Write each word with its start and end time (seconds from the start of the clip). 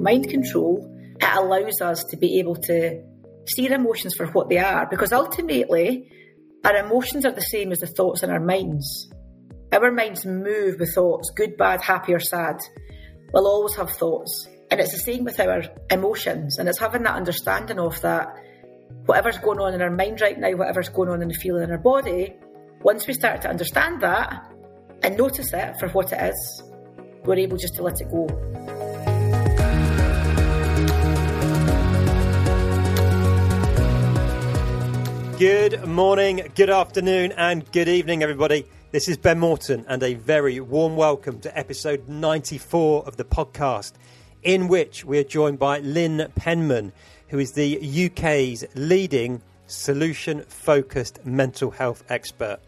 mind 0.00 0.28
control, 0.28 0.86
it 1.20 1.28
allows 1.36 1.80
us 1.80 2.04
to 2.04 2.16
be 2.16 2.38
able 2.38 2.56
to 2.56 3.02
see 3.46 3.68
our 3.68 3.74
emotions 3.74 4.14
for 4.14 4.26
what 4.28 4.48
they 4.48 4.58
are 4.58 4.86
because 4.90 5.12
ultimately 5.12 6.10
our 6.64 6.76
emotions 6.76 7.24
are 7.24 7.32
the 7.32 7.40
same 7.40 7.72
as 7.72 7.80
the 7.80 7.86
thoughts 7.86 8.22
in 8.22 8.30
our 8.30 8.40
minds. 8.40 9.10
Our 9.72 9.90
minds 9.92 10.26
move 10.26 10.80
with 10.80 10.94
thoughts, 10.94 11.30
good, 11.34 11.56
bad, 11.56 11.80
happy, 11.80 12.12
or 12.12 12.20
sad. 12.20 12.56
We'll 13.32 13.46
always 13.46 13.76
have 13.76 13.90
thoughts. 13.90 14.48
And 14.70 14.80
it's 14.80 14.92
the 14.92 14.98
same 14.98 15.24
with 15.24 15.40
our 15.40 15.62
emotions. 15.90 16.58
And 16.58 16.68
it's 16.68 16.78
having 16.78 17.02
that 17.04 17.14
understanding 17.14 17.78
of 17.78 18.00
that 18.02 18.34
whatever's 19.06 19.38
going 19.38 19.58
on 19.58 19.74
in 19.74 19.82
our 19.82 19.90
mind 19.90 20.20
right 20.20 20.38
now, 20.38 20.52
whatever's 20.52 20.88
going 20.88 21.08
on 21.08 21.22
in 21.22 21.28
the 21.28 21.34
feeling 21.34 21.62
in 21.62 21.70
our 21.70 21.78
body, 21.78 22.34
once 22.82 23.06
we 23.06 23.14
start 23.14 23.42
to 23.42 23.48
understand 23.48 24.00
that 24.02 24.52
and 25.02 25.16
notice 25.16 25.52
it 25.52 25.78
for 25.78 25.88
what 25.90 26.12
it 26.12 26.20
is, 26.20 26.62
we're 27.24 27.36
able 27.36 27.56
just 27.56 27.74
to 27.74 27.82
let 27.82 28.00
it 28.00 28.10
go. 28.10 28.79
Good 35.40 35.86
morning, 35.88 36.52
good 36.54 36.68
afternoon, 36.68 37.32
and 37.32 37.72
good 37.72 37.88
evening, 37.88 38.22
everybody. 38.22 38.66
This 38.90 39.08
is 39.08 39.16
Ben 39.16 39.38
Morton, 39.38 39.86
and 39.88 40.02
a 40.02 40.12
very 40.12 40.60
warm 40.60 40.96
welcome 40.96 41.40
to 41.40 41.58
episode 41.58 42.06
94 42.10 43.06
of 43.06 43.16
the 43.16 43.24
podcast, 43.24 43.94
in 44.42 44.68
which 44.68 45.02
we 45.02 45.18
are 45.18 45.24
joined 45.24 45.58
by 45.58 45.78
Lyn 45.78 46.30
Penman, 46.34 46.92
who 47.28 47.38
is 47.38 47.52
the 47.52 47.78
UK's 48.06 48.66
leading 48.74 49.40
solution 49.66 50.42
focused 50.42 51.24
mental 51.24 51.70
health 51.70 52.04
expert. 52.10 52.58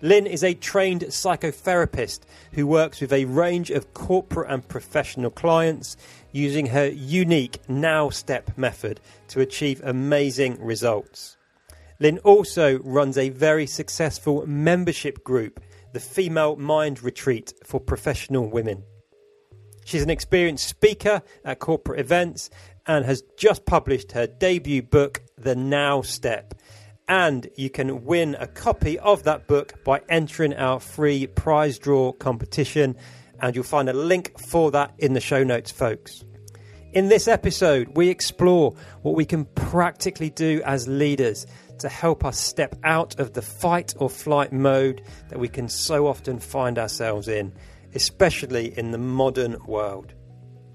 Lyn 0.00 0.26
is 0.26 0.42
a 0.42 0.54
trained 0.54 1.02
psychotherapist 1.02 2.22
who 2.54 2.66
works 2.66 3.00
with 3.00 3.12
a 3.12 3.26
range 3.26 3.70
of 3.70 3.94
corporate 3.94 4.50
and 4.50 4.66
professional 4.66 5.30
clients 5.30 5.96
using 6.32 6.66
her 6.66 6.88
unique 6.88 7.60
Now 7.68 8.10
Step 8.10 8.58
method 8.58 9.00
to 9.28 9.38
achieve 9.38 9.80
amazing 9.84 10.58
results. 10.60 11.36
Lyn 12.00 12.18
also 12.18 12.78
runs 12.80 13.16
a 13.16 13.28
very 13.28 13.66
successful 13.66 14.44
membership 14.46 15.22
group, 15.24 15.60
the 15.92 16.00
Female 16.00 16.56
Mind 16.56 17.02
Retreat 17.02 17.52
for 17.64 17.80
Professional 17.80 18.48
Women. 18.48 18.82
She's 19.84 20.02
an 20.02 20.10
experienced 20.10 20.68
speaker 20.68 21.22
at 21.44 21.58
corporate 21.58 22.00
events 22.00 22.50
and 22.86 23.04
has 23.04 23.22
just 23.36 23.66
published 23.66 24.12
her 24.12 24.26
debut 24.26 24.82
book, 24.82 25.22
The 25.38 25.54
Now 25.54 26.02
Step. 26.02 26.54
And 27.08 27.48
you 27.56 27.68
can 27.68 28.04
win 28.04 28.36
a 28.38 28.46
copy 28.46 28.98
of 28.98 29.24
that 29.24 29.46
book 29.46 29.84
by 29.84 30.00
entering 30.08 30.54
our 30.54 30.80
free 30.80 31.26
prize 31.26 31.78
draw 31.78 32.12
competition. 32.12 32.96
And 33.40 33.54
you'll 33.54 33.64
find 33.64 33.88
a 33.88 33.92
link 33.92 34.38
for 34.38 34.70
that 34.70 34.94
in 34.98 35.12
the 35.12 35.20
show 35.20 35.42
notes, 35.42 35.70
folks. 35.70 36.24
In 36.92 37.08
this 37.08 37.26
episode, 37.26 37.96
we 37.96 38.08
explore 38.08 38.74
what 39.02 39.14
we 39.14 39.24
can 39.24 39.46
practically 39.46 40.30
do 40.30 40.62
as 40.64 40.86
leaders 40.86 41.46
to 41.82 41.88
help 41.88 42.24
us 42.24 42.38
step 42.38 42.74
out 42.82 43.20
of 43.20 43.34
the 43.34 43.42
fight 43.42 43.94
or 43.98 44.08
flight 44.10 44.52
mode 44.52 45.02
that 45.28 45.38
we 45.38 45.48
can 45.48 45.68
so 45.68 46.06
often 46.06 46.38
find 46.40 46.78
ourselves 46.78 47.28
in, 47.28 47.52
especially 47.94 48.76
in 48.76 48.90
the 48.90 48.98
modern 48.98 49.56
world. 49.66 50.14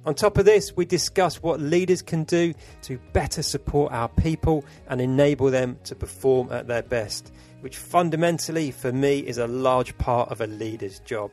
On 0.06 0.16
top 0.16 0.38
of 0.38 0.46
this, 0.46 0.74
we 0.74 0.86
discuss 0.86 1.44
what 1.44 1.60
leaders 1.60 2.02
can 2.02 2.24
do 2.24 2.54
to 2.84 2.98
better 3.12 3.42
support 3.42 3.92
our 3.92 4.08
people 4.08 4.64
and 4.88 5.02
enable 5.02 5.52
them 5.52 5.78
to 5.84 5.96
perform 5.96 6.50
at 6.50 6.68
their 6.68 6.84
best, 6.84 7.34
which 7.60 7.76
fundamentally 7.76 8.72
for 8.72 8.94
me 8.94 9.20
is 9.20 9.38
a 9.38 9.48
large 9.48 9.98
part 9.98 10.30
of 10.30 10.40
a 10.40 10.48
leader's 10.48 11.00
job. 11.00 11.32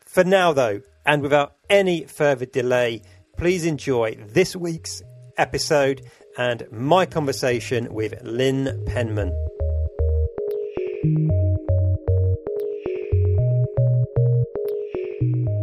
For 0.00 0.24
now, 0.24 0.52
though, 0.52 0.82
and 1.06 1.22
without 1.22 1.56
any 1.68 2.04
further 2.04 2.46
delay, 2.46 3.02
please 3.36 3.64
enjoy 3.64 4.16
this 4.28 4.54
week's 4.54 5.02
episode 5.36 6.02
and 6.36 6.66
my 6.70 7.06
conversation 7.06 7.92
with 7.92 8.14
Lyn 8.22 8.84
Penman. 8.86 9.32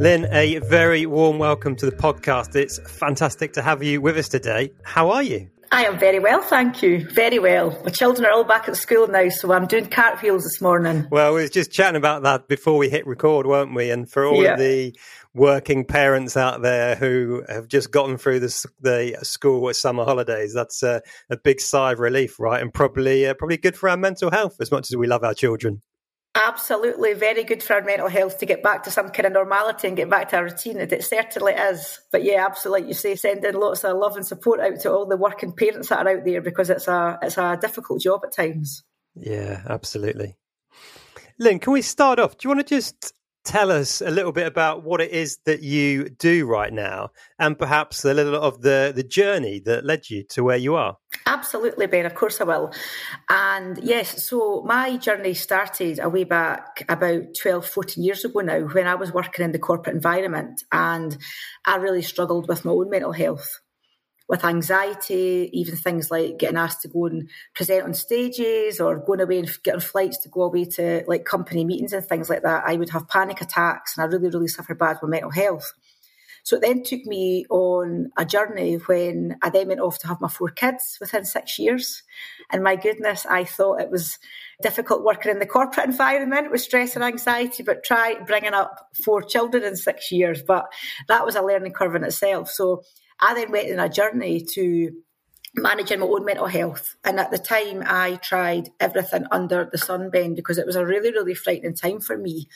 Lyn, 0.02 0.28
a 0.32 0.58
very 0.60 1.06
warm 1.06 1.38
welcome 1.38 1.76
to 1.76 1.86
the 1.86 1.96
podcast. 1.96 2.56
It's 2.56 2.80
fantastic 2.98 3.54
to 3.54 3.62
have 3.62 3.84
you 3.84 4.02
with 4.02 4.18
us 4.18 4.30
today. 4.30 4.72
How 4.82 5.12
are 5.12 5.22
you? 5.22 5.48
I 5.74 5.86
am 5.86 5.98
very 5.98 6.20
well, 6.20 6.42
thank 6.42 6.84
you. 6.84 7.08
Very 7.12 7.40
well. 7.40 7.80
My 7.86 7.92
children 7.92 8.26
are 8.26 8.32
all 8.32 8.44
back 8.44 8.68
at 8.68 8.76
school 8.76 9.08
now, 9.08 9.30
so 9.30 9.54
I'm 9.54 9.68
doing 9.68 9.88
cartwheels 9.88 10.44
this 10.44 10.60
morning. 10.60 11.08
Well, 11.10 11.34
we 11.34 11.44
were 11.44 11.48
just 11.48 11.72
chatting 11.72 11.96
about 11.96 12.24
that 12.24 12.50
before 12.50 12.78
we 12.78 12.90
hit 12.90 13.08
record, 13.08 13.48
weren't 13.48 13.74
we? 13.74 13.90
And 13.90 14.10
for 14.10 14.26
all 14.26 14.44
yeah. 14.44 14.54
of 14.54 14.60
the 14.60 14.94
working 15.34 15.86
parents 15.86 16.36
out 16.36 16.62
there 16.62 16.96
who 16.96 17.44
have 17.48 17.70
just 17.70 17.90
gotten 17.90 18.18
through 18.18 18.42
the, 18.42 18.66
the 18.82 19.18
school 19.24 19.74
summer 19.74 20.04
holidays, 20.04 20.54
that's 20.54 20.84
a, 20.84 21.02
a, 21.30 21.38
big 21.38 21.62
sigh 21.62 21.94
of 21.94 22.00
relief, 22.00 22.38
right? 22.38 22.62
And 22.62 22.74
probably 22.74 23.26
uh, 23.26 23.34
probably 23.34 23.56
good 23.56 23.78
for 23.78 23.88
our 23.88 23.96
mental 23.96 24.30
health 24.30 24.58
as 24.60 24.72
much 24.72 24.92
as 24.92 24.98
we 24.98 25.08
love 25.08 25.24
our 25.24 25.34
children. 25.34 25.82
Absolutely, 26.34 27.14
very 27.14 27.44
good 27.44 27.62
for 27.62 27.74
our 27.74 27.82
mental 27.82 28.08
health 28.08 28.38
to 28.38 28.46
get 28.46 28.64
back 28.64 28.84
to 28.84 28.92
some 28.92 29.10
kind 29.10 29.26
of 29.26 29.34
normality 29.34 29.88
and 29.90 29.98
get 29.98 30.10
back 30.10 30.30
to 30.30 30.38
our 30.38 30.46
routine. 30.46 30.78
It 30.78 31.04
certainly 31.04 31.54
is. 31.54 32.00
But 32.10 32.24
yeah, 32.24 32.46
absolutely, 32.46 32.82
like 32.82 32.88
you 32.88 32.94
say, 32.94 33.16
sending 33.16 33.54
lots 33.54 33.84
of 33.84 33.98
love 33.98 34.16
and 34.16 34.26
support 34.26 34.62
out 34.62 34.80
to 34.82 34.92
all 34.92 35.06
the 35.06 35.18
working 35.18 35.52
parents 35.52 35.90
that 35.90 36.06
are 36.06 36.18
out 36.18 36.24
there 36.24 36.42
because 36.42 36.70
it's 36.70 36.88
a 36.88 37.20
it's 37.22 37.38
a 37.38 37.58
difficult 37.60 38.02
job 38.02 38.22
at 38.24 38.34
times. 38.34 38.84
Yeah, 39.14 39.62
absolutely. 39.68 40.38
Lyn, 41.38 41.60
can 41.60 41.74
we 41.74 41.82
start 41.82 42.18
off? 42.18 42.38
Do 42.38 42.48
you 42.48 42.56
want 42.56 42.66
to 42.66 42.76
just 42.76 43.14
tell 43.44 43.72
us 43.72 44.02
a 44.02 44.10
little 44.10 44.32
bit 44.32 44.48
about 44.48 44.84
what 44.84 45.02
it 45.02 45.12
is 45.12 45.38
that 45.46 45.62
you 45.62 46.10
do 46.10 46.46
right 46.46 46.72
now 46.72 47.10
and 47.40 47.58
perhaps 47.58 48.06
a 48.06 48.14
little 48.14 48.36
of 48.36 48.62
the, 48.62 48.92
the 48.96 49.04
journey 49.04 49.60
that 49.66 49.86
led 49.86 50.10
you 50.10 50.24
to 50.30 50.44
where 50.44 50.58
you 50.58 50.76
are? 50.76 50.98
Absolutely, 51.26 51.88
Ben. 51.88 52.06
Of 52.06 52.16
course 52.16 52.40
I 52.40 52.46
will. 52.46 52.72
And 53.30 53.78
yes, 53.84 54.24
so 54.24 54.64
my 54.66 54.98
journey 54.98 55.34
started 55.34 56.00
a 56.00 56.10
way 56.10 56.24
back 56.24 56.86
about 56.88 57.34
12, 57.40 57.66
14 57.66 58.04
years 58.04 58.26
ago 58.26 58.40
now 58.40 58.60
when 58.60 58.88
I 58.88 58.96
was 58.96 59.12
working 59.12 59.44
in 59.44 59.52
the 59.52 59.60
corporate 59.60 59.96
environment 59.96 60.64
and 60.72 61.18
I 61.66 61.78
really 61.78 62.02
struggled 62.02 62.48
with 62.48 62.66
my 62.66 62.72
own 62.72 62.90
mental 62.90 63.12
health 63.12 63.60
with 64.32 64.46
anxiety, 64.46 65.50
even 65.52 65.76
things 65.76 66.10
like 66.10 66.40
getting 66.40 66.56
asked 66.56 66.82
to 66.82 66.88
go 66.88 67.06
and 67.06 67.30
present 67.54 67.84
on 67.84 67.94
stages 67.94 68.80
or 68.80 68.98
going 68.98 69.20
away 69.20 69.40
and 69.40 69.52
getting 69.62 69.82
flights 69.82 70.20
to 70.20 70.30
go 70.30 70.44
away 70.44 70.64
to 70.64 71.04
like 71.06 71.26
company 71.26 71.66
meetings 71.66 71.92
and 71.92 72.06
things 72.06 72.30
like 72.30 72.42
that. 72.44 72.64
I 72.66 72.78
would 72.78 72.92
have 72.92 73.10
panic 73.10 73.42
attacks 73.42 73.98
and 73.98 74.04
I 74.04 74.08
really, 74.08 74.30
really 74.30 74.48
suffered 74.48 74.80
bad 74.80 75.00
with 75.02 75.12
mental 75.12 75.32
health. 75.32 75.74
So 76.44 76.56
it 76.56 76.62
then 76.62 76.82
took 76.82 77.06
me 77.06 77.46
on 77.50 78.10
a 78.18 78.24
journey 78.24 78.76
when 78.76 79.36
I 79.42 79.50
then 79.50 79.68
went 79.68 79.82
off 79.82 80.00
to 80.00 80.08
have 80.08 80.22
my 80.22 80.30
four 80.30 80.50
kids 80.50 80.98
within 81.02 81.26
six 81.26 81.60
years. 81.60 82.02
And 82.50 82.64
my 82.64 82.78
goodness, 82.78 83.26
I 83.26 83.44
thought 83.44 83.82
it 83.82 83.92
was 83.92 84.18
difficult 84.62 85.04
working 85.04 85.32
in 85.32 85.40
the 85.40 85.46
corporate 85.46 85.88
environment 85.88 86.52
with 86.52 86.62
stress 86.62 86.96
and 86.96 87.04
anxiety, 87.04 87.64
but 87.64 87.84
try 87.84 88.16
bringing 88.26 88.54
up 88.54 88.92
four 89.04 89.24
children 89.24 89.64
in 89.64 89.76
six 89.76 90.10
years. 90.10 90.42
But 90.42 90.68
that 91.10 91.26
was 91.26 91.36
a 91.36 91.42
learning 91.42 91.74
curve 91.74 91.96
in 91.96 92.06
itself. 92.06 92.50
So 92.50 92.84
I 93.22 93.34
then 93.34 93.52
went 93.52 93.72
on 93.72 93.86
a 93.86 93.90
journey 93.90 94.46
to 94.54 94.92
managing 95.56 96.00
my 96.00 96.06
own 96.06 96.26
mental 96.26 96.48
health. 96.48 96.96
And 97.04 97.20
at 97.20 97.32
the 97.32 97.38
time, 97.38 97.84
I 97.86 98.16
tried 98.16 98.70
everything 98.80 99.26
under 99.32 99.70
the 99.72 99.78
sun, 99.78 100.10
Ben, 100.10 100.34
because 100.34 100.58
it 100.58 100.66
was 100.66 100.76
a 100.76 100.86
really, 100.86 101.12
really 101.12 101.36
frightening 101.36 101.76
time 101.76 102.00
for 102.00 102.18
me. 102.18 102.48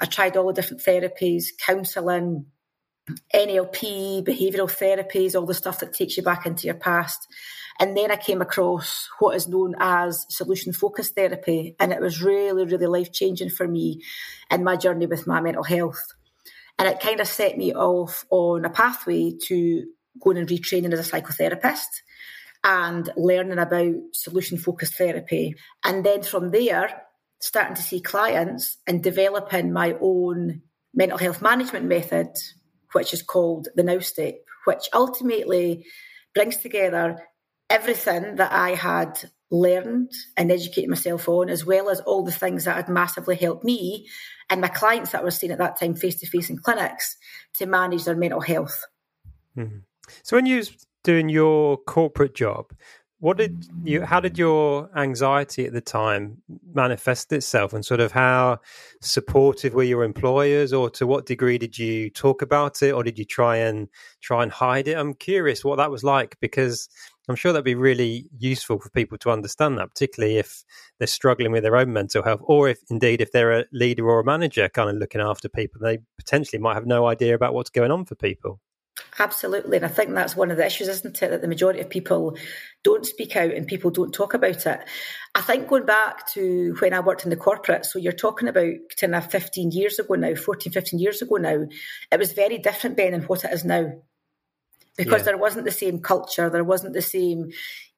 I 0.00 0.06
tried 0.06 0.36
all 0.36 0.46
the 0.46 0.54
different 0.54 0.82
therapies, 0.82 1.46
counselling, 1.64 2.46
NLP, 3.34 4.24
behavioural 4.24 4.70
therapies, 4.70 5.34
all 5.34 5.46
the 5.46 5.54
stuff 5.54 5.80
that 5.80 5.92
takes 5.92 6.16
you 6.16 6.22
back 6.22 6.46
into 6.46 6.66
your 6.66 6.76
past. 6.76 7.26
And 7.78 7.96
then 7.96 8.10
I 8.10 8.16
came 8.16 8.42
across 8.42 9.08
what 9.18 9.36
is 9.36 9.48
known 9.48 9.74
as 9.80 10.26
solution 10.28 10.72
focused 10.72 11.14
therapy. 11.14 11.76
And 11.80 11.92
it 11.92 12.00
was 12.00 12.22
really, 12.22 12.64
really 12.64 12.86
life 12.86 13.12
changing 13.12 13.50
for 13.50 13.66
me 13.66 14.02
in 14.50 14.62
my 14.64 14.76
journey 14.76 15.06
with 15.06 15.26
my 15.26 15.40
mental 15.40 15.64
health. 15.64 16.12
And 16.80 16.88
it 16.88 16.98
kind 16.98 17.20
of 17.20 17.28
set 17.28 17.58
me 17.58 17.74
off 17.74 18.24
on 18.30 18.64
a 18.64 18.70
pathway 18.70 19.34
to 19.48 19.84
going 20.18 20.38
and 20.38 20.48
retraining 20.48 20.94
as 20.94 21.06
a 21.06 21.12
psychotherapist 21.12 22.00
and 22.64 23.12
learning 23.18 23.58
about 23.58 23.96
solution 24.14 24.56
focused 24.56 24.94
therapy. 24.94 25.56
And 25.84 26.06
then 26.06 26.22
from 26.22 26.52
there, 26.52 27.02
starting 27.38 27.74
to 27.74 27.82
see 27.82 28.00
clients 28.00 28.78
and 28.86 29.02
developing 29.02 29.74
my 29.74 29.94
own 30.00 30.62
mental 30.94 31.18
health 31.18 31.42
management 31.42 31.84
method, 31.84 32.30
which 32.92 33.12
is 33.12 33.22
called 33.22 33.68
the 33.74 33.82
Now 33.82 33.98
Step, 33.98 34.36
which 34.64 34.88
ultimately 34.94 35.84
brings 36.34 36.56
together 36.56 37.18
everything 37.68 38.36
that 38.36 38.52
I 38.52 38.70
had 38.70 39.30
learned 39.50 40.12
and 40.34 40.50
educated 40.50 40.88
myself 40.88 41.28
on, 41.28 41.50
as 41.50 41.66
well 41.66 41.90
as 41.90 42.00
all 42.00 42.24
the 42.24 42.32
things 42.32 42.64
that 42.64 42.76
had 42.76 42.88
massively 42.88 43.36
helped 43.36 43.64
me 43.64 44.08
and 44.50 44.60
my 44.60 44.68
clients 44.68 45.12
that 45.12 45.22
I 45.22 45.24
was 45.24 45.36
seeing 45.36 45.52
at 45.52 45.58
that 45.58 45.78
time 45.78 45.94
face 45.94 46.16
to 46.20 46.26
face 46.26 46.50
in 46.50 46.58
clinics 46.58 47.16
to 47.54 47.66
manage 47.66 48.04
their 48.04 48.16
mental 48.16 48.40
health. 48.40 48.84
Mm-hmm. 49.56 49.78
So, 50.22 50.36
when 50.36 50.46
you 50.46 50.58
was 50.58 50.86
doing 51.04 51.28
your 51.28 51.78
corporate 51.78 52.34
job, 52.34 52.72
what 53.20 53.36
did 53.36 53.66
you? 53.84 54.02
How 54.02 54.18
did 54.18 54.38
your 54.38 54.90
anxiety 54.96 55.66
at 55.66 55.72
the 55.74 55.80
time 55.80 56.38
manifest 56.72 57.32
itself, 57.32 57.72
and 57.74 57.84
sort 57.84 58.00
of 58.00 58.12
how 58.12 58.58
supportive 59.02 59.74
were 59.74 59.82
your 59.82 60.04
employers, 60.04 60.72
or 60.72 60.88
to 60.90 61.06
what 61.06 61.26
degree 61.26 61.58
did 61.58 61.78
you 61.78 62.10
talk 62.10 62.40
about 62.42 62.82
it, 62.82 62.92
or 62.92 63.02
did 63.02 63.18
you 63.18 63.26
try 63.26 63.56
and 63.56 63.88
try 64.22 64.42
and 64.42 64.50
hide 64.50 64.88
it? 64.88 64.96
I'm 64.96 65.14
curious 65.14 65.64
what 65.64 65.76
that 65.76 65.90
was 65.90 66.02
like 66.02 66.38
because 66.40 66.88
I'm 67.28 67.36
sure 67.36 67.52
that'd 67.52 67.64
be 67.64 67.74
really 67.74 68.28
useful 68.38 68.80
for 68.80 68.88
people 68.90 69.18
to 69.18 69.30
understand 69.30 69.78
that, 69.78 69.90
particularly 69.90 70.38
if 70.38 70.64
they're 70.98 71.06
struggling 71.06 71.52
with 71.52 71.62
their 71.62 71.76
own 71.76 71.92
mental 71.92 72.22
health, 72.22 72.40
or 72.44 72.70
if 72.70 72.78
indeed 72.90 73.20
if 73.20 73.32
they're 73.32 73.60
a 73.60 73.64
leader 73.70 74.08
or 74.08 74.20
a 74.20 74.24
manager 74.24 74.68
kind 74.70 74.88
of 74.88 74.96
looking 74.96 75.20
after 75.20 75.48
people, 75.48 75.80
they 75.80 75.98
potentially 76.16 76.60
might 76.60 76.74
have 76.74 76.86
no 76.86 77.06
idea 77.06 77.34
about 77.34 77.52
what's 77.52 77.70
going 77.70 77.90
on 77.90 78.06
for 78.06 78.14
people. 78.14 78.60
Absolutely. 79.20 79.76
And 79.76 79.84
I 79.84 79.88
think 79.88 80.14
that's 80.14 80.34
one 80.34 80.50
of 80.50 80.56
the 80.56 80.64
issues, 80.64 80.88
isn't 80.88 81.22
it? 81.22 81.28
That 81.28 81.42
the 81.42 81.48
majority 81.48 81.80
of 81.80 81.90
people 81.90 82.36
don't 82.82 83.04
speak 83.04 83.36
out 83.36 83.52
and 83.52 83.66
people 83.66 83.90
don't 83.90 84.14
talk 84.14 84.32
about 84.32 84.64
it. 84.66 84.80
I 85.34 85.42
think 85.42 85.68
going 85.68 85.84
back 85.84 86.26
to 86.32 86.74
when 86.80 86.94
I 86.94 87.00
worked 87.00 87.24
in 87.24 87.30
the 87.30 87.36
corporate, 87.36 87.84
so 87.84 87.98
you're 87.98 88.12
talking 88.12 88.48
about 88.48 88.72
10 88.96 89.14
or 89.14 89.20
15 89.20 89.72
years 89.72 89.98
ago 89.98 90.14
now, 90.14 90.34
14, 90.34 90.72
15 90.72 90.98
years 90.98 91.20
ago 91.20 91.36
now, 91.36 91.66
it 92.10 92.18
was 92.18 92.32
very 92.32 92.56
different, 92.56 92.96
Ben, 92.96 93.12
than 93.12 93.22
what 93.24 93.44
it 93.44 93.52
is 93.52 93.64
now 93.64 93.92
because 94.96 95.20
yeah. 95.20 95.26
there 95.26 95.38
wasn't 95.38 95.64
the 95.64 95.70
same 95.70 96.00
culture, 96.00 96.50
there 96.50 96.64
wasn't 96.64 96.92
the 96.92 97.02
same 97.02 97.50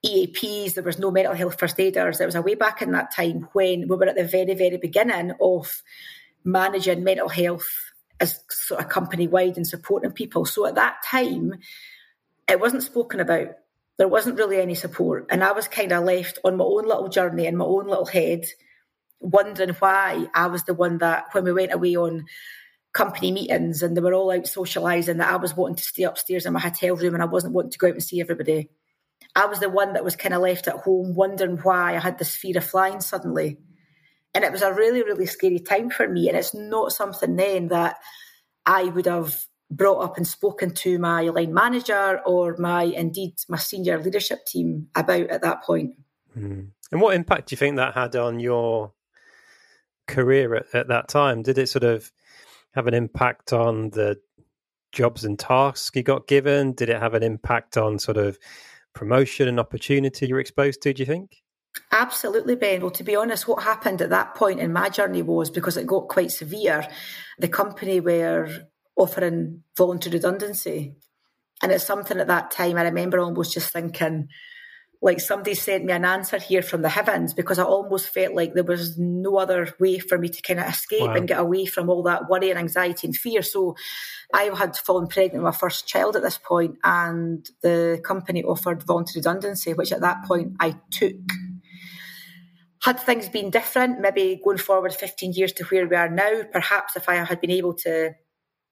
EAPs, 0.04 0.74
there 0.74 0.84
was 0.84 0.98
no 0.98 1.10
mental 1.10 1.34
health 1.34 1.58
first 1.58 1.78
aiders. 1.80 2.20
It 2.20 2.26
was 2.26 2.34
a 2.34 2.42
way 2.42 2.54
back 2.54 2.82
in 2.82 2.92
that 2.92 3.14
time 3.14 3.48
when 3.52 3.88
we 3.88 3.96
were 3.96 4.06
at 4.06 4.16
the 4.16 4.24
very, 4.24 4.54
very 4.54 4.76
beginning 4.76 5.32
of 5.40 5.82
managing 6.44 7.04
mental 7.04 7.28
health 7.28 7.91
as 8.22 8.40
sort 8.48 8.80
of 8.80 8.88
company 8.88 9.26
wide 9.26 9.56
and 9.56 9.66
supporting 9.66 10.12
people. 10.12 10.44
So 10.44 10.64
at 10.66 10.76
that 10.76 10.98
time, 11.04 11.56
it 12.48 12.60
wasn't 12.60 12.84
spoken 12.84 13.20
about. 13.20 13.48
There 13.98 14.08
wasn't 14.08 14.38
really 14.38 14.58
any 14.58 14.74
support. 14.74 15.26
And 15.28 15.42
I 15.44 15.52
was 15.52 15.68
kind 15.68 15.92
of 15.92 16.04
left 16.04 16.38
on 16.44 16.56
my 16.56 16.64
own 16.64 16.86
little 16.86 17.08
journey 17.08 17.46
in 17.46 17.56
my 17.56 17.64
own 17.64 17.88
little 17.88 18.06
head, 18.06 18.46
wondering 19.20 19.74
why 19.80 20.26
I 20.34 20.46
was 20.46 20.64
the 20.64 20.72
one 20.72 20.98
that, 20.98 21.26
when 21.32 21.44
we 21.44 21.52
went 21.52 21.74
away 21.74 21.96
on 21.96 22.24
company 22.92 23.32
meetings 23.32 23.82
and 23.82 23.96
they 23.96 24.00
were 24.00 24.14
all 24.14 24.30
out 24.30 24.44
socialising 24.44 25.18
that 25.18 25.32
I 25.32 25.36
was 25.36 25.56
wanting 25.56 25.76
to 25.76 25.82
stay 25.82 26.04
upstairs 26.04 26.46
in 26.46 26.52
my 26.52 26.60
hotel 26.60 26.94
room 26.94 27.14
and 27.14 27.22
I 27.22 27.26
wasn't 27.26 27.54
wanting 27.54 27.72
to 27.72 27.78
go 27.78 27.88
out 27.88 27.94
and 27.94 28.02
see 28.02 28.20
everybody. 28.20 28.70
I 29.34 29.46
was 29.46 29.60
the 29.60 29.70
one 29.70 29.94
that 29.94 30.04
was 30.04 30.14
kind 30.14 30.34
of 30.34 30.42
left 30.42 30.68
at 30.68 30.76
home 30.76 31.14
wondering 31.14 31.56
why 31.58 31.96
I 31.96 32.00
had 32.00 32.18
this 32.18 32.36
fear 32.36 32.58
of 32.58 32.64
flying 32.64 33.00
suddenly. 33.00 33.58
And 34.34 34.44
it 34.44 34.52
was 34.52 34.62
a 34.62 34.72
really, 34.72 35.02
really 35.02 35.26
scary 35.26 35.58
time 35.58 35.90
for 35.90 36.08
me. 36.08 36.28
And 36.28 36.36
it's 36.36 36.54
not 36.54 36.92
something 36.92 37.36
then 37.36 37.68
that 37.68 37.96
I 38.64 38.84
would 38.84 39.06
have 39.06 39.44
brought 39.70 40.00
up 40.00 40.16
and 40.16 40.26
spoken 40.26 40.72
to 40.74 40.98
my 40.98 41.22
line 41.22 41.52
manager 41.52 42.20
or 42.24 42.56
my, 42.58 42.84
indeed, 42.84 43.34
my 43.48 43.58
senior 43.58 43.98
leadership 43.98 44.44
team 44.46 44.88
about 44.94 45.28
at 45.28 45.42
that 45.42 45.62
point. 45.62 45.94
Mm. 46.36 46.68
And 46.90 47.00
what 47.00 47.14
impact 47.14 47.48
do 47.48 47.54
you 47.54 47.56
think 47.56 47.76
that 47.76 47.94
had 47.94 48.16
on 48.16 48.38
your 48.38 48.92
career 50.06 50.54
at, 50.54 50.66
at 50.74 50.88
that 50.88 51.08
time? 51.08 51.42
Did 51.42 51.58
it 51.58 51.68
sort 51.68 51.84
of 51.84 52.12
have 52.74 52.86
an 52.86 52.94
impact 52.94 53.52
on 53.52 53.90
the 53.90 54.20
jobs 54.92 55.24
and 55.24 55.38
tasks 55.38 55.90
you 55.94 56.02
got 56.02 56.28
given? 56.28 56.72
Did 56.72 56.90
it 56.90 57.00
have 57.00 57.14
an 57.14 57.22
impact 57.22 57.76
on 57.76 57.98
sort 57.98 58.18
of 58.18 58.38
promotion 58.94 59.48
and 59.48 59.58
opportunity 59.58 60.26
you're 60.26 60.40
exposed 60.40 60.82
to, 60.82 60.92
do 60.92 61.02
you 61.02 61.06
think? 61.06 61.41
Absolutely, 61.90 62.54
Ben. 62.54 62.80
Well, 62.80 62.90
to 62.90 63.04
be 63.04 63.16
honest, 63.16 63.48
what 63.48 63.62
happened 63.62 64.02
at 64.02 64.10
that 64.10 64.34
point 64.34 64.60
in 64.60 64.72
my 64.72 64.88
journey 64.88 65.22
was 65.22 65.50
because 65.50 65.76
it 65.76 65.86
got 65.86 66.08
quite 66.08 66.30
severe, 66.30 66.86
the 67.38 67.48
company 67.48 68.00
were 68.00 68.48
offering 68.96 69.62
voluntary 69.76 70.14
redundancy. 70.14 70.94
And 71.62 71.72
it's 71.72 71.84
something 71.84 72.18
at 72.18 72.26
that 72.26 72.50
time 72.50 72.76
I 72.76 72.82
remember 72.82 73.20
almost 73.20 73.54
just 73.54 73.72
thinking, 73.72 74.28
like 75.00 75.20
somebody 75.20 75.54
sent 75.54 75.84
me 75.84 75.92
an 75.92 76.04
answer 76.04 76.38
here 76.38 76.62
from 76.62 76.82
the 76.82 76.88
heavens 76.88 77.34
because 77.34 77.58
I 77.58 77.64
almost 77.64 78.08
felt 78.08 78.34
like 78.34 78.54
there 78.54 78.62
was 78.64 78.96
no 78.98 79.36
other 79.36 79.74
way 79.80 79.98
for 79.98 80.16
me 80.16 80.28
to 80.28 80.42
kind 80.42 80.60
of 80.60 80.68
escape 80.68 81.02
wow. 81.02 81.14
and 81.14 81.28
get 81.28 81.40
away 81.40 81.66
from 81.66 81.90
all 81.90 82.04
that 82.04 82.28
worry 82.28 82.50
and 82.50 82.58
anxiety 82.58 83.08
and 83.08 83.16
fear. 83.16 83.42
So 83.42 83.76
I 84.32 84.44
had 84.56 84.76
fallen 84.76 85.08
pregnant 85.08 85.42
with 85.42 85.54
my 85.54 85.58
first 85.58 85.88
child 85.88 86.16
at 86.16 86.22
this 86.22 86.38
point, 86.38 86.78
and 86.84 87.44
the 87.62 88.00
company 88.04 88.42
offered 88.44 88.84
voluntary 88.84 89.20
redundancy, 89.20 89.74
which 89.74 89.92
at 89.92 90.00
that 90.00 90.24
point 90.24 90.52
I 90.60 90.76
took. 90.90 91.16
Had 92.82 92.98
things 92.98 93.28
been 93.28 93.50
different, 93.50 94.00
maybe 94.00 94.40
going 94.42 94.58
forward 94.58 94.92
15 94.92 95.32
years 95.32 95.52
to 95.52 95.64
where 95.64 95.86
we 95.86 95.96
are 95.96 96.08
now, 96.08 96.42
perhaps 96.52 96.96
if 96.96 97.08
I 97.08 97.14
had 97.16 97.40
been 97.40 97.50
able 97.50 97.74
to 97.74 98.14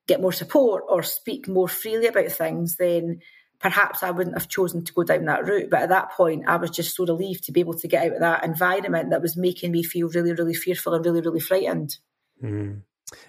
get 0.08 0.20
more 0.20 0.32
support 0.32 0.84
or 0.88 1.02
speak 1.02 1.46
more 1.46 1.68
freely 1.68 2.08
about 2.08 2.32
things, 2.32 2.76
then 2.76 3.20
perhaps 3.60 4.02
I 4.02 4.10
wouldn't 4.10 4.36
have 4.36 4.48
chosen 4.48 4.84
to 4.84 4.92
go 4.92 5.04
down 5.04 5.26
that 5.26 5.44
route. 5.44 5.70
But 5.70 5.82
at 5.82 5.88
that 5.90 6.10
point, 6.12 6.48
I 6.48 6.56
was 6.56 6.70
just 6.70 6.96
so 6.96 7.06
relieved 7.06 7.44
to 7.44 7.52
be 7.52 7.60
able 7.60 7.74
to 7.74 7.88
get 7.88 8.06
out 8.06 8.14
of 8.14 8.20
that 8.20 8.44
environment 8.44 9.10
that 9.10 9.22
was 9.22 9.36
making 9.36 9.70
me 9.70 9.82
feel 9.84 10.08
really, 10.08 10.32
really 10.32 10.54
fearful 10.54 10.94
and 10.94 11.04
really, 11.04 11.20
really 11.20 11.40
frightened. 11.40 11.98
Mm. 12.42 12.82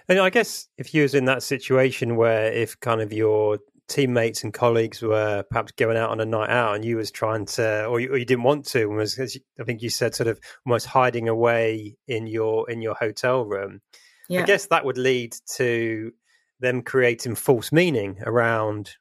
And 0.08 0.18
I 0.18 0.30
guess 0.30 0.68
if 0.78 0.94
you 0.94 1.02
was 1.02 1.14
in 1.14 1.26
that 1.26 1.42
situation 1.42 2.16
where 2.16 2.52
if 2.52 2.78
kind 2.80 3.00
of 3.00 3.12
your 3.12 3.58
teammates 3.88 4.44
and 4.44 4.54
colleagues 4.54 5.02
were 5.02 5.44
perhaps 5.50 5.72
going 5.72 5.96
out 5.96 6.10
on 6.10 6.20
a 6.20 6.24
night 6.24 6.48
out 6.48 6.74
and 6.74 6.84
you 6.84 6.96
was 6.96 7.10
trying 7.10 7.44
to 7.44 7.84
or 7.86 8.00
you, 8.00 8.08
or 8.10 8.16
you 8.16 8.24
didn't 8.24 8.44
want 8.44 8.64
to 8.64 8.82
and 8.82 8.96
was 8.96 9.18
I 9.18 9.64
think 9.64 9.82
you 9.82 9.90
said 9.90 10.14
sort 10.14 10.28
of 10.28 10.40
almost 10.64 10.86
hiding 10.86 11.28
away 11.28 11.96
in 12.06 12.26
your 12.26 12.70
in 12.70 12.80
your 12.80 12.94
hotel 12.94 13.44
room 13.44 13.80
yeah. 14.28 14.42
I 14.42 14.44
guess 14.44 14.66
that 14.66 14.84
would 14.84 14.98
lead 14.98 15.34
to 15.56 16.12
them 16.60 16.82
creating 16.82 17.34
false 17.34 17.72
meaning 17.72 18.18
around 18.24 18.92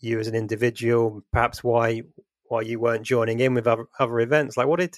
you 0.00 0.18
as 0.18 0.26
an 0.26 0.34
individual, 0.34 1.22
perhaps 1.32 1.64
why 1.64 2.02
why 2.48 2.60
you 2.60 2.78
weren't 2.78 3.04
joining 3.04 3.40
in 3.40 3.54
with 3.54 3.66
other, 3.66 3.86
other 3.98 4.20
events. 4.20 4.56
Like, 4.56 4.66
what 4.66 4.80
did 4.80 4.96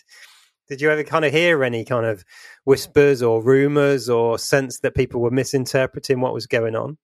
did 0.69 0.81
you 0.81 0.91
ever 0.91 1.05
kind 1.05 1.25
of 1.25 1.33
hear 1.33 1.63
any 1.63 1.85
kind 1.85 2.05
of 2.05 2.25
whispers 2.65 3.23
or 3.23 3.43
rumors 3.43 4.09
or 4.09 4.39
sense 4.39 4.81
that 4.81 4.97
people 4.97 5.21
were 5.21 5.31
misinterpreting 5.31 6.21
what 6.21 6.35
was 6.35 6.49
going 6.49 6.75
on? 6.75 6.99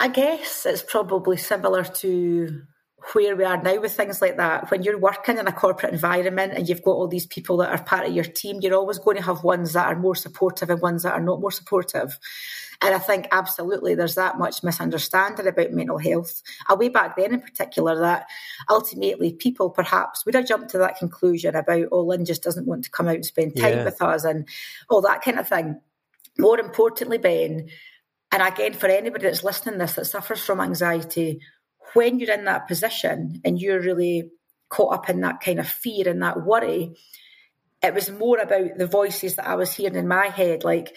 I 0.00 0.08
guess 0.08 0.66
it's 0.66 0.82
probably 0.82 1.36
similar 1.36 1.84
to 1.84 2.62
where 3.12 3.36
we 3.36 3.44
are 3.44 3.62
now 3.62 3.80
with 3.80 3.92
things 3.92 4.22
like 4.22 4.38
that. 4.38 4.70
When 4.70 4.82
you're 4.82 4.98
working 4.98 5.38
in 5.38 5.46
a 5.46 5.52
corporate 5.52 5.92
environment 5.92 6.54
and 6.54 6.68
you've 6.68 6.82
got 6.82 6.92
all 6.92 7.06
these 7.06 7.26
people 7.26 7.58
that 7.58 7.70
are 7.70 7.82
part 7.82 8.06
of 8.06 8.14
your 8.14 8.24
team, 8.24 8.60
you're 8.60 8.74
always 8.74 8.98
going 8.98 9.16
to 9.16 9.22
have 9.22 9.44
ones 9.44 9.74
that 9.74 9.86
are 9.86 9.98
more 9.98 10.14
supportive 10.14 10.70
and 10.70 10.80
ones 10.80 11.02
that 11.02 11.12
are 11.12 11.20
not 11.20 11.40
more 11.40 11.50
supportive. 11.50 12.18
And 12.80 12.94
I 12.94 12.98
think 12.98 13.28
absolutely 13.30 13.94
there's 13.94 14.14
that 14.14 14.38
much 14.38 14.62
misunderstanding 14.62 15.46
about 15.46 15.72
mental 15.72 15.98
health. 15.98 16.42
A 16.68 16.76
way 16.76 16.88
back 16.88 17.16
then 17.16 17.34
in 17.34 17.40
particular 17.40 17.98
that 18.00 18.26
ultimately 18.70 19.32
people 19.32 19.70
perhaps 19.70 20.24
would 20.24 20.34
have 20.34 20.48
jumped 20.48 20.70
to 20.70 20.78
that 20.78 20.98
conclusion 20.98 21.54
about, 21.54 21.86
oh, 21.92 22.00
Lyn 22.00 22.24
just 22.24 22.42
doesn't 22.42 22.66
want 22.66 22.84
to 22.84 22.90
come 22.90 23.08
out 23.08 23.16
and 23.16 23.26
spend 23.26 23.56
time 23.56 23.78
yeah. 23.78 23.84
with 23.84 24.00
us 24.02 24.24
and 24.24 24.48
all 24.88 25.02
that 25.02 25.22
kind 25.22 25.38
of 25.38 25.48
thing. 25.48 25.80
More 26.38 26.58
importantly, 26.58 27.18
Ben, 27.18 27.68
and 28.34 28.42
again, 28.42 28.72
for 28.72 28.88
anybody 28.88 29.26
that's 29.26 29.44
listening 29.44 29.78
this 29.78 29.92
that 29.92 30.06
suffers 30.06 30.42
from 30.42 30.60
anxiety, 30.60 31.40
when 31.92 32.18
you're 32.18 32.34
in 32.34 32.46
that 32.46 32.66
position 32.66 33.40
and 33.44 33.60
you're 33.60 33.80
really 33.80 34.28
caught 34.68 34.92
up 34.92 35.08
in 35.08 35.20
that 35.20 35.40
kind 35.40 35.60
of 35.60 35.68
fear 35.68 36.08
and 36.08 36.20
that 36.20 36.44
worry, 36.44 36.96
it 37.80 37.94
was 37.94 38.10
more 38.10 38.40
about 38.40 38.76
the 38.76 38.88
voices 38.88 39.36
that 39.36 39.46
I 39.46 39.54
was 39.54 39.72
hearing 39.72 39.94
in 39.94 40.08
my 40.08 40.26
head. 40.26 40.64
Like, 40.64 40.96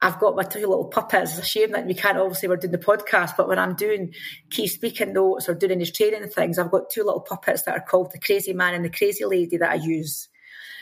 I've 0.00 0.18
got 0.18 0.36
my 0.36 0.42
two 0.42 0.60
little 0.60 0.86
puppets. 0.86 1.32
It's 1.36 1.46
a 1.46 1.50
shame 1.50 1.72
that 1.72 1.84
we 1.84 1.92
can't 1.92 2.16
obviously 2.16 2.48
we're 2.48 2.56
doing 2.56 2.72
the 2.72 2.78
podcast, 2.78 3.36
but 3.36 3.46
when 3.46 3.58
I'm 3.58 3.74
doing 3.74 4.14
key 4.48 4.66
speaking 4.66 5.12
notes 5.12 5.50
or 5.50 5.54
doing 5.54 5.80
these 5.80 5.94
training 5.94 6.26
things, 6.30 6.58
I've 6.58 6.70
got 6.70 6.88
two 6.88 7.04
little 7.04 7.20
puppets 7.20 7.64
that 7.64 7.76
are 7.76 7.84
called 7.86 8.12
the 8.12 8.18
crazy 8.18 8.54
man 8.54 8.72
and 8.72 8.86
the 8.86 8.88
crazy 8.88 9.26
lady 9.26 9.58
that 9.58 9.70
I 9.70 9.74
use. 9.74 10.30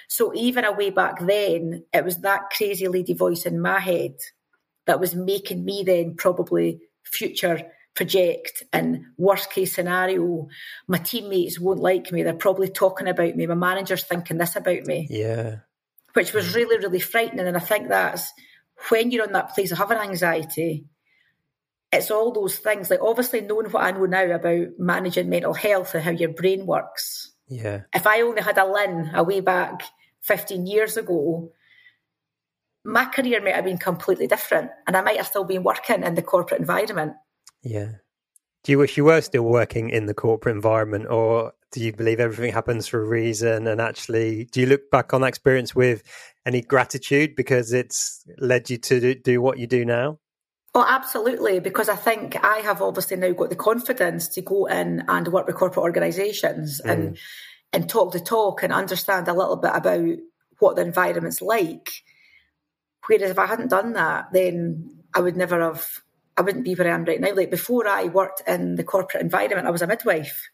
So 0.06 0.32
even 0.32 0.64
a 0.64 0.70
way 0.70 0.90
back 0.90 1.18
then, 1.18 1.82
it 1.92 2.04
was 2.04 2.18
that 2.18 2.50
crazy 2.56 2.86
lady 2.86 3.14
voice 3.14 3.46
in 3.46 3.60
my 3.60 3.80
head 3.80 4.14
that 4.88 4.98
was 4.98 5.14
making 5.14 5.64
me 5.64 5.84
then 5.84 6.16
probably 6.16 6.80
future 7.04 7.70
project 7.94 8.62
and 8.72 9.04
worst 9.16 9.52
case 9.52 9.74
scenario, 9.74 10.48
my 10.86 10.98
teammates 10.98 11.60
won't 11.60 11.80
like 11.80 12.10
me. 12.10 12.22
They're 12.22 12.34
probably 12.34 12.68
talking 12.68 13.06
about 13.06 13.36
me. 13.36 13.46
My 13.46 13.54
manager's 13.54 14.04
thinking 14.04 14.38
this 14.38 14.56
about 14.56 14.86
me. 14.86 15.06
Yeah. 15.10 15.56
Which 16.14 16.32
was 16.32 16.46
mm. 16.46 16.54
really, 16.54 16.78
really 16.78 17.00
frightening. 17.00 17.46
And 17.46 17.56
I 17.56 17.60
think 17.60 17.88
that's 17.88 18.32
when 18.88 19.10
you're 19.10 19.26
on 19.26 19.32
that 19.34 19.54
place 19.54 19.72
of 19.72 19.78
having 19.78 19.98
anxiety, 19.98 20.86
it's 21.92 22.10
all 22.10 22.32
those 22.32 22.56
things. 22.58 22.88
Like 22.88 23.00
obviously 23.02 23.42
knowing 23.42 23.70
what 23.70 23.84
I 23.84 23.90
know 23.90 24.06
now 24.06 24.34
about 24.34 24.68
managing 24.78 25.28
mental 25.28 25.54
health 25.54 25.94
and 25.94 26.02
how 26.02 26.12
your 26.12 26.30
brain 26.30 26.66
works. 26.66 27.32
Yeah. 27.48 27.82
If 27.94 28.06
I 28.06 28.22
only 28.22 28.42
had 28.42 28.58
a 28.58 28.64
Lyn 28.64 29.10
a 29.14 29.22
way 29.22 29.40
back 29.40 29.82
15 30.22 30.66
years 30.66 30.96
ago, 30.96 31.50
my 32.88 33.04
career 33.04 33.42
might 33.42 33.54
have 33.54 33.64
been 33.64 33.78
completely 33.78 34.26
different 34.26 34.70
and 34.86 34.96
I 34.96 35.02
might 35.02 35.18
have 35.18 35.26
still 35.26 35.44
been 35.44 35.62
working 35.62 36.02
in 36.02 36.14
the 36.14 36.22
corporate 36.22 36.60
environment. 36.60 37.12
Yeah. 37.62 37.92
Do 38.64 38.72
you 38.72 38.78
wish 38.78 38.96
you 38.96 39.04
were 39.04 39.20
still 39.20 39.42
working 39.42 39.90
in 39.90 40.06
the 40.06 40.14
corporate 40.14 40.56
environment 40.56 41.06
or 41.10 41.52
do 41.70 41.84
you 41.84 41.92
believe 41.92 42.18
everything 42.18 42.52
happens 42.52 42.86
for 42.86 43.02
a 43.02 43.06
reason? 43.06 43.66
And 43.66 43.78
actually, 43.78 44.46
do 44.46 44.60
you 44.60 44.66
look 44.66 44.90
back 44.90 45.12
on 45.12 45.20
that 45.20 45.28
experience 45.28 45.74
with 45.74 46.02
any 46.46 46.62
gratitude 46.62 47.36
because 47.36 47.74
it's 47.74 48.24
led 48.38 48.70
you 48.70 48.78
to 48.78 49.14
do 49.16 49.42
what 49.42 49.58
you 49.58 49.66
do 49.66 49.84
now? 49.84 50.18
Oh, 50.74 50.86
absolutely. 50.88 51.60
Because 51.60 51.90
I 51.90 51.96
think 51.96 52.42
I 52.42 52.58
have 52.58 52.80
obviously 52.80 53.18
now 53.18 53.32
got 53.32 53.50
the 53.50 53.56
confidence 53.56 54.28
to 54.28 54.40
go 54.40 54.64
in 54.64 55.04
and 55.08 55.28
work 55.28 55.46
with 55.46 55.56
corporate 55.56 55.84
organisations 55.84 56.80
mm. 56.82 56.90
and 56.90 57.18
and 57.74 57.86
talk 57.86 58.12
the 58.12 58.20
talk 58.20 58.62
and 58.62 58.72
understand 58.72 59.28
a 59.28 59.34
little 59.34 59.56
bit 59.56 59.72
about 59.74 60.16
what 60.58 60.76
the 60.76 60.82
environment's 60.82 61.42
like. 61.42 61.90
Whereas 63.06 63.30
if 63.30 63.38
I 63.38 63.46
hadn't 63.46 63.70
done 63.70 63.94
that, 63.94 64.32
then 64.32 64.98
I 65.14 65.20
would 65.20 65.36
never 65.36 65.60
have. 65.60 65.86
I 66.36 66.42
wouldn't 66.42 66.64
be 66.64 66.74
where 66.74 66.88
I 66.88 66.94
am 66.94 67.04
right 67.04 67.20
now. 67.20 67.34
Like 67.34 67.50
before, 67.50 67.88
I 67.88 68.04
worked 68.04 68.42
in 68.46 68.76
the 68.76 68.84
corporate 68.84 69.22
environment. 69.22 69.66
I 69.66 69.70
was 69.70 69.82
a 69.82 69.86
midwife. 69.86 70.48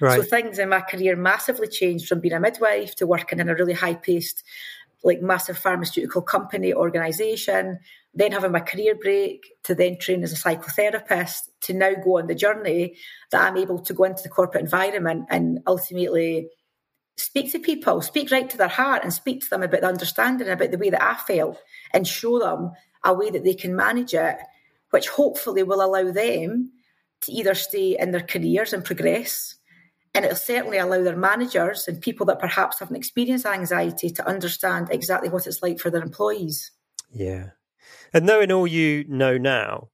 Right. 0.00 0.20
So 0.20 0.22
things 0.22 0.58
in 0.58 0.68
my 0.68 0.80
career 0.80 1.16
massively 1.16 1.66
changed 1.66 2.06
from 2.06 2.20
being 2.20 2.34
a 2.34 2.40
midwife 2.40 2.94
to 2.96 3.06
working 3.06 3.40
in 3.40 3.48
a 3.48 3.54
really 3.54 3.72
high 3.72 3.94
paced, 3.94 4.44
like 5.02 5.22
massive 5.22 5.58
pharmaceutical 5.58 6.22
company 6.22 6.72
organisation, 6.72 7.80
then 8.14 8.32
having 8.32 8.52
my 8.52 8.60
career 8.60 8.94
break 8.94 9.46
to 9.64 9.74
then 9.74 9.98
train 9.98 10.22
as 10.22 10.32
a 10.32 10.36
psychotherapist 10.36 11.48
to 11.62 11.74
now 11.74 11.94
go 11.94 12.18
on 12.18 12.26
the 12.26 12.34
journey 12.34 12.96
that 13.30 13.42
I'm 13.42 13.56
able 13.56 13.80
to 13.80 13.94
go 13.94 14.04
into 14.04 14.22
the 14.22 14.28
corporate 14.28 14.62
environment 14.62 15.26
and 15.30 15.60
ultimately 15.66 16.48
speak 17.16 17.52
to 17.52 17.58
people, 17.58 18.00
speak 18.00 18.30
right 18.30 18.48
to 18.50 18.56
their 18.56 18.68
heart 18.68 19.02
and 19.02 19.12
speak 19.12 19.42
to 19.42 19.50
them 19.50 19.62
about 19.62 19.80
the 19.82 19.88
understanding 19.88 20.48
about 20.48 20.70
the 20.70 20.78
way 20.78 20.90
that 20.90 21.02
I 21.02 21.14
felt 21.14 21.60
and 21.92 22.06
show 22.06 22.38
them 22.38 22.72
a 23.04 23.14
way 23.14 23.30
that 23.30 23.44
they 23.44 23.54
can 23.54 23.76
manage 23.76 24.14
it, 24.14 24.36
which 24.90 25.08
hopefully 25.08 25.62
will 25.62 25.82
allow 25.82 26.10
them 26.10 26.72
to 27.22 27.32
either 27.32 27.54
stay 27.54 27.96
in 27.98 28.10
their 28.10 28.22
careers 28.22 28.72
and 28.72 28.84
progress. 28.84 29.56
And 30.14 30.24
it'll 30.24 30.36
certainly 30.36 30.78
allow 30.78 31.02
their 31.02 31.16
managers 31.16 31.88
and 31.88 32.00
people 32.00 32.26
that 32.26 32.38
perhaps 32.38 32.78
haven't 32.78 32.96
experienced 32.96 33.46
anxiety 33.46 34.10
to 34.10 34.28
understand 34.28 34.88
exactly 34.90 35.28
what 35.28 35.46
it's 35.46 35.62
like 35.62 35.80
for 35.80 35.90
their 35.90 36.02
employees. 36.02 36.70
Yeah. 37.12 37.50
And 38.12 38.26
knowing 38.26 38.52
all 38.52 38.66
you 38.66 39.04
know 39.08 39.38
now, 39.38 39.88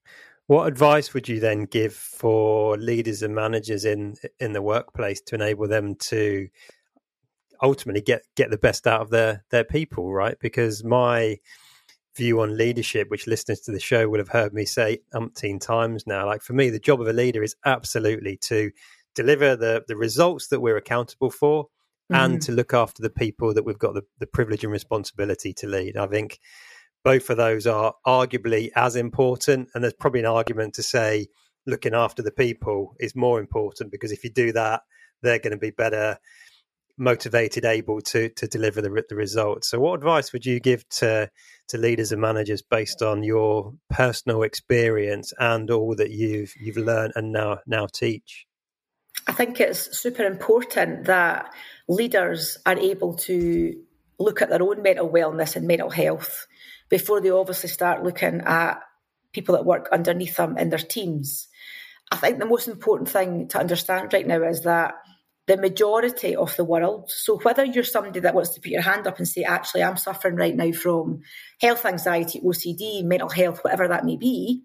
what 0.46 0.66
advice 0.66 1.14
would 1.14 1.28
you 1.28 1.40
then 1.40 1.64
give 1.64 1.94
for 1.94 2.76
leaders 2.76 3.22
and 3.22 3.34
managers 3.34 3.84
in 3.84 4.16
in 4.40 4.52
the 4.52 4.60
workplace 4.60 5.20
to 5.22 5.36
enable 5.36 5.68
them 5.68 5.94
to 5.94 6.48
ultimately 7.62 8.00
get 8.00 8.22
get 8.36 8.50
the 8.50 8.58
best 8.58 8.86
out 8.86 9.00
of 9.00 9.10
their 9.10 9.44
their 9.50 9.64
people, 9.64 10.12
right? 10.12 10.36
Because 10.40 10.84
my 10.84 11.38
view 12.16 12.40
on 12.40 12.56
leadership, 12.56 13.08
which 13.10 13.26
listeners 13.26 13.60
to 13.60 13.70
the 13.70 13.80
show 13.80 14.08
will 14.08 14.18
have 14.18 14.28
heard 14.28 14.52
me 14.52 14.64
say 14.64 14.98
umpteen 15.14 15.60
times 15.60 16.06
now. 16.06 16.26
Like 16.26 16.42
for 16.42 16.52
me, 16.52 16.70
the 16.70 16.78
job 16.78 17.00
of 17.00 17.08
a 17.08 17.12
leader 17.12 17.42
is 17.42 17.54
absolutely 17.64 18.36
to 18.42 18.70
deliver 19.14 19.56
the 19.56 19.84
the 19.86 19.96
results 19.96 20.48
that 20.48 20.60
we're 20.60 20.76
accountable 20.76 21.30
for 21.30 21.64
mm-hmm. 21.64 22.14
and 22.14 22.42
to 22.42 22.52
look 22.52 22.74
after 22.74 23.02
the 23.02 23.10
people 23.10 23.54
that 23.54 23.64
we've 23.64 23.78
got 23.78 23.94
the, 23.94 24.02
the 24.18 24.26
privilege 24.26 24.64
and 24.64 24.72
responsibility 24.72 25.52
to 25.54 25.66
lead. 25.66 25.96
I 25.96 26.06
think 26.06 26.40
both 27.02 27.30
of 27.30 27.36
those 27.36 27.66
are 27.66 27.94
arguably 28.06 28.70
as 28.76 28.96
important. 28.96 29.70
And 29.74 29.82
there's 29.82 29.94
probably 29.94 30.20
an 30.20 30.26
argument 30.26 30.74
to 30.74 30.82
say 30.82 31.28
looking 31.66 31.94
after 31.94 32.22
the 32.22 32.30
people 32.30 32.94
is 33.00 33.14
more 33.14 33.40
important 33.40 33.90
because 33.90 34.12
if 34.12 34.24
you 34.24 34.30
do 34.30 34.52
that, 34.52 34.82
they're 35.22 35.38
going 35.38 35.52
to 35.52 35.58
be 35.58 35.70
better 35.70 36.18
motivated, 37.00 37.64
able 37.64 38.00
to 38.02 38.28
to 38.28 38.46
deliver 38.46 38.80
the 38.80 39.04
the 39.08 39.16
results. 39.16 39.68
So, 39.68 39.80
what 39.80 39.94
advice 39.94 40.32
would 40.32 40.46
you 40.46 40.60
give 40.60 40.88
to 40.90 41.30
to 41.68 41.78
leaders 41.78 42.12
and 42.12 42.20
managers 42.20 42.62
based 42.62 43.02
on 43.02 43.22
your 43.22 43.74
personal 43.88 44.42
experience 44.42 45.32
and 45.38 45.70
all 45.70 45.96
that 45.96 46.10
you've 46.10 46.54
you've 46.60 46.76
learned 46.76 47.14
and 47.16 47.32
now 47.32 47.58
now 47.66 47.86
teach? 47.86 48.46
I 49.26 49.32
think 49.32 49.60
it's 49.60 49.98
super 49.98 50.24
important 50.24 51.04
that 51.06 51.52
leaders 51.88 52.58
are 52.66 52.78
able 52.78 53.14
to 53.14 53.74
look 54.18 54.42
at 54.42 54.50
their 54.50 54.62
own 54.62 54.82
mental 54.82 55.08
wellness 55.08 55.56
and 55.56 55.66
mental 55.66 55.90
health 55.90 56.46
before 56.88 57.20
they 57.20 57.30
obviously 57.30 57.68
start 57.68 58.04
looking 58.04 58.42
at 58.42 58.80
people 59.32 59.54
that 59.54 59.64
work 59.64 59.88
underneath 59.92 60.36
them 60.36 60.58
in 60.58 60.70
their 60.70 60.78
teams. 60.78 61.48
I 62.10 62.16
think 62.16 62.38
the 62.38 62.46
most 62.46 62.68
important 62.68 63.08
thing 63.08 63.48
to 63.48 63.58
understand 63.58 64.12
right 64.12 64.26
now 64.26 64.42
is 64.42 64.62
that 64.62 64.94
the 65.50 65.56
majority 65.56 66.36
of 66.36 66.54
the 66.54 66.62
world. 66.62 67.10
So 67.10 67.36
whether 67.38 67.64
you're 67.64 67.82
somebody 67.82 68.20
that 68.20 68.36
wants 68.36 68.50
to 68.50 68.60
put 68.60 68.70
your 68.70 68.82
hand 68.82 69.08
up 69.08 69.18
and 69.18 69.26
say, 69.26 69.42
actually, 69.42 69.82
I'm 69.82 69.96
suffering 69.96 70.36
right 70.36 70.54
now 70.54 70.70
from 70.70 71.22
health 71.60 71.84
anxiety, 71.84 72.40
OCD, 72.40 73.02
mental 73.02 73.28
health, 73.28 73.58
whatever 73.64 73.88
that 73.88 74.04
may 74.04 74.16
be, 74.16 74.62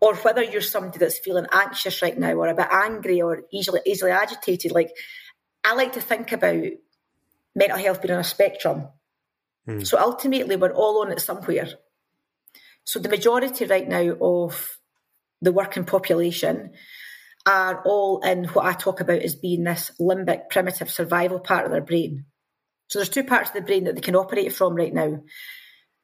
or 0.00 0.14
whether 0.14 0.40
you're 0.40 0.60
somebody 0.60 1.00
that's 1.00 1.18
feeling 1.18 1.46
anxious 1.50 2.00
right 2.00 2.16
now 2.16 2.34
or 2.34 2.46
a 2.46 2.54
bit 2.54 2.68
angry 2.70 3.20
or 3.20 3.42
easily 3.52 3.80
easily 3.84 4.12
agitated, 4.12 4.70
like 4.70 4.92
I 5.64 5.74
like 5.74 5.94
to 5.94 6.00
think 6.00 6.30
about 6.30 6.62
mental 7.56 7.78
health 7.78 8.00
being 8.00 8.14
on 8.14 8.20
a 8.20 8.24
spectrum. 8.24 8.86
Hmm. 9.66 9.80
So 9.80 9.98
ultimately 9.98 10.54
we're 10.54 10.70
all 10.70 11.02
on 11.02 11.10
it 11.10 11.20
somewhere. 11.20 11.70
So 12.84 13.00
the 13.00 13.08
majority 13.08 13.64
right 13.64 13.88
now 13.88 14.16
of 14.20 14.78
the 15.42 15.50
working 15.50 15.84
population 15.84 16.74
are 17.48 17.82
all 17.86 18.20
in 18.20 18.44
what 18.44 18.66
I 18.66 18.74
talk 18.74 19.00
about 19.00 19.22
as 19.22 19.34
being 19.34 19.64
this 19.64 19.90
limbic 19.98 20.50
primitive 20.50 20.90
survival 20.90 21.40
part 21.40 21.64
of 21.64 21.72
their 21.72 21.80
brain. 21.80 22.26
So 22.88 22.98
there's 22.98 23.08
two 23.08 23.24
parts 23.24 23.48
of 23.48 23.54
the 23.54 23.62
brain 23.62 23.84
that 23.84 23.94
they 23.94 24.02
can 24.02 24.16
operate 24.16 24.52
from 24.52 24.74
right 24.74 24.92
now. 24.92 25.22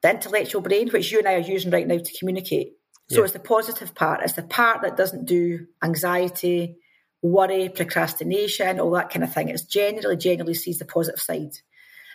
The 0.02 0.10
intellectual 0.10 0.62
brain, 0.62 0.88
which 0.88 1.12
you 1.12 1.18
and 1.18 1.28
I 1.28 1.34
are 1.34 1.38
using 1.40 1.70
right 1.70 1.86
now 1.86 1.98
to 1.98 2.18
communicate. 2.18 2.72
So 3.10 3.18
yeah. 3.18 3.24
it's 3.24 3.32
the 3.34 3.40
positive 3.40 3.94
part. 3.94 4.22
It's 4.22 4.32
the 4.32 4.42
part 4.42 4.80
that 4.82 4.96
doesn't 4.96 5.26
do 5.26 5.66
anxiety, 5.82 6.78
worry, 7.20 7.68
procrastination, 7.68 8.80
all 8.80 8.92
that 8.92 9.10
kind 9.10 9.22
of 9.22 9.32
thing. 9.32 9.50
It's 9.50 9.64
generally, 9.64 10.16
generally 10.16 10.54
sees 10.54 10.78
the 10.78 10.86
positive 10.86 11.20
side. 11.20 11.52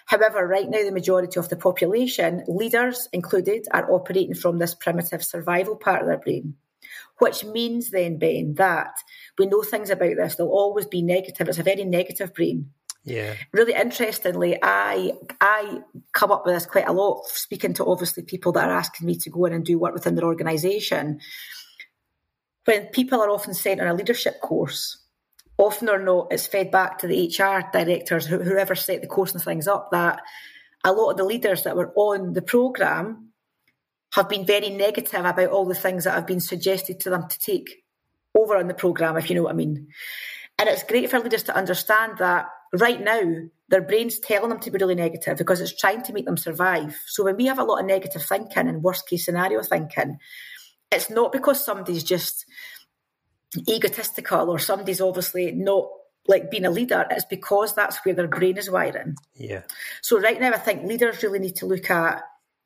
However, 0.08 0.48
right 0.48 0.68
now, 0.68 0.84
the 0.84 0.92
majority 0.92 1.40
of 1.40 1.50
the 1.50 1.56
population, 1.56 2.44
leaders 2.48 3.08
included, 3.14 3.68
are 3.72 3.92
operating 3.92 4.34
from 4.34 4.58
this 4.58 4.74
primitive 4.74 5.24
survival 5.24 5.76
part 5.76 6.02
of 6.02 6.08
their 6.08 6.18
brain 6.18 6.56
which 7.20 7.44
means 7.44 7.92
then, 7.92 8.18
Ben, 8.18 8.56
that 8.56 8.96
we 9.38 9.46
know 9.46 9.62
things 9.62 9.90
about 9.90 10.16
this. 10.16 10.36
They'll 10.36 10.48
always 10.48 10.86
be 10.86 11.02
negative. 11.02 11.48
It's 11.48 11.60
a 11.60 11.64
very 11.64 11.84
negative 11.84 12.34
brain. 12.34 12.72
Yeah. 13.06 13.36
Really 13.54 13.74
interestingly, 13.74 14.58
I 14.62 15.14
I 15.42 15.80
come 16.14 16.32
up 16.32 16.46
with 16.46 16.56
this 16.56 16.66
quite 16.66 16.88
a 16.88 16.94
lot, 16.94 17.26
speaking 17.26 17.74
to 17.76 17.86
obviously 17.86 18.24
people 18.24 18.52
that 18.54 18.70
are 18.70 18.76
asking 18.76 19.08
me 19.08 19.16
to 19.18 19.30
go 19.30 19.46
in 19.46 19.54
and 19.54 19.66
do 19.66 19.80
work 19.80 19.94
within 19.94 20.16
their 20.16 20.26
organisation. 20.26 21.20
When 22.66 22.88
people 22.88 23.22
are 23.22 23.30
often 23.30 23.54
sent 23.54 23.82
on 23.82 23.88
a 23.88 23.94
leadership 23.94 24.42
course, 24.42 24.98
often 25.58 25.90
or 25.90 26.00
not, 26.00 26.28
it's 26.32 26.46
fed 26.46 26.72
back 26.72 27.00
to 27.00 27.08
the 27.08 27.28
HR 27.28 27.70
directors, 27.72 28.28
whoever 28.28 28.76
set 28.76 29.02
the 29.02 29.08
course 29.08 29.34
and 29.34 29.42
things 29.42 29.68
up, 29.68 29.90
that 29.92 30.22
a 30.84 30.92
lot 30.92 31.12
of 31.12 31.18
the 31.18 31.24
leaders 31.24 31.64
that 31.64 31.76
were 31.76 31.92
on 31.96 32.34
the 32.34 32.42
programme 32.42 33.29
have 34.12 34.30
been 34.30 34.46
very 34.46 34.70
negative 34.70 35.26
about 35.26 35.50
all 35.50 35.66
the 35.66 35.76
things 35.76 36.04
that 36.04 36.16
have 36.16 36.28
been 36.28 36.40
suggested 36.40 37.00
to 37.00 37.10
them 37.10 37.28
to 37.28 37.40
take 37.40 37.84
over 38.36 38.58
on 38.58 38.68
the 38.68 38.74
programme, 38.74 39.18
if 39.18 39.30
you 39.30 39.36
know 39.36 39.44
what 39.44 39.54
I 39.54 39.56
mean. 39.56 39.88
And 40.58 40.68
it's 40.68 40.84
great 40.84 41.10
for 41.10 41.20
leaders 41.20 41.44
to 41.44 41.56
understand 41.56 42.18
that 42.18 42.48
right 42.74 43.02
now 43.02 43.22
their 43.70 43.82
brain's 43.82 44.20
telling 44.20 44.50
them 44.50 44.60
to 44.60 44.72
be 44.72 44.78
really 44.78 44.96
negative 44.96 45.38
because 45.38 45.62
it's 45.62 45.76
trying 45.76 46.02
to 46.04 46.14
make 46.14 46.26
them 46.26 46.38
survive. 46.38 46.98
So 47.08 47.24
when 47.24 47.38
we 47.38 47.46
have 47.46 47.60
a 47.60 47.64
lot 47.64 47.80
of 47.80 47.86
negative 47.86 48.24
thinking 48.24 48.68
and 48.68 48.84
worst 48.84 49.08
case 49.08 49.26
scenario 49.26 49.62
thinking, 49.62 50.18
it's 50.92 51.10
not 51.10 51.32
because 51.32 51.64
somebody's 51.64 52.04
just 52.04 52.46
egotistical 53.68 54.50
or 54.50 54.60
somebody's 54.60 55.02
obviously 55.02 55.52
not 55.52 55.88
like 56.28 56.52
being 56.52 56.66
a 56.66 56.72
leader, 56.72 57.06
it's 57.10 57.26
because 57.26 57.74
that's 57.74 58.04
where 58.06 58.14
their 58.14 58.28
brain 58.28 58.58
is 58.58 58.70
wiring. 58.70 59.16
Yeah. 59.36 59.62
So 60.02 60.20
right 60.20 60.40
now 60.40 60.52
I 60.52 60.58
think 60.58 60.84
leaders 60.84 61.24
really 61.24 61.40
need 61.40 61.56
to 61.58 61.66
look 61.66 61.90
at 61.90 62.22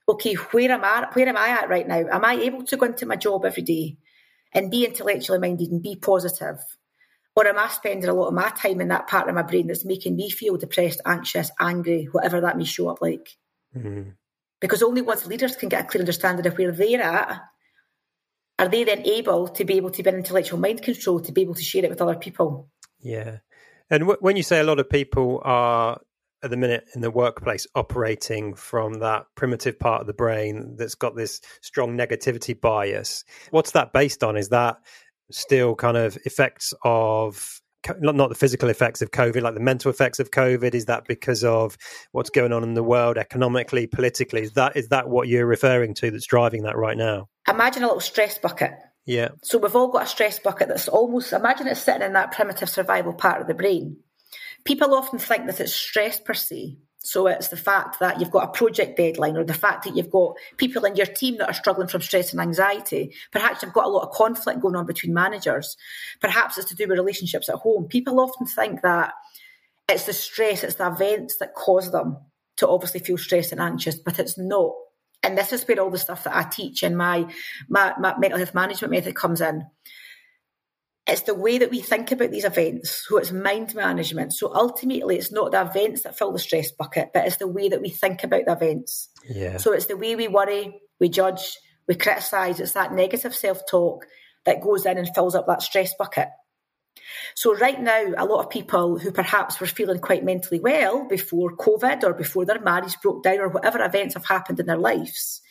okay, 0.07 0.33
where 0.33 0.71
am 0.71 0.83
I? 0.83 1.07
Where 1.13 1.27
am 1.27 1.37
I 1.37 1.49
at 1.49 1.69
right 1.69 1.87
now? 1.87 2.05
Am 2.11 2.25
I 2.25 2.33
able 2.35 2.63
to 2.63 2.77
go 2.77 2.85
into 2.85 3.05
my 3.05 3.15
job 3.15 3.45
every 3.45 3.63
day 3.63 3.97
and 4.53 4.71
be 4.71 4.85
intellectually 4.85 5.39
minded 5.39 5.71
and 5.71 5.81
be 5.81 5.95
positive, 5.95 6.59
or 7.35 7.47
am 7.47 7.57
I 7.57 7.67
spending 7.69 8.09
a 8.09 8.13
lot 8.13 8.27
of 8.27 8.33
my 8.33 8.49
time 8.49 8.81
in 8.81 8.89
that 8.89 9.07
part 9.07 9.27
of 9.27 9.35
my 9.35 9.41
brain 9.41 9.67
that's 9.67 9.85
making 9.85 10.15
me 10.15 10.29
feel 10.29 10.57
depressed, 10.57 11.01
anxious, 11.05 11.51
angry, 11.59 12.05
whatever 12.11 12.41
that 12.41 12.57
may 12.57 12.65
show 12.65 12.89
up 12.89 13.01
like? 13.01 13.37
Mm-hmm. 13.75 14.11
Because 14.59 14.83
only 14.83 15.01
once 15.01 15.25
leaders 15.25 15.55
can 15.55 15.69
get 15.69 15.85
a 15.85 15.87
clear 15.87 16.01
understanding 16.01 16.45
of 16.45 16.57
where 16.57 16.71
they're 16.71 17.01
at, 17.01 17.41
are 18.59 18.69
they 18.69 18.83
then 18.83 19.05
able 19.05 19.47
to 19.47 19.65
be 19.65 19.75
able 19.75 19.89
to 19.89 20.03
be 20.03 20.09
in 20.09 20.15
intellectual 20.15 20.59
mind 20.59 20.81
control 20.81 21.19
to 21.19 21.31
be 21.31 21.41
able 21.41 21.55
to 21.55 21.63
share 21.63 21.83
it 21.83 21.89
with 21.89 22.01
other 22.01 22.15
people? 22.15 22.69
Yeah. 22.99 23.39
And 23.89 24.01
w- 24.01 24.19
when 24.21 24.37
you 24.37 24.43
say 24.43 24.59
a 24.59 24.63
lot 24.63 24.79
of 24.79 24.89
people 24.89 25.41
are 25.43 25.99
at 26.43 26.49
the 26.49 26.57
minute 26.57 26.85
in 26.93 27.01
the 27.01 27.11
workplace 27.11 27.65
operating 27.75 28.53
from 28.53 28.95
that 28.95 29.25
primitive 29.35 29.79
part 29.79 30.01
of 30.01 30.07
the 30.07 30.13
brain 30.13 30.75
that's 30.77 30.95
got 30.95 31.15
this 31.15 31.41
strong 31.61 31.97
negativity 31.97 32.59
bias. 32.59 33.23
What's 33.51 33.71
that 33.71 33.93
based 33.93 34.23
on? 34.23 34.37
Is 34.37 34.49
that 34.49 34.77
still 35.31 35.75
kind 35.75 35.97
of 35.97 36.17
effects 36.25 36.73
of 36.83 37.61
not 37.99 38.29
the 38.29 38.35
physical 38.35 38.69
effects 38.69 39.01
of 39.01 39.11
COVID, 39.11 39.41
like 39.41 39.55
the 39.55 39.59
mental 39.59 39.91
effects 39.91 40.19
of 40.19 40.31
COVID? 40.31 40.73
Is 40.73 40.85
that 40.85 41.05
because 41.05 41.43
of 41.43 41.77
what's 42.11 42.29
going 42.29 42.53
on 42.53 42.63
in 42.63 42.73
the 42.73 42.83
world 42.83 43.17
economically, 43.17 43.87
politically? 43.87 44.41
Is 44.41 44.53
that 44.53 44.75
is 44.75 44.89
that 44.89 45.09
what 45.09 45.27
you're 45.27 45.45
referring 45.45 45.93
to 45.95 46.11
that's 46.11 46.25
driving 46.25 46.63
that 46.63 46.77
right 46.77 46.97
now? 46.97 47.29
Imagine 47.47 47.83
a 47.83 47.87
little 47.87 48.01
stress 48.01 48.37
bucket. 48.37 48.73
Yeah. 49.05 49.29
So 49.41 49.57
we've 49.57 49.75
all 49.75 49.89
got 49.89 50.03
a 50.03 50.07
stress 50.07 50.39
bucket 50.39 50.69
that's 50.69 50.87
almost 50.87 51.33
imagine 51.33 51.67
it's 51.67 51.81
sitting 51.81 52.03
in 52.03 52.13
that 52.13 52.31
primitive 52.31 52.69
survival 52.69 53.13
part 53.13 53.41
of 53.41 53.47
the 53.47 53.53
brain. 53.53 53.97
People 54.65 54.93
often 54.93 55.19
think 55.19 55.45
that 55.45 55.59
it's 55.59 55.75
stress 55.75 56.19
per 56.19 56.33
se, 56.33 56.77
so 57.05 57.27
it's 57.27 57.49
the 57.49 57.57
fact 57.57 57.99
that 57.99 58.19
you've 58.19 58.31
got 58.31 58.45
a 58.45 58.51
project 58.51 58.95
deadline 58.95 59.35
or 59.35 59.43
the 59.43 59.53
fact 59.53 59.83
that 59.83 59.95
you've 59.95 60.09
got 60.09 60.35
people 60.55 60.85
in 60.85 60.95
your 60.95 61.05
team 61.05 61.37
that 61.37 61.49
are 61.49 61.53
struggling 61.53 61.89
from 61.89 62.01
stress 62.01 62.31
and 62.31 62.41
anxiety. 62.41 63.13
Perhaps 63.31 63.61
you've 63.61 63.73
got 63.73 63.85
a 63.85 63.89
lot 63.89 64.07
of 64.07 64.15
conflict 64.15 64.61
going 64.61 64.77
on 64.77 64.85
between 64.85 65.13
managers. 65.13 65.75
Perhaps 66.21 66.57
it's 66.57 66.69
to 66.69 66.75
do 66.75 66.87
with 66.87 66.97
relationships 66.97 67.49
at 67.49 67.55
home. 67.55 67.85
People 67.85 68.21
often 68.21 68.47
think 68.47 68.81
that 68.83 69.13
it's 69.89 70.05
the 70.05 70.13
stress, 70.13 70.63
it's 70.63 70.75
the 70.75 70.87
events 70.87 71.37
that 71.39 71.55
cause 71.55 71.91
them 71.91 72.17
to 72.55 72.69
obviously 72.69 73.01
feel 73.01 73.17
stressed 73.17 73.51
and 73.51 73.59
anxious, 73.59 73.95
but 73.95 74.17
it's 74.17 74.37
not. 74.37 74.71
And 75.23 75.37
this 75.37 75.51
is 75.51 75.67
where 75.67 75.81
all 75.81 75.89
the 75.89 75.97
stuff 75.97 76.23
that 76.23 76.35
I 76.35 76.43
teach 76.43 76.83
in 76.83 76.95
my, 76.95 77.29
my, 77.67 77.93
my 77.99 78.17
mental 78.17 78.37
health 78.37 78.53
management 78.53 78.91
method 78.91 79.15
comes 79.15 79.41
in 79.41 79.65
it's 81.05 81.23
the 81.23 81.35
way 81.35 81.57
that 81.57 81.69
we 81.69 81.81
think 81.81 82.11
about 82.11 82.31
these 82.31 82.45
events. 82.45 83.05
So 83.07 83.17
it's 83.17 83.31
mind 83.31 83.75
management. 83.75 84.33
So 84.33 84.53
ultimately, 84.53 85.17
it's 85.17 85.31
not 85.31 85.51
the 85.51 85.61
events 85.61 86.03
that 86.03 86.17
fill 86.17 86.31
the 86.31 86.39
stress 86.39 86.71
bucket, 86.71 87.11
but 87.13 87.25
it's 87.25 87.37
the 87.37 87.47
way 87.47 87.67
that 87.69 87.81
we 87.81 87.89
think 87.89 88.23
about 88.23 88.45
the 88.45 88.53
events. 88.53 89.09
Yeah. 89.29 89.57
So 89.57 89.73
it's 89.73 89.87
the 89.87 89.97
way 89.97 90.15
we 90.15 90.29
worry, 90.29 90.79
we 90.99 91.09
judge, 91.09 91.57
we 91.87 91.95
criticise. 91.95 92.59
It's 92.59 92.71
that 92.73 92.93
negative 92.93 93.35
self 93.35 93.61
talk 93.69 94.05
that 94.45 94.61
goes 94.61 94.85
in 94.85 94.97
and 94.97 95.09
fills 95.13 95.35
up 95.35 95.47
that 95.47 95.61
stress 95.61 95.93
bucket. 95.97 96.29
So 97.35 97.55
right 97.55 97.81
now, 97.81 98.13
a 98.17 98.25
lot 98.25 98.43
of 98.43 98.49
people 98.49 98.97
who 98.97 99.11
perhaps 99.11 99.59
were 99.59 99.67
feeling 99.67 99.99
quite 99.99 100.23
mentally 100.23 100.59
well 100.59 101.05
before 101.07 101.55
COVID 101.57 102.03
or 102.03 102.13
before 102.13 102.45
their 102.45 102.61
marriage 102.61 102.99
broke 103.01 103.23
down 103.23 103.39
or 103.39 103.49
whatever 103.49 103.83
events 103.83 104.13
have 104.13 104.25
happened 104.25 104.59
in 104.59 104.67
their 104.67 104.77
lives, 104.77 105.41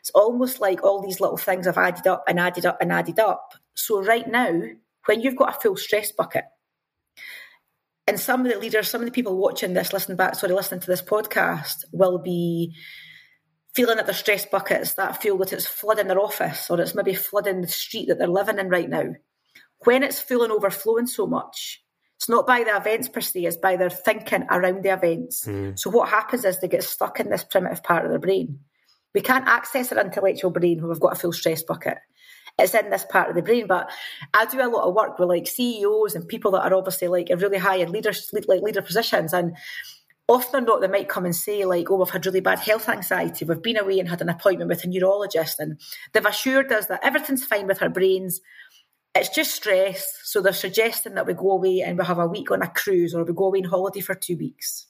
it's 0.00 0.10
almost 0.10 0.60
like 0.60 0.82
all 0.82 1.02
these 1.02 1.20
little 1.20 1.36
things 1.36 1.66
have 1.66 1.78
added 1.78 2.06
up 2.06 2.24
and 2.28 2.38
added 2.38 2.66
up 2.66 2.78
and 2.80 2.92
added 2.92 3.18
up. 3.18 3.54
So 3.74 4.02
right 4.02 4.28
now, 4.28 4.62
when 5.06 5.20
you've 5.20 5.36
got 5.36 5.56
a 5.56 5.60
full 5.60 5.76
stress 5.76 6.12
bucket, 6.12 6.44
and 8.06 8.18
some 8.18 8.44
of 8.44 8.52
the 8.52 8.58
leaders, 8.58 8.88
some 8.88 9.00
of 9.00 9.06
the 9.06 9.12
people 9.12 9.36
watching 9.36 9.74
this, 9.74 9.92
listening 9.92 10.16
back, 10.16 10.34
sorry, 10.34 10.52
listening 10.52 10.80
to 10.80 10.86
this 10.86 11.02
podcast, 11.02 11.84
will 11.92 12.18
be 12.18 12.74
feeling 13.74 13.96
that 13.96 14.06
their 14.06 14.14
stress 14.14 14.44
buckets 14.44 14.94
that 14.94 15.22
feel 15.22 15.38
that 15.38 15.52
it's 15.52 15.66
flooding 15.66 16.08
their 16.08 16.20
office 16.20 16.68
or 16.68 16.80
it's 16.80 16.94
maybe 16.94 17.14
flooding 17.14 17.60
the 17.60 17.68
street 17.68 18.08
that 18.08 18.18
they're 18.18 18.26
living 18.26 18.58
in 18.58 18.68
right 18.68 18.90
now. 18.90 19.14
When 19.84 20.02
it's 20.02 20.20
full 20.20 20.42
and 20.42 20.52
overflowing 20.52 21.06
so 21.06 21.26
much, 21.26 21.82
it's 22.16 22.28
not 22.28 22.46
by 22.46 22.64
the 22.64 22.76
events 22.76 23.08
per 23.08 23.20
se, 23.20 23.44
it's 23.44 23.56
by 23.56 23.76
their 23.76 23.90
thinking 23.90 24.46
around 24.50 24.82
the 24.82 24.92
events. 24.92 25.46
Mm. 25.46 25.78
So 25.78 25.90
what 25.90 26.08
happens 26.08 26.44
is 26.44 26.60
they 26.60 26.68
get 26.68 26.84
stuck 26.84 27.18
in 27.18 27.30
this 27.30 27.44
primitive 27.44 27.82
part 27.82 28.04
of 28.04 28.10
their 28.10 28.20
brain. 28.20 28.60
We 29.14 29.20
can't 29.20 29.48
access 29.48 29.92
our 29.92 30.04
intellectual 30.04 30.50
brain 30.50 30.80
when 30.80 30.88
we've 30.88 31.00
got 31.00 31.14
a 31.14 31.16
full 31.16 31.32
stress 31.32 31.62
bucket 31.62 31.98
it's 32.62 32.74
in 32.74 32.90
this 32.90 33.04
part 33.04 33.28
of 33.28 33.34
the 33.34 33.42
brain. 33.42 33.66
But 33.66 33.90
I 34.34 34.46
do 34.46 34.60
a 34.60 34.68
lot 34.68 34.88
of 34.88 34.94
work 34.94 35.18
with 35.18 35.28
like 35.28 35.46
CEOs 35.46 36.14
and 36.14 36.26
people 36.26 36.52
that 36.52 36.62
are 36.62 36.74
obviously 36.74 37.08
like 37.08 37.28
really 37.36 37.58
high 37.58 37.76
in 37.76 37.92
leaders, 37.92 38.30
like 38.32 38.62
leader 38.62 38.82
positions, 38.82 39.32
and 39.32 39.56
often 40.28 40.64
or 40.64 40.66
not, 40.66 40.80
they 40.80 40.88
might 40.88 41.08
come 41.08 41.24
and 41.24 41.36
say 41.36 41.64
like, 41.64 41.90
"Oh, 41.90 41.96
we've 41.96 42.10
had 42.10 42.24
really 42.26 42.40
bad 42.40 42.60
health 42.60 42.88
anxiety. 42.88 43.44
We've 43.44 43.62
been 43.62 43.78
away 43.78 43.98
and 43.98 44.08
had 44.08 44.22
an 44.22 44.28
appointment 44.28 44.68
with 44.68 44.84
a 44.84 44.88
neurologist, 44.88 45.58
and 45.60 45.80
they've 46.12 46.24
assured 46.24 46.72
us 46.72 46.86
that 46.86 47.00
everything's 47.02 47.44
fine 47.44 47.66
with 47.66 47.82
our 47.82 47.90
brains." 47.90 48.40
It's 49.14 49.28
just 49.28 49.54
stress. 49.54 50.20
So 50.24 50.40
they're 50.40 50.54
suggesting 50.54 51.14
that 51.14 51.26
we 51.26 51.34
go 51.34 51.50
away 51.50 51.82
and 51.82 51.98
we 51.98 52.04
have 52.04 52.18
a 52.18 52.26
week 52.26 52.50
on 52.50 52.62
a 52.62 52.68
cruise 52.68 53.14
or 53.14 53.24
we 53.24 53.34
go 53.34 53.46
away 53.46 53.58
on 53.58 53.64
holiday 53.64 54.00
for 54.00 54.14
two 54.14 54.38
weeks. 54.38 54.86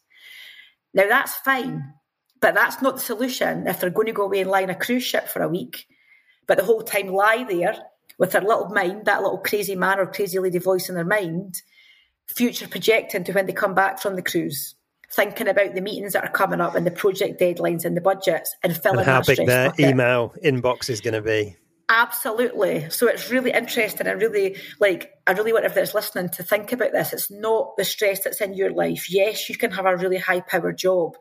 Now 0.94 1.08
that's 1.08 1.34
fine, 1.36 1.94
but 2.40 2.54
that's 2.54 2.80
not 2.80 2.96
the 2.96 3.00
solution 3.00 3.66
if 3.66 3.80
they're 3.80 3.90
going 3.90 4.06
to 4.06 4.12
go 4.12 4.24
away 4.24 4.42
and 4.42 4.50
lie 4.50 4.62
on 4.62 4.70
a 4.70 4.76
cruise 4.76 5.02
ship 5.02 5.26
for 5.26 5.42
a 5.42 5.48
week 5.48 5.86
but 6.52 6.58
the 6.58 6.64
whole 6.66 6.82
time 6.82 7.06
lie 7.06 7.46
there 7.48 7.74
with 8.18 8.32
their 8.32 8.42
little 8.42 8.68
mind, 8.68 9.06
that 9.06 9.22
little 9.22 9.38
crazy 9.38 9.74
man 9.74 9.98
or 9.98 10.04
crazy 10.04 10.38
lady 10.38 10.58
voice 10.58 10.90
in 10.90 10.94
their 10.94 11.02
mind, 11.02 11.62
future 12.26 12.68
projecting 12.68 13.24
to 13.24 13.32
when 13.32 13.46
they 13.46 13.54
come 13.54 13.74
back 13.74 13.98
from 13.98 14.16
the 14.16 14.22
cruise, 14.22 14.74
thinking 15.10 15.48
about 15.48 15.74
the 15.74 15.80
meetings 15.80 16.12
that 16.12 16.24
are 16.24 16.30
coming 16.30 16.60
up 16.60 16.74
and 16.74 16.86
the 16.86 16.90
project 16.90 17.40
deadlines 17.40 17.86
and 17.86 17.96
the 17.96 18.02
budgets 18.02 18.54
and 18.62 18.76
filling 18.76 18.98
and 18.98 19.08
how 19.08 19.22
big 19.22 19.38
their 19.46 19.70
bucket. 19.70 19.86
email 19.86 20.34
inbox 20.44 20.90
is 20.90 21.00
going 21.00 21.14
to 21.14 21.22
be. 21.22 21.56
Absolutely. 21.88 22.90
So 22.90 23.08
it's 23.08 23.30
really 23.30 23.52
interesting 23.52 24.06
and 24.06 24.20
really 24.20 24.58
like 24.78 25.10
I 25.26 25.32
really 25.32 25.54
want 25.54 25.64
everyone 25.64 25.84
that's 25.86 25.94
listening 25.94 26.28
to 26.32 26.42
think 26.42 26.70
about 26.72 26.92
this. 26.92 27.14
It's 27.14 27.30
not 27.30 27.78
the 27.78 27.84
stress 27.86 28.24
that's 28.24 28.42
in 28.42 28.52
your 28.52 28.72
life. 28.72 29.10
Yes, 29.10 29.48
you 29.48 29.56
can 29.56 29.70
have 29.70 29.86
a 29.86 29.96
really 29.96 30.18
high 30.18 30.40
power 30.40 30.74
job 30.74 31.16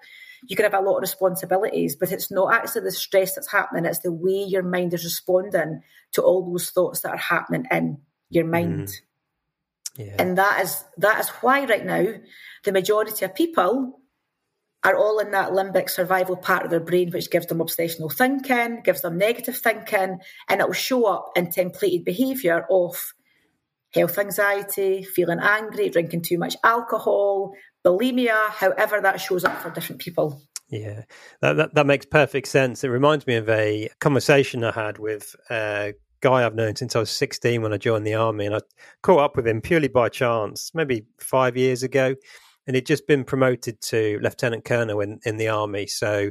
you 0.47 0.55
can 0.55 0.63
have 0.63 0.73
a 0.73 0.79
lot 0.79 0.97
of 0.97 1.01
responsibilities, 1.01 1.95
but 1.95 2.11
it's 2.11 2.31
not 2.31 2.53
actually 2.53 2.81
the 2.81 2.91
stress 2.91 3.35
that's 3.35 3.51
happening, 3.51 3.85
it's 3.85 3.99
the 3.99 4.11
way 4.11 4.43
your 4.43 4.63
mind 4.63 4.93
is 4.93 5.03
responding 5.03 5.81
to 6.13 6.21
all 6.21 6.49
those 6.49 6.69
thoughts 6.69 7.01
that 7.01 7.11
are 7.11 7.17
happening 7.17 7.65
in 7.71 7.99
your 8.29 8.45
mind. 8.45 8.87
Mm. 8.87 9.01
Yeah. 9.97 10.15
And 10.19 10.37
that 10.37 10.61
is 10.61 10.83
that 10.97 11.19
is 11.19 11.29
why 11.41 11.65
right 11.65 11.85
now 11.85 12.05
the 12.63 12.71
majority 12.71 13.25
of 13.25 13.35
people 13.35 13.99
are 14.83 14.95
all 14.95 15.19
in 15.19 15.31
that 15.31 15.51
limbic 15.51 15.89
survival 15.89 16.35
part 16.35 16.63
of 16.63 16.71
their 16.71 16.79
brain, 16.79 17.11
which 17.11 17.29
gives 17.29 17.45
them 17.45 17.59
obsessional 17.59 18.11
thinking, 18.11 18.81
gives 18.83 19.01
them 19.01 19.17
negative 19.17 19.57
thinking, 19.57 20.19
and 20.49 20.61
it 20.61 20.65
will 20.65 20.73
show 20.73 21.05
up 21.05 21.31
in 21.35 21.47
templated 21.47 22.03
behaviour 22.03 22.65
of 22.69 23.13
health 23.93 24.17
anxiety, 24.17 25.03
feeling 25.03 25.39
angry, 25.39 25.89
drinking 25.89 26.21
too 26.21 26.37
much 26.37 26.55
alcohol, 26.63 27.53
bulimia, 27.85 28.49
however 28.49 29.01
that 29.01 29.19
shows 29.19 29.43
up 29.43 29.61
for 29.61 29.69
different 29.69 30.01
people. 30.01 30.41
Yeah, 30.69 31.03
that, 31.41 31.57
that, 31.57 31.73
that 31.75 31.85
makes 31.85 32.05
perfect 32.05 32.47
sense. 32.47 32.83
It 32.83 32.89
reminds 32.89 33.27
me 33.27 33.35
of 33.35 33.49
a 33.49 33.89
conversation 33.99 34.63
I 34.63 34.71
had 34.71 34.99
with 34.99 35.35
a 35.49 35.93
guy 36.21 36.45
I've 36.45 36.55
known 36.55 36.75
since 36.75 36.95
I 36.95 36.99
was 36.99 37.09
16 37.09 37.61
when 37.61 37.73
I 37.73 37.77
joined 37.77 38.07
the 38.07 38.13
army, 38.13 38.45
and 38.45 38.55
I 38.55 38.59
caught 39.03 39.19
up 39.19 39.35
with 39.35 39.47
him 39.47 39.61
purely 39.61 39.89
by 39.89 40.07
chance, 40.09 40.71
maybe 40.73 41.05
five 41.19 41.57
years 41.57 41.83
ago, 41.83 42.15
and 42.65 42.75
he'd 42.75 42.85
just 42.85 43.07
been 43.07 43.25
promoted 43.25 43.81
to 43.81 44.19
lieutenant 44.21 44.63
colonel 44.63 45.01
in, 45.01 45.19
in 45.25 45.37
the 45.37 45.49
army. 45.49 45.87
So, 45.87 46.29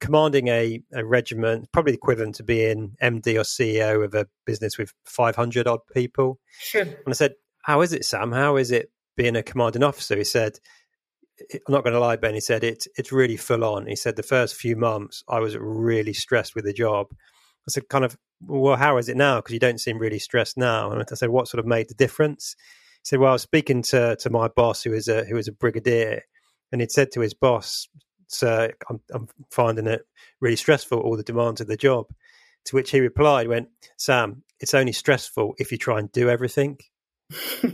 commanding 0.00 0.48
a, 0.48 0.80
a 0.92 1.04
regiment, 1.04 1.72
probably 1.72 1.94
equivalent 1.94 2.36
to 2.36 2.44
being 2.44 2.94
MD 3.02 3.36
or 3.36 3.42
CEO 3.42 4.04
of 4.04 4.14
a 4.14 4.26
business 4.44 4.76
with 4.78 4.92
500 5.06 5.66
odd 5.66 5.80
people. 5.94 6.38
Sure. 6.60 6.82
And 6.82 7.08
I 7.08 7.12
said, 7.12 7.32
How 7.62 7.80
is 7.80 7.92
it, 7.92 8.04
Sam? 8.04 8.32
How 8.32 8.56
is 8.56 8.70
it 8.70 8.90
being 9.16 9.36
a 9.36 9.42
commanding 9.42 9.82
officer? 9.82 10.16
He 10.16 10.24
said, 10.24 10.58
I'm 11.40 11.72
not 11.72 11.84
going 11.84 11.94
to 11.94 12.00
lie, 12.00 12.16
Ben. 12.16 12.34
He 12.34 12.40
said 12.40 12.64
it's 12.64 12.88
it's 12.96 13.12
really 13.12 13.36
full 13.36 13.64
on. 13.64 13.86
He 13.86 13.96
said 13.96 14.16
the 14.16 14.22
first 14.22 14.56
few 14.56 14.76
months 14.76 15.22
I 15.28 15.40
was 15.40 15.56
really 15.56 16.12
stressed 16.12 16.54
with 16.54 16.64
the 16.64 16.72
job. 16.72 17.08
I 17.12 17.70
said, 17.70 17.88
kind 17.88 18.04
of, 18.04 18.16
well, 18.40 18.76
how 18.76 18.96
is 18.96 19.08
it 19.08 19.16
now? 19.16 19.36
Because 19.36 19.52
you 19.52 19.60
don't 19.60 19.80
seem 19.80 19.98
really 19.98 20.18
stressed 20.18 20.56
now. 20.56 20.90
And 20.90 21.02
I 21.02 21.14
said, 21.14 21.28
what 21.28 21.48
sort 21.48 21.58
of 21.58 21.66
made 21.66 21.88
the 21.88 21.94
difference? 21.94 22.56
He 22.58 23.04
said, 23.04 23.18
well, 23.20 23.30
I 23.30 23.34
was 23.34 23.42
speaking 23.42 23.82
to 23.82 24.16
to 24.16 24.30
my 24.30 24.48
boss, 24.48 24.82
who 24.82 24.92
is 24.92 25.08
a 25.08 25.24
who 25.24 25.36
is 25.36 25.48
a 25.48 25.52
brigadier, 25.52 26.22
and 26.72 26.80
he'd 26.80 26.92
said 26.92 27.12
to 27.12 27.20
his 27.20 27.34
boss, 27.34 27.88
"Sir, 28.28 28.72
I'm, 28.88 29.00
I'm 29.12 29.28
finding 29.50 29.86
it 29.86 30.02
really 30.40 30.56
stressful, 30.56 30.98
all 30.98 31.16
the 31.16 31.22
demands 31.22 31.60
of 31.60 31.66
the 31.66 31.76
job." 31.76 32.06
To 32.66 32.76
which 32.76 32.90
he 32.90 33.00
replied, 33.00 33.48
"Went, 33.48 33.68
Sam, 33.96 34.42
it's 34.60 34.74
only 34.74 34.92
stressful 34.92 35.54
if 35.58 35.72
you 35.72 35.78
try 35.78 35.98
and 35.98 36.10
do 36.12 36.28
everything." 36.28 36.78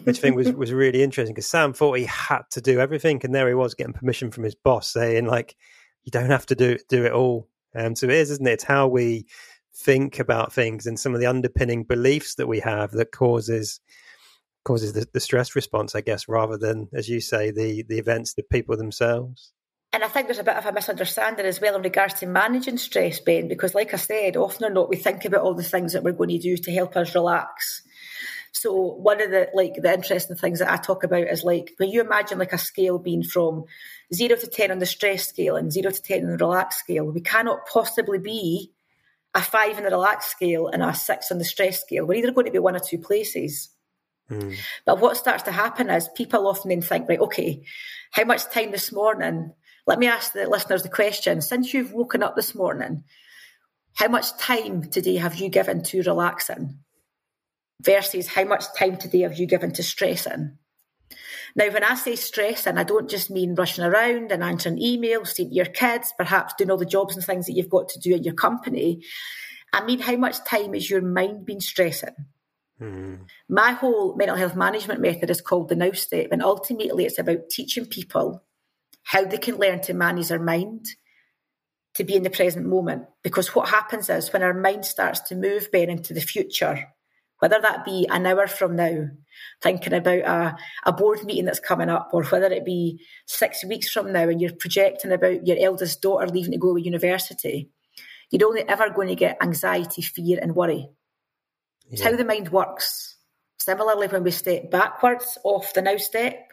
Which 0.04 0.18
I 0.18 0.20
think 0.20 0.36
was, 0.36 0.52
was 0.52 0.72
really 0.72 1.02
interesting 1.02 1.34
because 1.34 1.48
Sam 1.48 1.72
thought 1.72 1.98
he 1.98 2.06
had 2.06 2.42
to 2.52 2.60
do 2.60 2.80
everything, 2.80 3.20
and 3.22 3.34
there 3.34 3.48
he 3.48 3.54
was 3.54 3.74
getting 3.74 3.92
permission 3.92 4.30
from 4.30 4.44
his 4.44 4.54
boss 4.54 4.88
saying 4.92 5.26
like, 5.26 5.56
"You 6.02 6.10
don't 6.10 6.30
have 6.30 6.46
to 6.46 6.54
do 6.54 6.76
do 6.88 7.04
it 7.04 7.12
all." 7.12 7.48
Um, 7.74 7.94
so 7.94 8.06
it 8.06 8.12
is, 8.12 8.30
isn't 8.30 8.46
it? 8.46 8.52
It's 8.52 8.64
how 8.64 8.88
we 8.88 9.26
think 9.76 10.18
about 10.18 10.52
things 10.52 10.86
and 10.86 10.98
some 10.98 11.14
of 11.14 11.20
the 11.20 11.26
underpinning 11.26 11.84
beliefs 11.84 12.36
that 12.36 12.46
we 12.46 12.60
have 12.60 12.92
that 12.92 13.10
causes 13.10 13.80
causes 14.64 14.92
the, 14.92 15.06
the 15.12 15.20
stress 15.20 15.54
response, 15.54 15.94
I 15.94 16.00
guess, 16.00 16.28
rather 16.28 16.56
than, 16.56 16.88
as 16.92 17.08
you 17.08 17.20
say, 17.20 17.50
the 17.50 17.84
the 17.88 17.98
events, 17.98 18.34
the 18.34 18.42
people 18.42 18.76
themselves. 18.76 19.52
And 19.92 20.02
I 20.02 20.08
think 20.08 20.26
there's 20.26 20.40
a 20.40 20.44
bit 20.44 20.56
of 20.56 20.66
a 20.66 20.72
misunderstanding 20.72 21.46
as 21.46 21.60
well 21.60 21.76
in 21.76 21.82
regards 21.82 22.14
to 22.14 22.26
managing 22.26 22.78
stress, 22.78 23.20
Ben, 23.20 23.46
because 23.46 23.76
like 23.76 23.94
I 23.94 23.96
said, 23.96 24.36
often 24.36 24.64
or 24.64 24.70
not, 24.70 24.88
we 24.88 24.96
think 24.96 25.24
about 25.24 25.42
all 25.42 25.54
the 25.54 25.62
things 25.62 25.92
that 25.92 26.02
we're 26.02 26.10
going 26.10 26.30
to 26.30 26.38
do 26.38 26.56
to 26.56 26.72
help 26.72 26.96
us 26.96 27.14
relax. 27.14 27.82
So 28.56 28.72
one 28.72 29.20
of 29.20 29.30
the 29.32 29.48
like 29.52 29.74
the 29.74 29.92
interesting 29.92 30.36
things 30.36 30.60
that 30.60 30.70
I 30.70 30.76
talk 30.76 31.02
about 31.02 31.26
is 31.26 31.42
like 31.42 31.72
when 31.78 31.90
you 31.90 32.00
imagine 32.00 32.38
like 32.38 32.52
a 32.52 32.58
scale 32.58 32.98
being 32.98 33.24
from 33.24 33.64
zero 34.14 34.36
to 34.36 34.46
ten 34.46 34.70
on 34.70 34.78
the 34.78 34.86
stress 34.86 35.28
scale 35.28 35.56
and 35.56 35.72
zero 35.72 35.90
to 35.90 36.00
ten 36.00 36.24
on 36.24 36.30
the 36.30 36.44
relaxed 36.44 36.78
scale, 36.78 37.04
we 37.04 37.20
cannot 37.20 37.66
possibly 37.66 38.18
be 38.18 38.72
a 39.34 39.42
five 39.42 39.76
on 39.76 39.82
the 39.82 39.90
relaxed 39.90 40.30
scale 40.30 40.68
and 40.68 40.84
a 40.84 40.94
six 40.94 41.32
on 41.32 41.38
the 41.38 41.44
stress 41.44 41.80
scale. 41.80 42.06
We're 42.06 42.14
either 42.14 42.30
going 42.30 42.46
to 42.46 42.52
be 42.52 42.60
one 42.60 42.76
or 42.76 42.80
two 42.80 42.98
places. 42.98 43.70
Mm. 44.30 44.56
But 44.86 45.00
what 45.00 45.16
starts 45.16 45.42
to 45.42 45.52
happen 45.52 45.90
is 45.90 46.08
people 46.14 46.46
often 46.46 46.68
then 46.68 46.80
think, 46.80 47.08
right, 47.08 47.20
okay, 47.20 47.64
how 48.12 48.24
much 48.24 48.44
time 48.44 48.70
this 48.70 48.92
morning? 48.92 49.52
Let 49.86 49.98
me 49.98 50.06
ask 50.06 50.32
the 50.32 50.48
listeners 50.48 50.84
the 50.84 50.88
question. 50.88 51.42
Since 51.42 51.74
you've 51.74 51.92
woken 51.92 52.22
up 52.22 52.36
this 52.36 52.54
morning, 52.54 53.02
how 53.94 54.08
much 54.08 54.36
time 54.38 54.88
today 54.88 55.16
have 55.16 55.34
you 55.34 55.48
given 55.48 55.82
to 55.82 56.02
relaxing? 56.02 56.78
Versus 57.84 58.28
how 58.28 58.44
much 58.44 58.64
time 58.76 58.96
today 58.96 59.20
have 59.20 59.38
you 59.38 59.46
given 59.46 59.72
to 59.72 59.82
stressing? 59.82 60.58
Now, 61.56 61.70
when 61.70 61.84
I 61.84 61.94
say 61.94 62.16
stressing, 62.16 62.78
I 62.78 62.82
don't 62.82 63.08
just 63.08 63.30
mean 63.30 63.54
rushing 63.54 63.84
around 63.84 64.32
and 64.32 64.42
answering 64.42 64.78
emails, 64.78 65.28
seeing 65.28 65.52
your 65.52 65.66
kids, 65.66 66.12
perhaps 66.18 66.54
doing 66.54 66.70
all 66.70 66.76
the 66.76 66.84
jobs 66.84 67.14
and 67.14 67.24
things 67.24 67.46
that 67.46 67.52
you've 67.52 67.68
got 67.70 67.88
to 67.90 68.00
do 68.00 68.14
in 68.14 68.24
your 68.24 68.34
company. 68.34 69.02
I 69.72 69.84
mean, 69.84 70.00
how 70.00 70.16
much 70.16 70.44
time 70.44 70.74
is 70.74 70.90
your 70.90 71.02
mind 71.02 71.46
been 71.46 71.60
stressing? 71.60 72.14
Mm. 72.80 73.26
My 73.48 73.72
whole 73.72 74.16
mental 74.16 74.36
health 74.36 74.56
management 74.56 75.00
method 75.00 75.30
is 75.30 75.40
called 75.40 75.68
the 75.68 75.76
Now 75.76 75.92
Step, 75.92 76.28
and 76.32 76.42
ultimately 76.42 77.04
it's 77.04 77.18
about 77.18 77.50
teaching 77.50 77.86
people 77.86 78.42
how 79.04 79.24
they 79.24 79.38
can 79.38 79.56
learn 79.56 79.80
to 79.82 79.94
manage 79.94 80.28
their 80.28 80.40
mind 80.40 80.86
to 81.94 82.04
be 82.04 82.16
in 82.16 82.24
the 82.24 82.30
present 82.30 82.66
moment. 82.66 83.04
Because 83.22 83.54
what 83.54 83.68
happens 83.68 84.10
is 84.10 84.32
when 84.32 84.42
our 84.42 84.54
mind 84.54 84.84
starts 84.84 85.20
to 85.20 85.36
move, 85.36 85.70
Ben, 85.70 85.90
into 85.90 86.12
the 86.12 86.20
future, 86.20 86.88
whether 87.44 87.60
that 87.60 87.84
be 87.84 88.06
an 88.10 88.24
hour 88.24 88.46
from 88.46 88.74
now, 88.74 89.06
thinking 89.60 89.92
about 89.92 90.20
a, 90.20 90.56
a 90.86 90.92
board 90.94 91.22
meeting 91.24 91.44
that's 91.44 91.60
coming 91.60 91.90
up, 91.90 92.08
or 92.14 92.24
whether 92.24 92.46
it 92.46 92.64
be 92.64 92.98
six 93.26 93.62
weeks 93.66 93.90
from 93.90 94.10
now 94.14 94.26
and 94.30 94.40
you're 94.40 94.54
projecting 94.54 95.12
about 95.12 95.46
your 95.46 95.58
eldest 95.60 96.00
daughter 96.00 96.26
leaving 96.26 96.52
to 96.52 96.58
go 96.58 96.74
to 96.74 96.80
university, 96.80 97.68
you're 98.30 98.48
only 98.48 98.66
ever 98.66 98.88
going 98.88 99.08
to 99.08 99.14
get 99.14 99.36
anxiety, 99.42 100.00
fear, 100.00 100.38
and 100.40 100.56
worry. 100.56 100.88
It's 101.90 102.00
how 102.00 102.16
the 102.16 102.24
mind 102.24 102.48
works. 102.48 103.18
Similarly, 103.58 104.06
when 104.06 104.24
we 104.24 104.30
step 104.30 104.70
backwards 104.70 105.36
off 105.44 105.74
the 105.74 105.82
now 105.82 105.98
step, 105.98 106.50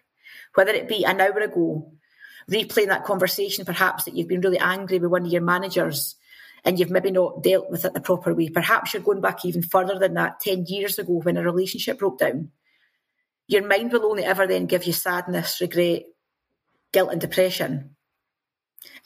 whether 0.56 0.74
it 0.74 0.90
be 0.90 1.06
an 1.06 1.22
hour 1.22 1.40
ago, 1.40 1.90
replaying 2.52 2.88
that 2.88 3.06
conversation 3.06 3.64
perhaps 3.64 4.04
that 4.04 4.18
you've 4.18 4.28
been 4.28 4.42
really 4.42 4.60
angry 4.60 5.00
with 5.00 5.10
one 5.10 5.26
of 5.26 5.32
your 5.32 5.42
managers 5.42 6.18
and 6.64 6.80
you've 6.80 6.92
maybe 6.92 7.12
not 7.12 7.42
dealt 7.42 7.70
with 7.70 7.86
it 7.86 7.94
the 7.94 8.02
proper 8.02 8.34
way. 8.34 8.50
Perhaps 8.50 8.94
you're 8.94 9.02
going 9.02 9.22
back 9.22 9.44
even 9.46 9.64
further 9.64 9.98
than 9.98 10.14
that, 10.14 10.40
10 10.42 10.66
years 10.68 11.00
ago 11.00 11.14
when 11.24 11.38
a 11.38 11.44
relationship 11.44 12.00
broke 12.00 12.20
down. 12.20 12.52
Your 13.48 13.68
mind 13.68 13.92
will 13.92 14.06
only 14.06 14.24
ever 14.24 14.48
then 14.48 14.68
give 14.68 14.86
you 14.86 14.94
sadness, 14.94 15.60
regret, 15.60 16.04
guilt, 16.92 17.12
and 17.12 17.20
depression. 17.20 17.96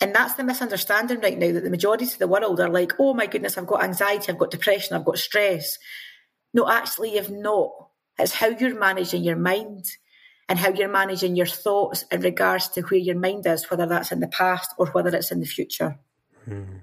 And 0.02 0.14
that's 0.14 0.34
the 0.34 0.44
misunderstanding 0.44 1.22
right 1.22 1.38
now 1.38 1.52
that 1.54 1.64
the 1.64 1.70
majority 1.70 2.06
of 2.06 2.18
the 2.18 2.28
world 2.28 2.60
are 2.60 2.70
like, 2.70 2.94
oh 3.00 3.14
my 3.14 3.26
goodness, 3.28 3.58
I've 3.58 3.68
got 3.68 3.84
anxiety, 3.84 4.32
I've 4.32 4.38
got 4.38 4.52
depression, 4.52 4.96
I've 4.96 5.06
got 5.06 5.18
stress. 5.18 5.78
No, 6.54 6.70
actually, 6.70 7.16
you've 7.16 7.32
not. 7.32 7.72
It's 8.18 8.34
how 8.34 8.48
you're 8.48 8.78
managing 8.78 9.24
your 9.24 9.36
mind 9.36 9.86
and 10.48 10.60
how 10.60 10.70
you're 10.70 10.90
managing 10.90 11.36
your 11.36 11.46
thoughts 11.46 12.06
in 12.12 12.22
regards 12.22 12.70
to 12.70 12.82
where 12.82 13.00
your 13.00 13.18
mind 13.18 13.46
is, 13.48 13.70
whether 13.70 13.86
that's 13.86 14.12
in 14.12 14.20
the 14.20 14.28
past 14.28 14.74
or 14.78 14.88
whether 14.88 15.16
it's 15.16 15.32
in 15.32 15.40
the 15.40 15.46
future. 15.46 15.98
Hmm. 16.46 16.78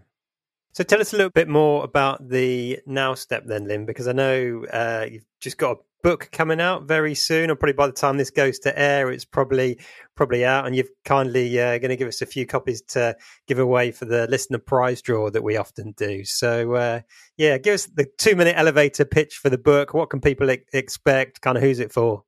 So 0.74 0.82
tell 0.82 1.02
us 1.02 1.12
a 1.12 1.16
little 1.16 1.30
bit 1.30 1.48
more 1.48 1.84
about 1.84 2.30
the 2.30 2.80
Now 2.86 3.12
Step 3.12 3.44
then, 3.46 3.68
Lyn, 3.68 3.84
because 3.84 4.08
I 4.08 4.12
know 4.12 4.64
uh, 4.72 5.06
you've 5.10 5.26
just 5.38 5.58
got 5.58 5.72
a 5.72 5.80
book 6.02 6.30
coming 6.32 6.62
out 6.62 6.84
very 6.84 7.14
soon, 7.14 7.50
or 7.50 7.56
probably 7.56 7.74
by 7.74 7.86
the 7.88 7.92
time 7.92 8.16
this 8.16 8.30
goes 8.30 8.58
to 8.60 8.78
air, 8.78 9.10
it's 9.10 9.26
probably 9.26 9.78
probably 10.16 10.46
out, 10.46 10.66
and 10.66 10.74
you've 10.74 10.88
kindly 11.04 11.60
uh, 11.60 11.76
going 11.76 11.90
to 11.90 11.96
give 11.96 12.08
us 12.08 12.22
a 12.22 12.26
few 12.26 12.46
copies 12.46 12.80
to 12.80 13.14
give 13.46 13.58
away 13.58 13.90
for 13.90 14.06
the 14.06 14.26
listener 14.28 14.58
prize 14.58 15.02
draw 15.02 15.28
that 15.28 15.44
we 15.44 15.58
often 15.58 15.92
do. 15.96 16.24
So 16.24 16.72
uh, 16.72 17.00
yeah, 17.36 17.58
give 17.58 17.74
us 17.74 17.86
the 17.86 18.06
two 18.16 18.34
minute 18.34 18.54
elevator 18.56 19.04
pitch 19.04 19.36
for 19.36 19.50
the 19.50 19.58
book. 19.58 19.92
What 19.92 20.08
can 20.08 20.22
people 20.22 20.48
expect? 20.72 21.42
Kind 21.42 21.58
of 21.58 21.62
who's 21.62 21.80
it 21.80 21.92
for? 21.92 22.24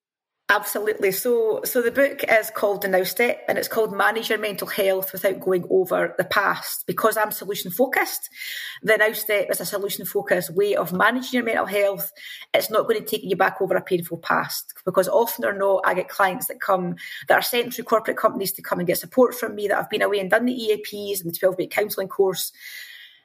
Absolutely. 0.55 1.11
So, 1.11 1.63
so 1.65 1.83
the 1.83 1.91
book 1.91 2.23
is 2.29 2.49
called 2.49 2.83
The 2.83 2.87
Now 2.87 3.03
Step, 3.03 3.45
and 3.49 3.59
it's 3.59 3.67
called 3.67 3.93
Manage 3.93 4.31
Your 4.31 4.39
Mental 4.39 4.69
Health 4.69 5.13
Without 5.13 5.41
Going 5.41 5.67
Over 5.69 6.15
the 6.17 6.23
Past. 6.23 6.87
Because 6.87 7.17
I'm 7.17 7.33
solution 7.33 7.73
focused, 7.73 8.31
the 8.81 8.97
Now 8.97 9.13
Step 9.15 9.51
is 9.51 9.61
a 9.61 9.67
solution 9.67 10.05
focused 10.05 10.55
way 10.55 10.77
of 10.77 10.93
managing 10.93 11.33
your 11.33 11.43
mental 11.43 11.67
health. 11.67 12.13
It's 12.55 12.71
not 12.71 12.87
going 12.87 13.01
to 13.01 13.05
take 13.05 13.25
you 13.25 13.35
back 13.35 13.61
over 13.61 13.75
a 13.75 13.83
painful 13.83 14.19
past. 14.19 14.75
Because 14.85 15.09
often 15.09 15.45
or 15.45 15.55
not, 15.55 15.83
I 15.85 15.95
get 15.95 16.09
clients 16.09 16.47
that 16.47 16.61
come 16.61 16.95
that 17.27 17.35
are 17.35 17.43
sent 17.43 17.75
through 17.75 17.87
corporate 17.87 18.17
companies 18.17 18.53
to 18.53 18.63
come 18.63 18.79
and 18.79 18.87
get 18.87 18.99
support 18.99 19.35
from 19.35 19.57
me 19.57 19.67
that 19.67 19.77
have 19.77 19.91
been 19.91 20.03
away 20.03 20.21
and 20.21 20.31
done 20.31 20.45
the 20.45 20.53
EAPs 20.53 21.21
and 21.21 21.33
the 21.33 21.37
12 21.37 21.59
week 21.59 21.73
counselling 21.73 22.07
course 22.07 22.53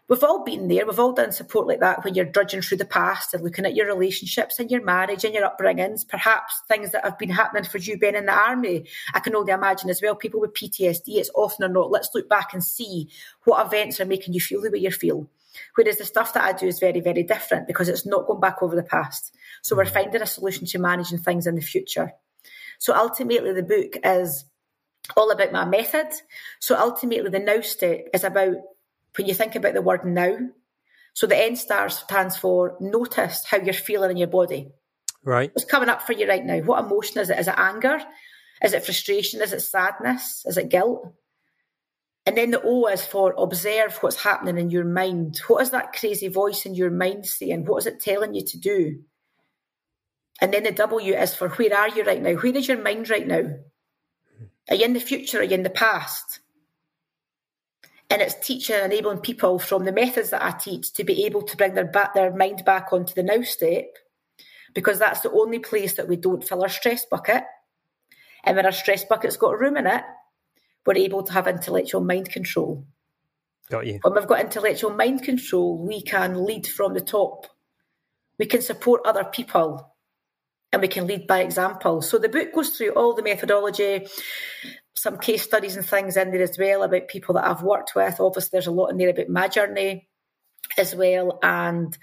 we've 0.09 0.23
all 0.23 0.43
been 0.43 0.67
there. 0.67 0.85
We've 0.85 0.99
all 0.99 1.13
done 1.13 1.31
support 1.31 1.67
like 1.67 1.79
that 1.79 2.03
when 2.03 2.15
you're 2.15 2.25
drudging 2.25 2.61
through 2.61 2.79
the 2.79 2.85
past 2.85 3.33
and 3.33 3.43
looking 3.43 3.65
at 3.65 3.75
your 3.75 3.87
relationships 3.87 4.59
and 4.59 4.69
your 4.69 4.83
marriage 4.83 5.23
and 5.23 5.33
your 5.33 5.49
upbringings, 5.49 6.07
perhaps 6.07 6.61
things 6.67 6.91
that 6.91 7.05
have 7.05 7.19
been 7.19 7.29
happening 7.29 7.63
for 7.63 7.77
you 7.77 7.97
being 7.97 8.15
in 8.15 8.25
the 8.25 8.33
army. 8.33 8.85
I 9.13 9.19
can 9.19 9.35
only 9.35 9.53
imagine 9.53 9.89
as 9.89 10.01
well, 10.01 10.15
people 10.15 10.41
with 10.41 10.53
PTSD, 10.53 11.03
it's 11.07 11.29
often 11.35 11.65
or 11.65 11.69
not, 11.69 11.91
let's 11.91 12.09
look 12.13 12.27
back 12.27 12.53
and 12.53 12.63
see 12.63 13.09
what 13.45 13.65
events 13.65 13.99
are 13.99 14.05
making 14.05 14.33
you 14.33 14.41
feel 14.41 14.61
the 14.61 14.71
way 14.71 14.79
you 14.79 14.91
feel. 14.91 15.29
Whereas 15.75 15.97
the 15.97 16.05
stuff 16.05 16.33
that 16.33 16.43
I 16.43 16.53
do 16.53 16.67
is 16.67 16.79
very, 16.79 16.99
very 16.99 17.23
different 17.23 17.67
because 17.67 17.89
it's 17.89 18.05
not 18.05 18.27
going 18.27 18.39
back 18.39 18.61
over 18.61 18.75
the 18.75 18.83
past. 18.83 19.35
So 19.61 19.75
we're 19.75 19.85
mm. 19.85 19.93
finding 19.93 20.21
a 20.21 20.25
solution 20.25 20.65
to 20.67 20.79
managing 20.79 21.19
things 21.19 21.47
in 21.47 21.55
the 21.55 21.61
future. 21.61 22.13
So 22.77 22.95
ultimately, 22.95 23.51
the 23.53 23.63
book 23.63 23.97
is 24.03 24.45
all 25.17 25.31
about 25.31 25.51
my 25.51 25.65
method. 25.65 26.07
So 26.59 26.77
ultimately, 26.77 27.29
the 27.29 27.39
now 27.39 27.61
step 27.61 28.07
is 28.13 28.23
about 28.23 28.55
when 29.19 29.27
you 29.27 29.33
think 29.33 29.55
about 29.55 29.73
the 29.73 29.81
word 29.81 30.05
now. 30.05 30.37
So 31.13 31.27
the 31.27 31.35
N 31.35 31.57
star 31.57 31.89
stands 31.89 32.37
for 32.37 32.77
notice 32.79 33.43
how 33.43 33.57
you're 33.57 33.73
feeling 33.73 34.11
in 34.11 34.17
your 34.17 34.29
body. 34.29 34.71
Right. 35.25 35.51
What's 35.53 35.69
coming 35.69 35.89
up 35.89 36.03
for 36.03 36.13
you 36.13 36.25
right 36.25 36.45
now? 36.45 36.59
What 36.59 36.85
emotion 36.85 37.19
is 37.19 37.29
it? 37.29 37.37
Is 37.37 37.49
it 37.49 37.55
anger? 37.57 37.99
Is 38.63 38.71
it 38.71 38.85
frustration? 38.85 39.41
Is 39.41 39.51
it 39.51 39.59
sadness? 39.59 40.45
Is 40.45 40.55
it 40.55 40.69
guilt? 40.69 41.13
And 42.25 42.37
then 42.37 42.51
the 42.51 42.61
O 42.63 42.87
is 42.87 43.03
for 43.03 43.35
observe 43.37 43.97
what's 43.97 44.23
happening 44.23 44.57
in 44.57 44.69
your 44.69 44.85
mind. 44.85 45.41
What 45.47 45.63
is 45.63 45.71
that 45.71 45.91
crazy 45.91 46.29
voice 46.29 46.65
in 46.65 46.73
your 46.73 46.89
mind 46.91 47.25
saying? 47.25 47.65
What 47.65 47.79
is 47.79 47.87
it 47.87 47.99
telling 47.99 48.33
you 48.33 48.45
to 48.45 48.57
do? 48.57 48.99
And 50.39 50.53
then 50.53 50.63
the 50.63 50.71
W 50.71 51.13
is 51.13 51.35
for 51.35 51.49
where 51.49 51.77
are 51.77 51.89
you 51.89 52.05
right 52.05 52.21
now? 52.21 52.35
Where 52.35 52.55
is 52.55 52.69
your 52.69 52.81
mind 52.81 53.09
right 53.09 53.27
now? 53.27 53.43
Are 54.69 54.75
you 54.75 54.85
in 54.85 54.93
the 54.93 55.01
future? 55.01 55.41
Are 55.41 55.43
you 55.43 55.55
in 55.55 55.63
the 55.63 55.69
past? 55.69 56.39
And 58.09 58.21
it's 58.21 58.35
teaching 58.45 58.75
and 58.75 58.91
enabling 58.91 59.19
people 59.19 59.59
from 59.59 59.85
the 59.85 59.91
methods 59.91 60.31
that 60.31 60.43
I 60.43 60.51
teach 60.51 60.93
to 60.93 61.03
be 61.03 61.25
able 61.25 61.43
to 61.43 61.57
bring 61.57 61.75
their 61.75 61.85
back 61.85 62.13
their 62.13 62.33
mind 62.35 62.65
back 62.65 62.91
onto 62.91 63.13
the 63.13 63.23
now 63.23 63.41
step, 63.43 63.85
because 64.73 64.99
that's 64.99 65.21
the 65.21 65.31
only 65.31 65.59
place 65.59 65.95
that 65.95 66.07
we 66.07 66.15
don't 66.15 66.43
fill 66.43 66.63
our 66.63 66.69
stress 66.69 67.05
bucket. 67.05 67.43
And 68.43 68.55
when 68.55 68.65
our 68.65 68.71
stress 68.71 69.03
bucket's 69.03 69.37
got 69.37 69.59
room 69.59 69.77
in 69.77 69.85
it, 69.87 70.03
we're 70.85 70.95
able 70.95 71.23
to 71.23 71.33
have 71.33 71.47
intellectual 71.47 72.01
mind 72.01 72.29
control. 72.31 72.85
Got 73.69 73.85
you. 73.85 73.99
When 74.01 74.15
we've 74.15 74.27
got 74.27 74.39
intellectual 74.39 74.91
mind 74.91 75.23
control, 75.23 75.77
we 75.77 76.01
can 76.01 76.45
lead 76.45 76.65
from 76.65 76.93
the 76.95 77.01
top. 77.01 77.45
We 78.39 78.47
can 78.47 78.61
support 78.61 79.01
other 79.05 79.25
people 79.25 79.93
and 80.71 80.81
we 80.81 80.87
can 80.87 81.05
lead 81.05 81.27
by 81.27 81.41
example. 81.41 82.01
So 82.01 82.17
the 82.17 82.29
book 82.29 82.53
goes 82.53 82.69
through 82.69 82.93
all 82.93 83.13
the 83.13 83.21
methodology, 83.21 84.07
some 85.01 85.17
case 85.17 85.43
studies 85.43 85.75
and 85.75 85.85
things 85.85 86.17
in 86.17 86.31
there 86.31 86.41
as 86.41 86.57
well 86.57 86.83
about 86.83 87.07
people 87.07 87.35
that 87.35 87.45
I've 87.45 87.63
worked 87.63 87.93
with. 87.95 88.19
Obviously, 88.19 88.49
there's 88.51 88.67
a 88.67 88.71
lot 88.71 88.87
in 88.87 88.97
there 88.97 89.09
about 89.09 89.29
my 89.29 89.47
journey 89.47 90.07
as 90.77 90.95
well. 90.95 91.39
And 91.41 91.97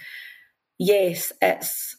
yes, 0.79 1.33
it's 1.41 1.97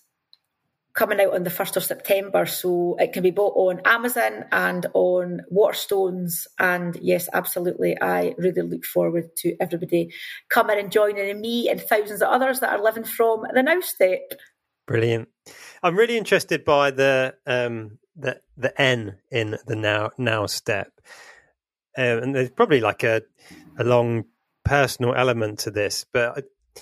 coming 0.97 1.21
out 1.21 1.35
on 1.35 1.43
the 1.43 1.49
1st 1.51 1.77
of 1.77 1.83
September. 1.83 2.45
So 2.47 2.95
it 2.99 3.13
can 3.13 3.21
be 3.21 3.29
bought 3.29 3.53
on 3.55 3.81
Amazon 3.85 4.45
and 4.51 4.85
on 4.93 5.41
Waterstones. 5.53 6.47
And 6.57 6.97
yes, 6.99 7.29
absolutely. 7.31 7.95
I 8.01 8.33
really 8.37 8.63
look 8.63 8.83
forward 8.83 9.35
to 9.37 9.55
everybody 9.59 10.11
coming 10.49 10.79
and 10.79 10.91
joining 10.91 11.39
me 11.39 11.69
and 11.69 11.79
thousands 11.79 12.23
of 12.23 12.29
others 12.29 12.61
that 12.61 12.71
are 12.71 12.83
living 12.83 13.03
from 13.03 13.43
the 13.53 13.61
Now 13.61 13.79
Step. 13.81 14.33
Brilliant. 14.87 15.29
I'm 15.83 15.95
really 15.95 16.17
interested 16.17 16.65
by 16.65 16.91
the 16.91 17.35
um, 17.45 17.99
the 18.17 18.41
the 18.57 18.79
N 18.81 19.17
in 19.31 19.57
the 19.65 19.75
now 19.75 20.11
now 20.17 20.45
step, 20.45 20.91
um, 21.97 22.19
and 22.19 22.35
there's 22.35 22.49
probably 22.49 22.81
like 22.81 23.03
a 23.03 23.21
a 23.77 23.83
long 23.83 24.25
personal 24.65 25.15
element 25.15 25.59
to 25.59 25.71
this, 25.71 26.05
but 26.11 26.37
I, 26.37 26.81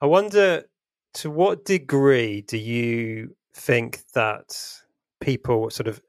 I 0.00 0.06
wonder 0.06 0.64
to 1.14 1.30
what 1.30 1.64
degree 1.64 2.42
do 2.42 2.58
you 2.58 3.36
think 3.54 4.00
that 4.14 4.58
people 5.20 5.70
sort 5.70 5.86
of 5.86 6.00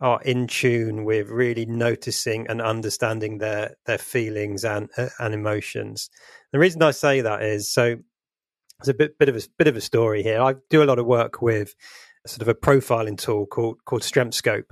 are 0.00 0.20
in 0.22 0.46
tune 0.46 1.04
with 1.04 1.28
really 1.28 1.66
noticing 1.66 2.46
and 2.48 2.62
understanding 2.62 3.38
their 3.38 3.74
their 3.86 3.98
feelings 3.98 4.64
and 4.64 4.88
uh, 4.96 5.08
and 5.18 5.34
emotions. 5.34 6.10
The 6.52 6.58
reason 6.58 6.82
I 6.82 6.92
say 6.92 7.20
that 7.20 7.42
is 7.42 7.70
so. 7.70 7.96
It's 8.80 8.88
a 8.88 8.94
bit 8.94 9.18
bit 9.18 9.28
of 9.28 9.34
a 9.34 9.40
bit 9.58 9.66
of 9.66 9.76
a 9.76 9.80
story 9.80 10.22
here. 10.22 10.40
I 10.40 10.54
do 10.70 10.84
a 10.84 10.86
lot 10.86 11.00
of 11.00 11.06
work 11.06 11.42
with 11.42 11.74
sort 12.28 12.42
of 12.42 12.48
a 12.48 12.54
profiling 12.54 13.18
tool 13.18 13.46
called 13.46 13.78
called 13.84 14.02
StrengthScope, 14.02 14.70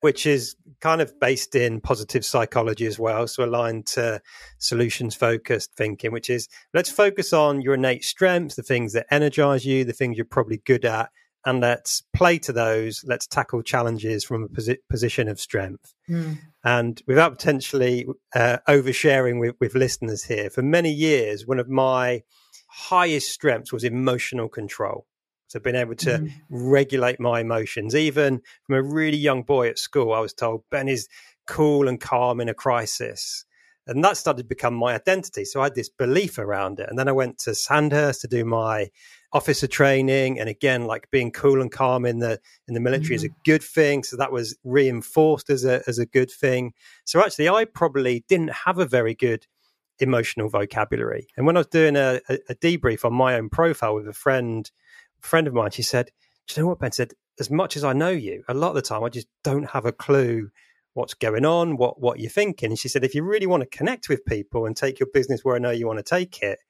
which 0.00 0.26
is 0.26 0.56
kind 0.80 1.00
of 1.00 1.18
based 1.20 1.54
in 1.54 1.80
positive 1.80 2.24
psychology 2.24 2.86
as 2.86 2.98
well, 2.98 3.26
so 3.26 3.44
aligned 3.44 3.86
to 3.86 4.20
solutions 4.58 5.14
focused 5.14 5.74
thinking, 5.76 6.12
which 6.12 6.28
is 6.28 6.48
let's 6.74 6.90
focus 6.90 7.32
on 7.32 7.60
your 7.60 7.74
innate 7.74 8.04
strengths, 8.04 8.56
the 8.56 8.62
things 8.62 8.92
that 8.92 9.06
energize 9.10 9.64
you, 9.64 9.84
the 9.84 9.92
things 9.92 10.16
you're 10.16 10.26
probably 10.26 10.60
good 10.66 10.84
at, 10.84 11.10
and 11.46 11.60
let's 11.60 12.02
play 12.14 12.38
to 12.38 12.52
those. 12.52 13.04
Let's 13.06 13.26
tackle 13.26 13.62
challenges 13.62 14.24
from 14.24 14.44
a 14.44 14.48
posi- 14.48 14.78
position 14.90 15.28
of 15.28 15.40
strength. 15.40 15.94
Mm. 16.08 16.38
And 16.64 17.02
without 17.06 17.32
potentially 17.32 18.06
uh, 18.34 18.58
oversharing 18.68 19.40
with, 19.40 19.54
with 19.60 19.74
listeners 19.74 20.24
here, 20.24 20.50
for 20.50 20.62
many 20.62 20.90
years, 20.90 21.46
one 21.46 21.58
of 21.58 21.68
my 21.68 22.22
highest 22.68 23.30
strengths 23.30 23.72
was 23.72 23.84
emotional 23.84 24.48
control. 24.48 25.06
So 25.54 25.60
being 25.60 25.76
able 25.76 25.94
to 25.94 26.18
mm. 26.18 26.32
regulate 26.50 27.20
my 27.20 27.38
emotions, 27.38 27.94
even 27.94 28.42
from 28.66 28.74
a 28.74 28.82
really 28.82 29.16
young 29.16 29.44
boy 29.44 29.68
at 29.68 29.78
school, 29.78 30.12
I 30.12 30.18
was 30.18 30.34
told 30.34 30.64
Ben 30.68 30.88
is 30.88 31.06
cool 31.46 31.86
and 31.86 32.00
calm 32.00 32.40
in 32.40 32.48
a 32.48 32.54
crisis. 32.54 33.44
And 33.86 34.02
that 34.02 34.16
started 34.16 34.42
to 34.42 34.48
become 34.48 34.74
my 34.74 34.96
identity. 34.96 35.44
So 35.44 35.60
I 35.60 35.64
had 35.64 35.76
this 35.76 35.88
belief 35.88 36.38
around 36.38 36.80
it. 36.80 36.88
And 36.90 36.98
then 36.98 37.06
I 37.06 37.12
went 37.12 37.38
to 37.40 37.54
Sandhurst 37.54 38.22
to 38.22 38.26
do 38.26 38.44
my 38.44 38.90
officer 39.32 39.68
training. 39.68 40.40
And 40.40 40.48
again, 40.48 40.86
like 40.88 41.08
being 41.12 41.30
cool 41.30 41.62
and 41.62 41.70
calm 41.70 42.04
in 42.04 42.18
the 42.18 42.40
in 42.66 42.74
the 42.74 42.80
military 42.80 43.14
mm-hmm. 43.14 43.26
is 43.26 43.30
a 43.30 43.42
good 43.44 43.62
thing. 43.62 44.02
So 44.02 44.16
that 44.16 44.32
was 44.32 44.56
reinforced 44.64 45.50
as 45.50 45.64
a 45.64 45.84
as 45.86 46.00
a 46.00 46.06
good 46.06 46.32
thing. 46.32 46.72
So 47.04 47.20
actually 47.20 47.48
I 47.48 47.64
probably 47.64 48.24
didn't 48.28 48.50
have 48.50 48.80
a 48.80 48.86
very 48.86 49.14
good 49.14 49.46
emotional 50.00 50.48
vocabulary. 50.48 51.28
And 51.36 51.46
when 51.46 51.56
I 51.56 51.60
was 51.60 51.68
doing 51.68 51.94
a, 51.94 52.20
a, 52.28 52.38
a 52.48 52.54
debrief 52.56 53.04
on 53.04 53.14
my 53.14 53.36
own 53.36 53.50
profile 53.50 53.94
with 53.94 54.08
a 54.08 54.12
friend 54.12 54.68
friend 55.24 55.46
of 55.46 55.54
mine, 55.54 55.70
she 55.70 55.82
said, 55.82 56.10
Do 56.46 56.54
you 56.54 56.62
know 56.62 56.68
what, 56.68 56.80
Ben 56.80 56.92
said? 56.92 57.12
As 57.40 57.50
much 57.50 57.76
as 57.76 57.84
I 57.84 57.92
know 57.92 58.10
you, 58.10 58.44
a 58.48 58.54
lot 58.54 58.68
of 58.68 58.74
the 58.76 58.82
time 58.82 59.02
I 59.02 59.08
just 59.08 59.26
don't 59.42 59.70
have 59.70 59.86
a 59.86 59.92
clue 59.92 60.50
what's 60.94 61.14
going 61.14 61.44
on, 61.44 61.76
what 61.76 62.00
what 62.00 62.20
you're 62.20 62.30
thinking. 62.30 62.70
And 62.70 62.78
she 62.78 62.88
said, 62.88 63.04
if 63.04 63.14
you 63.14 63.22
really 63.22 63.46
want 63.46 63.62
to 63.62 63.76
connect 63.76 64.08
with 64.08 64.24
people 64.24 64.66
and 64.66 64.76
take 64.76 64.98
your 64.98 65.08
business 65.12 65.44
where 65.44 65.56
I 65.56 65.58
know 65.58 65.70
you 65.70 65.86
want 65.86 65.98
to 65.98 66.04
take 66.04 66.42
it, 66.42 66.60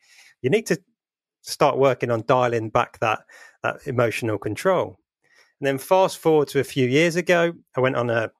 you 0.42 0.50
need 0.50 0.66
to 0.66 0.80
start 1.42 1.78
working 1.78 2.10
on 2.10 2.24
dialing 2.26 2.70
back 2.70 2.98
that 3.00 3.20
that 3.62 3.76
emotional 3.86 4.38
control. 4.38 4.98
And 5.60 5.66
then 5.66 5.78
fast 5.78 6.18
forward 6.18 6.48
to 6.48 6.60
a 6.60 6.64
few 6.64 6.88
years 6.88 7.16
ago, 7.16 7.52
I 7.76 7.80
went 7.80 7.96
on 7.96 8.10
a 8.10 8.32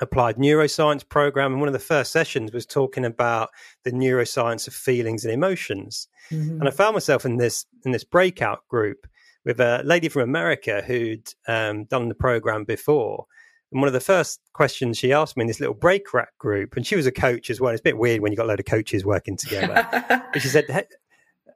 applied 0.00 0.36
neuroscience 0.36 1.06
program 1.08 1.52
and 1.52 1.60
one 1.60 1.68
of 1.68 1.74
the 1.74 1.78
first 1.78 2.10
sessions 2.10 2.52
was 2.52 2.66
talking 2.66 3.04
about 3.04 3.50
the 3.84 3.92
neuroscience 3.92 4.66
of 4.66 4.74
feelings 4.74 5.24
and 5.24 5.32
emotions 5.32 6.08
mm-hmm. 6.30 6.58
and 6.58 6.66
i 6.66 6.70
found 6.70 6.94
myself 6.94 7.26
in 7.26 7.36
this 7.36 7.66
in 7.84 7.92
this 7.92 8.02
breakout 8.02 8.66
group 8.68 9.06
with 9.44 9.60
a 9.60 9.82
lady 9.84 10.08
from 10.08 10.22
america 10.22 10.82
who'd 10.86 11.32
um, 11.48 11.84
done 11.84 12.08
the 12.08 12.14
program 12.14 12.64
before 12.64 13.26
and 13.72 13.80
one 13.80 13.88
of 13.88 13.94
the 13.94 14.00
first 14.00 14.40
questions 14.52 14.98
she 14.98 15.12
asked 15.12 15.36
me 15.36 15.42
in 15.42 15.48
this 15.48 15.58
little 15.58 15.74
break 15.74 16.12
rack 16.12 16.36
group, 16.36 16.76
and 16.76 16.86
she 16.86 16.94
was 16.94 17.06
a 17.06 17.12
coach 17.12 17.48
as 17.48 17.58
well. 17.58 17.72
It's 17.72 17.80
a 17.80 17.82
bit 17.82 17.96
weird 17.96 18.20
when 18.20 18.30
you've 18.30 18.36
got 18.36 18.44
a 18.44 18.48
load 18.48 18.60
of 18.60 18.66
coaches 18.66 19.02
working 19.02 19.34
together. 19.34 19.88
she 20.34 20.48
said, 20.48 20.66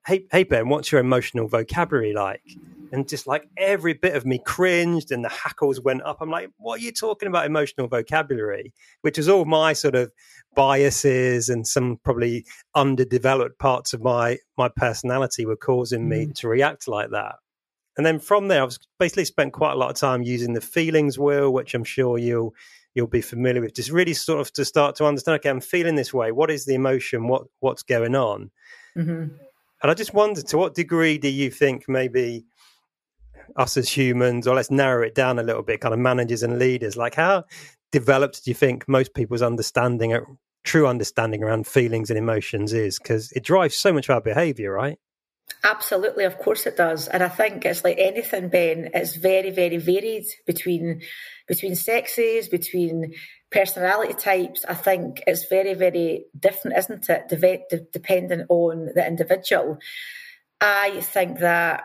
hey, 0.06 0.26
hey, 0.32 0.44
Ben, 0.44 0.68
what's 0.68 0.90
your 0.90 1.00
emotional 1.00 1.46
vocabulary 1.46 2.14
like? 2.14 2.42
And 2.90 3.06
just 3.06 3.26
like 3.26 3.48
every 3.58 3.92
bit 3.92 4.14
of 4.14 4.24
me 4.24 4.40
cringed 4.46 5.10
and 5.10 5.24
the 5.24 5.28
hackles 5.28 5.80
went 5.80 6.02
up. 6.02 6.18
I'm 6.20 6.30
like, 6.30 6.50
what 6.56 6.80
are 6.80 6.82
you 6.82 6.92
talking 6.92 7.28
about 7.28 7.44
emotional 7.44 7.88
vocabulary? 7.88 8.72
Which 9.02 9.18
is 9.18 9.28
all 9.28 9.44
my 9.44 9.74
sort 9.74 9.96
of 9.96 10.10
biases 10.54 11.50
and 11.50 11.66
some 11.66 11.98
probably 12.02 12.46
underdeveloped 12.74 13.58
parts 13.58 13.92
of 13.92 14.00
my 14.00 14.38
my 14.56 14.70
personality 14.74 15.44
were 15.44 15.56
causing 15.56 16.08
me 16.08 16.26
mm. 16.26 16.34
to 16.36 16.48
react 16.48 16.88
like 16.88 17.10
that. 17.10 17.34
And 17.96 18.04
then 18.04 18.18
from 18.18 18.48
there, 18.48 18.62
I've 18.62 18.76
basically 18.98 19.24
spent 19.24 19.52
quite 19.52 19.72
a 19.72 19.76
lot 19.76 19.90
of 19.90 19.96
time 19.96 20.22
using 20.22 20.52
the 20.52 20.60
feelings 20.60 21.18
wheel, 21.18 21.52
which 21.52 21.74
I'm 21.74 21.84
sure 21.84 22.18
you'll 22.18 22.54
you'll 22.94 23.06
be 23.06 23.20
familiar 23.20 23.60
with. 23.62 23.74
Just 23.74 23.90
really 23.90 24.14
sort 24.14 24.40
of 24.40 24.52
to 24.54 24.64
start 24.64 24.96
to 24.96 25.04
understand. 25.04 25.36
Okay, 25.36 25.50
I'm 25.50 25.60
feeling 25.60 25.96
this 25.96 26.14
way. 26.14 26.32
What 26.32 26.50
is 26.50 26.64
the 26.64 26.74
emotion? 26.74 27.28
What 27.28 27.44
what's 27.60 27.82
going 27.82 28.14
on? 28.14 28.50
Mm-hmm. 28.96 29.34
And 29.82 29.90
I 29.90 29.94
just 29.94 30.14
wonder, 30.14 30.40
to 30.40 30.56
what 30.56 30.74
degree 30.74 31.18
do 31.18 31.28
you 31.28 31.50
think 31.50 31.84
maybe 31.86 32.46
us 33.56 33.76
as 33.76 33.88
humans, 33.88 34.46
or 34.46 34.54
let's 34.54 34.70
narrow 34.70 35.06
it 35.06 35.14
down 35.14 35.38
a 35.38 35.42
little 35.42 35.62
bit, 35.62 35.80
kind 35.80 35.94
of 35.94 36.00
managers 36.00 36.42
and 36.42 36.58
leaders, 36.58 36.96
like 36.96 37.14
how 37.14 37.44
developed 37.92 38.44
do 38.44 38.50
you 38.50 38.54
think 38.54 38.88
most 38.88 39.14
people's 39.14 39.42
understanding, 39.42 40.18
true 40.64 40.86
understanding 40.86 41.42
around 41.42 41.66
feelings 41.66 42.10
and 42.10 42.18
emotions 42.18 42.72
is? 42.72 42.98
Because 42.98 43.30
it 43.32 43.44
drives 43.44 43.76
so 43.76 43.92
much 43.92 44.08
of 44.08 44.14
our 44.14 44.20
behavior, 44.20 44.72
right? 44.72 44.98
Absolutely, 45.64 46.24
of 46.24 46.38
course 46.38 46.66
it 46.66 46.76
does. 46.76 47.08
And 47.08 47.22
I 47.22 47.28
think 47.28 47.64
it's 47.64 47.84
like 47.84 47.98
anything, 47.98 48.48
Ben, 48.48 48.90
it's 48.94 49.16
very, 49.16 49.50
very 49.50 49.78
varied 49.78 50.26
between 50.46 51.02
between 51.48 51.76
sexes, 51.76 52.48
between 52.48 53.14
personality 53.50 54.14
types. 54.14 54.64
I 54.68 54.74
think 54.74 55.22
it's 55.26 55.44
very, 55.48 55.74
very 55.74 56.26
different, 56.38 56.76
isn't 56.76 57.08
it? 57.08 57.28
De- 57.28 57.86
depending 57.92 58.44
on 58.48 58.90
the 58.94 59.06
individual. 59.06 59.78
I 60.60 61.00
think 61.00 61.38
that 61.38 61.84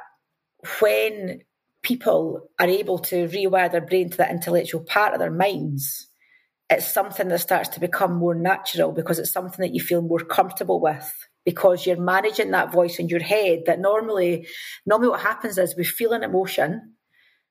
when 0.79 1.41
people 1.83 2.49
are 2.59 2.67
able 2.67 2.99
to 2.99 3.27
rewire 3.27 3.71
their 3.71 3.85
brain 3.85 4.09
to 4.11 4.17
that 4.17 4.31
intellectual 4.31 4.81
part 4.83 5.13
of 5.13 5.19
their 5.19 5.31
minds, 5.31 6.07
it's 6.69 6.91
something 6.91 7.27
that 7.27 7.39
starts 7.39 7.69
to 7.69 7.79
become 7.79 8.13
more 8.13 8.35
natural 8.35 8.91
because 8.91 9.19
it's 9.19 9.31
something 9.31 9.61
that 9.61 9.73
you 9.73 9.81
feel 9.81 10.01
more 10.01 10.19
comfortable 10.19 10.79
with 10.79 11.27
because 11.45 11.85
you're 11.85 11.99
managing 11.99 12.51
that 12.51 12.71
voice 12.71 12.99
in 12.99 13.09
your 13.09 13.21
head 13.21 13.63
that 13.65 13.79
normally 13.79 14.47
normally 14.85 15.09
what 15.09 15.21
happens 15.21 15.57
is 15.57 15.75
we 15.75 15.83
feel 15.83 16.13
an 16.13 16.23
emotion 16.23 16.93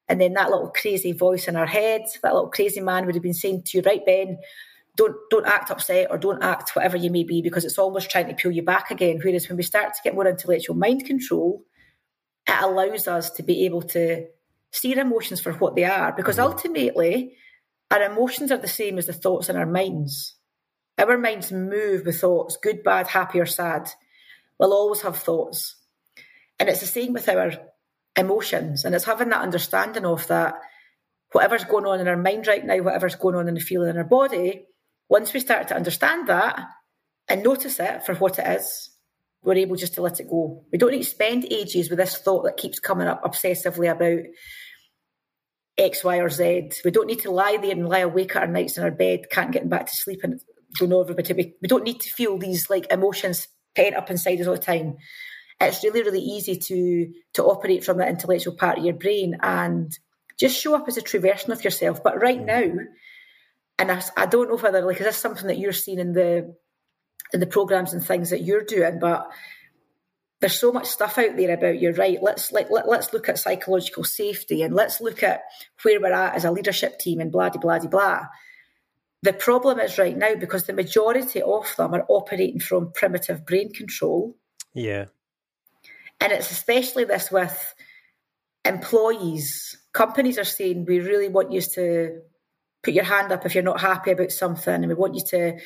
and 0.08 0.20
then 0.20 0.34
that 0.34 0.50
little 0.50 0.70
crazy 0.70 1.12
voice 1.12 1.48
in 1.48 1.56
our 1.56 1.66
head 1.66 2.02
that 2.22 2.34
little 2.34 2.50
crazy 2.50 2.80
man 2.80 3.06
would 3.06 3.14
have 3.14 3.22
been 3.22 3.34
saying 3.34 3.62
to 3.64 3.78
you 3.78 3.82
right 3.84 4.04
ben 4.06 4.38
don't 4.96 5.16
don't 5.30 5.46
act 5.46 5.70
upset 5.70 6.08
or 6.10 6.18
don't 6.18 6.42
act 6.42 6.74
whatever 6.74 6.96
you 6.96 7.10
may 7.10 7.24
be 7.24 7.42
because 7.42 7.64
it's 7.64 7.78
always 7.78 8.06
trying 8.06 8.28
to 8.28 8.40
pull 8.40 8.52
you 8.52 8.62
back 8.62 8.90
again 8.90 9.20
whereas 9.22 9.48
when 9.48 9.56
we 9.56 9.62
start 9.62 9.94
to 9.94 10.00
get 10.02 10.14
more 10.14 10.26
intellectual 10.26 10.76
mind 10.76 11.04
control 11.04 11.62
it 12.46 12.62
allows 12.62 13.06
us 13.06 13.30
to 13.30 13.42
be 13.42 13.64
able 13.64 13.82
to 13.82 14.26
see 14.72 14.94
our 14.94 15.02
emotions 15.02 15.40
for 15.40 15.52
what 15.54 15.74
they 15.74 15.84
are 15.84 16.12
because 16.12 16.36
mm-hmm. 16.36 16.52
ultimately 16.52 17.34
our 17.90 18.02
emotions 18.02 18.52
are 18.52 18.58
the 18.58 18.68
same 18.68 18.98
as 18.98 19.06
the 19.06 19.12
thoughts 19.12 19.48
in 19.48 19.56
our 19.56 19.66
minds 19.66 20.36
our 21.08 21.18
minds 21.18 21.52
move 21.52 22.04
with 22.04 22.20
thoughts, 22.20 22.58
good, 22.62 22.82
bad, 22.82 23.06
happy, 23.06 23.40
or 23.40 23.46
sad. 23.46 23.88
We'll 24.58 24.72
always 24.72 25.02
have 25.02 25.16
thoughts. 25.16 25.76
And 26.58 26.68
it's 26.68 26.80
the 26.80 26.86
same 26.86 27.12
with 27.12 27.28
our 27.28 27.52
emotions. 28.16 28.84
And 28.84 28.94
it's 28.94 29.04
having 29.04 29.30
that 29.30 29.42
understanding 29.42 30.04
of 30.04 30.26
that 30.26 30.54
whatever's 31.32 31.64
going 31.64 31.86
on 31.86 32.00
in 32.00 32.08
our 32.08 32.16
mind 32.16 32.46
right 32.46 32.64
now, 32.64 32.78
whatever's 32.78 33.14
going 33.14 33.36
on 33.36 33.48
in 33.48 33.54
the 33.54 33.60
feeling 33.60 33.90
in 33.90 33.96
our 33.96 34.04
body, 34.04 34.66
once 35.08 35.32
we 35.32 35.40
start 35.40 35.68
to 35.68 35.76
understand 35.76 36.28
that 36.28 36.60
and 37.28 37.42
notice 37.42 37.78
it 37.80 38.04
for 38.04 38.14
what 38.16 38.38
it 38.38 38.46
is, 38.46 38.90
we're 39.42 39.54
able 39.54 39.76
just 39.76 39.94
to 39.94 40.02
let 40.02 40.20
it 40.20 40.28
go. 40.28 40.64
We 40.70 40.78
don't 40.78 40.90
need 40.90 41.04
to 41.04 41.10
spend 41.10 41.50
ages 41.50 41.88
with 41.88 41.98
this 41.98 42.16
thought 42.18 42.44
that 42.44 42.56
keeps 42.56 42.78
coming 42.78 43.08
up 43.08 43.22
obsessively 43.24 43.90
about 43.90 44.24
X, 45.78 46.04
Y, 46.04 46.18
or 46.18 46.28
Z. 46.28 46.72
We 46.84 46.90
don't 46.90 47.06
need 47.06 47.20
to 47.20 47.30
lie 47.30 47.56
there 47.60 47.70
and 47.70 47.88
lie 47.88 48.00
awake 48.00 48.36
at 48.36 48.42
our 48.42 48.48
nights 48.48 48.76
in 48.76 48.84
our 48.84 48.90
bed, 48.90 49.30
can't 49.30 49.52
get 49.52 49.68
back 49.68 49.86
to 49.86 49.96
sleep, 49.96 50.20
and 50.22 50.40
don't 50.78 50.88
know 50.88 51.00
everybody. 51.00 51.32
We, 51.32 51.54
we 51.60 51.68
don't 51.68 51.84
need 51.84 52.00
to 52.00 52.10
feel 52.10 52.38
these 52.38 52.70
like 52.70 52.90
emotions 52.92 53.48
pent 53.74 53.96
up 53.96 54.10
inside 54.10 54.40
us 54.40 54.46
all 54.46 54.54
the 54.54 54.60
time. 54.60 54.96
It's 55.60 55.84
really, 55.84 56.02
really 56.02 56.20
easy 56.20 56.56
to 56.56 57.12
to 57.34 57.44
operate 57.44 57.84
from 57.84 57.98
that 57.98 58.08
intellectual 58.08 58.54
part 58.54 58.78
of 58.78 58.84
your 58.84 58.94
brain 58.94 59.36
and 59.42 59.96
just 60.38 60.60
show 60.60 60.74
up 60.74 60.88
as 60.88 60.96
a 60.96 61.02
true 61.02 61.20
version 61.20 61.52
of 61.52 61.62
yourself. 61.62 62.02
But 62.02 62.20
right 62.20 62.40
mm. 62.40 62.46
now, 62.46 62.82
and 63.78 63.92
I, 63.92 64.02
I 64.16 64.26
don't 64.26 64.48
know 64.48 64.56
whether 64.56 64.80
like 64.82 64.98
is 64.98 65.06
this 65.06 65.16
something 65.16 65.48
that 65.48 65.58
you're 65.58 65.72
seeing 65.72 65.98
in 65.98 66.12
the 66.12 66.54
in 67.32 67.40
the 67.40 67.46
programs 67.46 67.92
and 67.92 68.04
things 68.04 68.30
that 68.30 68.42
you're 68.42 68.64
doing, 68.64 68.98
but 68.98 69.30
there's 70.40 70.58
so 70.58 70.72
much 70.72 70.86
stuff 70.86 71.18
out 71.18 71.36
there 71.36 71.54
about 71.54 71.80
you're 71.80 71.92
right. 71.92 72.18
Let's 72.22 72.50
like 72.50 72.70
let, 72.70 72.88
let's 72.88 73.12
look 73.12 73.28
at 73.28 73.38
psychological 73.38 74.04
safety 74.04 74.62
and 74.62 74.74
let's 74.74 75.00
look 75.00 75.22
at 75.22 75.42
where 75.82 76.00
we're 76.00 76.12
at 76.12 76.34
as 76.34 76.46
a 76.46 76.50
leadership 76.50 76.98
team 76.98 77.20
and 77.20 77.30
blah 77.30 77.50
blah 77.50 77.60
blah 77.60 77.78
blah. 77.78 78.22
The 79.22 79.32
problem 79.32 79.78
is 79.80 79.98
right 79.98 80.16
now 80.16 80.34
because 80.34 80.64
the 80.64 80.72
majority 80.72 81.42
of 81.42 81.74
them 81.76 81.94
are 81.94 82.06
operating 82.08 82.58
from 82.58 82.92
primitive 82.92 83.44
brain 83.44 83.72
control. 83.72 84.36
Yeah. 84.72 85.06
And 86.20 86.32
it's 86.32 86.50
especially 86.50 87.04
this 87.04 87.30
with 87.30 87.74
employees. 88.64 89.76
Companies 89.92 90.38
are 90.38 90.44
saying, 90.44 90.86
we 90.86 91.00
really 91.00 91.28
want 91.28 91.52
you 91.52 91.60
to 91.60 92.20
put 92.82 92.94
your 92.94 93.04
hand 93.04 93.30
up 93.32 93.44
if 93.44 93.54
you're 93.54 93.64
not 93.64 93.80
happy 93.80 94.12
about 94.12 94.32
something, 94.32 94.72
and 94.72 94.88
we 94.88 94.94
want 94.94 95.14
you 95.14 95.24
to 95.28 95.58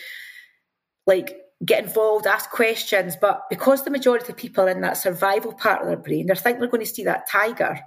like 1.07 1.37
get 1.65 1.85
involved, 1.85 2.27
ask 2.27 2.51
questions. 2.51 3.17
But 3.21 3.43
because 3.51 3.85
the 3.85 3.91
majority 3.91 4.33
of 4.33 4.37
people 4.37 4.65
are 4.65 4.71
in 4.71 4.81
that 4.81 4.97
survival 4.97 5.53
part 5.53 5.83
of 5.83 5.89
their 5.89 5.97
brain, 5.97 6.27
they 6.27 6.35
think 6.35 6.59
they're 6.59 6.69
going 6.69 6.85
to 6.85 6.93
see 6.93 7.05
that 7.05 7.29
tiger 7.31 7.81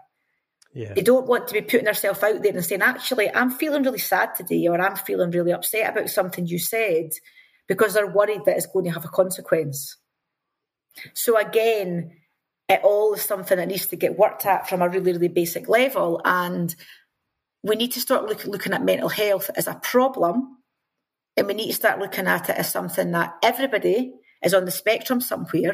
yeah. 0.77 0.93
They 0.93 1.01
don't 1.01 1.25
want 1.25 1.47
to 1.47 1.55
be 1.55 1.61
putting 1.61 1.85
themselves 1.85 2.21
out 2.21 2.43
there 2.43 2.53
and 2.53 2.63
saying, 2.63 2.83
actually, 2.83 3.33
I'm 3.33 3.49
feeling 3.49 3.81
really 3.81 3.97
sad 3.97 4.35
today 4.35 4.67
or 4.67 4.79
I'm 4.79 4.95
feeling 4.95 5.31
really 5.31 5.51
upset 5.51 5.89
about 5.89 6.07
something 6.11 6.45
you 6.45 6.59
said 6.59 7.09
because 7.67 7.95
they're 7.95 8.05
worried 8.05 8.45
that 8.45 8.57
it's 8.57 8.67
going 8.67 8.85
to 8.85 8.91
have 8.91 9.03
a 9.03 9.07
consequence. 9.07 9.97
So 11.15 11.35
again, 11.35 12.11
it 12.69 12.81
all 12.83 13.15
is 13.15 13.23
something 13.23 13.57
that 13.57 13.67
needs 13.67 13.87
to 13.87 13.95
get 13.95 14.19
worked 14.19 14.45
at 14.45 14.69
from 14.69 14.83
a 14.83 14.87
really, 14.87 15.13
really 15.13 15.29
basic 15.29 15.67
level. 15.67 16.21
And 16.23 16.75
we 17.63 17.75
need 17.75 17.93
to 17.93 17.99
start 17.99 18.27
look, 18.27 18.45
looking 18.45 18.73
at 18.73 18.85
mental 18.85 19.09
health 19.09 19.49
as 19.55 19.65
a 19.65 19.79
problem. 19.81 20.59
And 21.35 21.47
we 21.47 21.55
need 21.55 21.69
to 21.69 21.73
start 21.73 21.97
looking 21.97 22.27
at 22.27 22.51
it 22.51 22.55
as 22.55 22.71
something 22.71 23.13
that 23.13 23.33
everybody 23.41 24.13
is 24.43 24.53
on 24.53 24.65
the 24.65 24.71
spectrum 24.71 25.21
somewhere. 25.21 25.73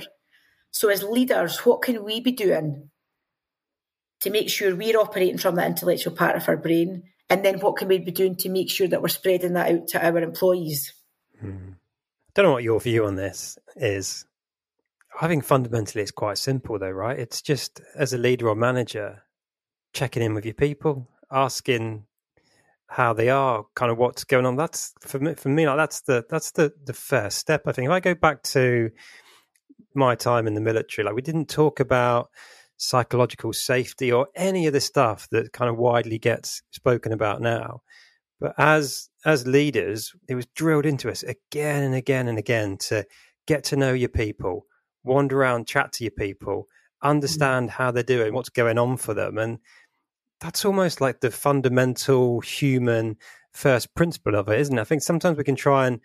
So 0.71 0.87
as 0.87 1.03
leaders, 1.03 1.57
what 1.65 1.81
can 1.81 2.05
we 2.05 2.21
be 2.21 2.31
doing 2.31 2.89
to 4.23 4.29
make 4.29 4.49
sure 4.49 4.75
we're 4.75 4.99
operating 4.99 5.37
from 5.37 5.55
that 5.55 5.67
intellectual 5.67 6.13
part 6.13 6.35
of 6.35 6.47
our 6.49 6.57
brain? 6.57 7.03
And 7.29 7.43
then 7.43 7.59
what 7.59 7.77
can 7.77 7.87
we 7.87 7.99
be 7.99 8.11
doing 8.11 8.35
to 8.37 8.49
make 8.49 8.69
sure 8.69 8.87
that 8.87 9.01
we're 9.01 9.07
spreading 9.09 9.53
that 9.53 9.71
out 9.71 9.87
to 9.89 10.05
our 10.05 10.17
employees? 10.19 10.93
Hmm. 11.39 11.71
I 11.71 12.41
don't 12.41 12.45
know 12.45 12.51
what 12.53 12.63
your 12.63 12.79
view 12.79 13.05
on 13.05 13.15
this 13.15 13.57
is. 13.75 14.25
I 15.19 15.27
think 15.27 15.43
fundamentally 15.43 16.01
it's 16.01 16.11
quite 16.11 16.37
simple, 16.37 16.79
though, 16.79 16.89
right? 16.89 17.19
It's 17.19 17.41
just 17.41 17.81
as 17.95 18.13
a 18.13 18.17
leader 18.17 18.49
or 18.49 18.55
manager, 18.55 19.23
checking 19.93 20.23
in 20.23 20.33
with 20.33 20.45
your 20.45 20.55
people, 20.55 21.07
asking 21.31 22.05
how 22.87 23.13
they 23.13 23.29
are, 23.29 23.65
kind 23.75 23.91
of 23.91 23.97
what's 23.97 24.23
going 24.23 24.45
on. 24.45 24.55
That's 24.55 24.93
for 25.01 25.19
me. 25.19 25.35
For 25.35 25.49
me, 25.49 25.67
like 25.67 25.77
that's 25.77 26.01
the 26.01 26.25
that's 26.29 26.51
the 26.51 26.73
the 26.85 26.93
first 26.93 27.37
step. 27.37 27.67
I 27.67 27.71
think 27.71 27.87
if 27.87 27.91
I 27.91 27.99
go 27.99 28.15
back 28.15 28.41
to 28.43 28.89
my 29.93 30.15
time 30.15 30.47
in 30.47 30.55
the 30.55 30.61
military, 30.61 31.05
like 31.05 31.15
we 31.15 31.21
didn't 31.21 31.49
talk 31.49 31.79
about 31.79 32.29
psychological 32.83 33.53
safety 33.53 34.11
or 34.11 34.27
any 34.35 34.67
of 34.67 34.73
the 34.73 34.81
stuff 34.81 35.27
that 35.31 35.53
kind 35.53 35.69
of 35.69 35.77
widely 35.77 36.19
gets 36.19 36.61
spoken 36.71 37.11
about 37.11 37.41
now. 37.41 37.81
But 38.39 38.53
as 38.57 39.09
as 39.25 39.47
leaders, 39.47 40.13
it 40.27 40.35
was 40.35 40.45
drilled 40.47 40.85
into 40.85 41.09
us 41.09 41.23
again 41.23 41.83
and 41.83 41.95
again 41.95 42.27
and 42.27 42.37
again 42.37 42.77
to 42.89 43.05
get 43.47 43.63
to 43.65 43.77
know 43.77 43.93
your 43.93 44.09
people, 44.09 44.65
wander 45.03 45.39
around, 45.39 45.67
chat 45.67 45.93
to 45.93 46.03
your 46.03 46.11
people, 46.11 46.67
mm. 47.03 47.09
understand 47.09 47.71
how 47.71 47.91
they're 47.91 48.03
doing, 48.03 48.33
what's 48.33 48.49
going 48.49 48.77
on 48.77 48.97
for 48.97 49.13
them, 49.13 49.37
and 49.37 49.59
that's 50.41 50.65
almost 50.65 50.99
like 50.99 51.21
the 51.21 51.31
fundamental 51.31 52.41
human 52.41 53.15
first 53.53 53.95
principle 53.95 54.35
of 54.35 54.49
it, 54.49 54.59
isn't 54.59 54.77
it? 54.77 54.81
I 54.81 54.85
think 54.85 55.03
sometimes 55.03 55.37
we 55.37 55.45
can 55.45 55.55
try 55.55 55.87
and 55.87 56.01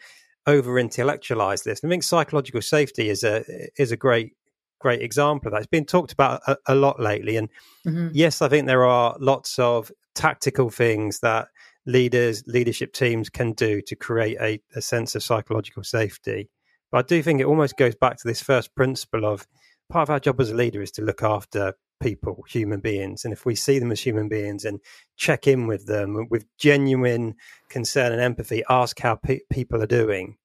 over 0.47 0.79
intellectualize 0.79 1.63
this. 1.63 1.81
I 1.85 1.89
think 1.89 2.05
psychological 2.05 2.63
safety 2.63 3.09
is 3.09 3.25
a 3.25 3.45
is 3.77 3.91
a 3.91 3.97
great 3.97 4.33
great 4.79 5.03
example 5.03 5.49
of 5.49 5.53
that. 5.53 5.59
It's 5.59 5.67
been 5.67 5.85
talked 5.85 6.13
about 6.13 6.43
a, 6.47 6.57
a 6.67 6.75
lot 6.75 7.01
lately, 7.01 7.37
and 7.37 7.49
mm-hmm. 7.87 8.09
yes, 8.13 8.43
I 8.43 8.49
think 8.49 8.67
there 8.67 8.85
are 8.85 9.17
lots 9.21 9.59
of 9.59 9.91
tactical 10.15 10.71
things 10.71 11.21
that 11.21 11.49
leaders, 11.87 12.43
leadership 12.47 12.93
teams 12.93 13.31
can 13.31 13.53
do 13.53 13.81
to 13.83 13.97
create 13.97 14.37
a, 14.41 14.61
a 14.77 14.83
sense 14.83 15.15
of 15.15 15.23
psychological 15.23 15.83
safety. 15.83 16.51
But 16.91 16.99
I 16.99 17.03
do 17.03 17.23
think 17.23 17.41
it 17.41 17.47
almost 17.47 17.77
goes 17.77 17.95
back 17.95 18.17
to 18.19 18.29
this 18.29 18.43
first 18.43 18.75
principle 18.75 19.25
of 19.25 19.47
part 19.91 20.09
of 20.09 20.11
our 20.11 20.21
job 20.21 20.41
as 20.41 20.51
a 20.51 20.55
leader 20.55 20.83
is 20.83 20.91
to 20.93 21.03
look 21.03 21.23
after 21.23 21.75
people, 22.01 22.45
human 22.49 22.81
beings. 22.81 23.25
And 23.25 23.33
if 23.33 23.45
we 23.45 23.55
see 23.55 23.79
them 23.79 23.91
as 23.91 24.01
human 24.01 24.29
beings 24.29 24.65
and 24.65 24.81
check 25.17 25.47
in 25.47 25.67
with 25.67 25.87
them 25.87 26.27
with 26.31 26.47
genuine 26.59 27.35
concern 27.69 28.13
and 28.13 28.21
empathy, 28.21 28.63
ask 28.69 28.99
how 29.01 29.17
pe- 29.17 29.41
people 29.51 29.83
are 29.83 29.87
doing, 29.87 30.37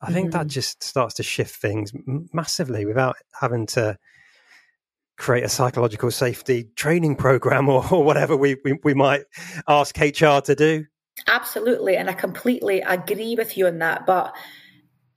I 0.00 0.06
mm-hmm. 0.06 0.14
think 0.14 0.32
that 0.32 0.40
mm-hmm. 0.40 0.48
just 0.48 0.82
starts 0.82 1.14
to 1.14 1.22
shift 1.22 1.56
things 1.56 1.92
massively 2.32 2.84
without 2.86 3.16
having 3.38 3.66
to 3.68 3.98
create 5.18 5.44
a 5.44 5.48
psychological 5.48 6.10
safety 6.10 6.68
training 6.76 7.16
program 7.16 7.68
or, 7.70 7.84
or 7.92 8.04
whatever 8.04 8.36
we, 8.36 8.56
we, 8.64 8.78
we 8.82 8.94
might 8.94 9.22
ask 9.68 9.96
HR 9.98 10.40
to 10.40 10.54
do. 10.56 10.86
Absolutely. 11.26 11.96
And 11.96 12.08
I 12.08 12.14
completely 12.14 12.80
agree 12.80 13.34
with 13.36 13.56
you 13.56 13.66
on 13.66 13.78
that. 13.78 14.06
But 14.06 14.34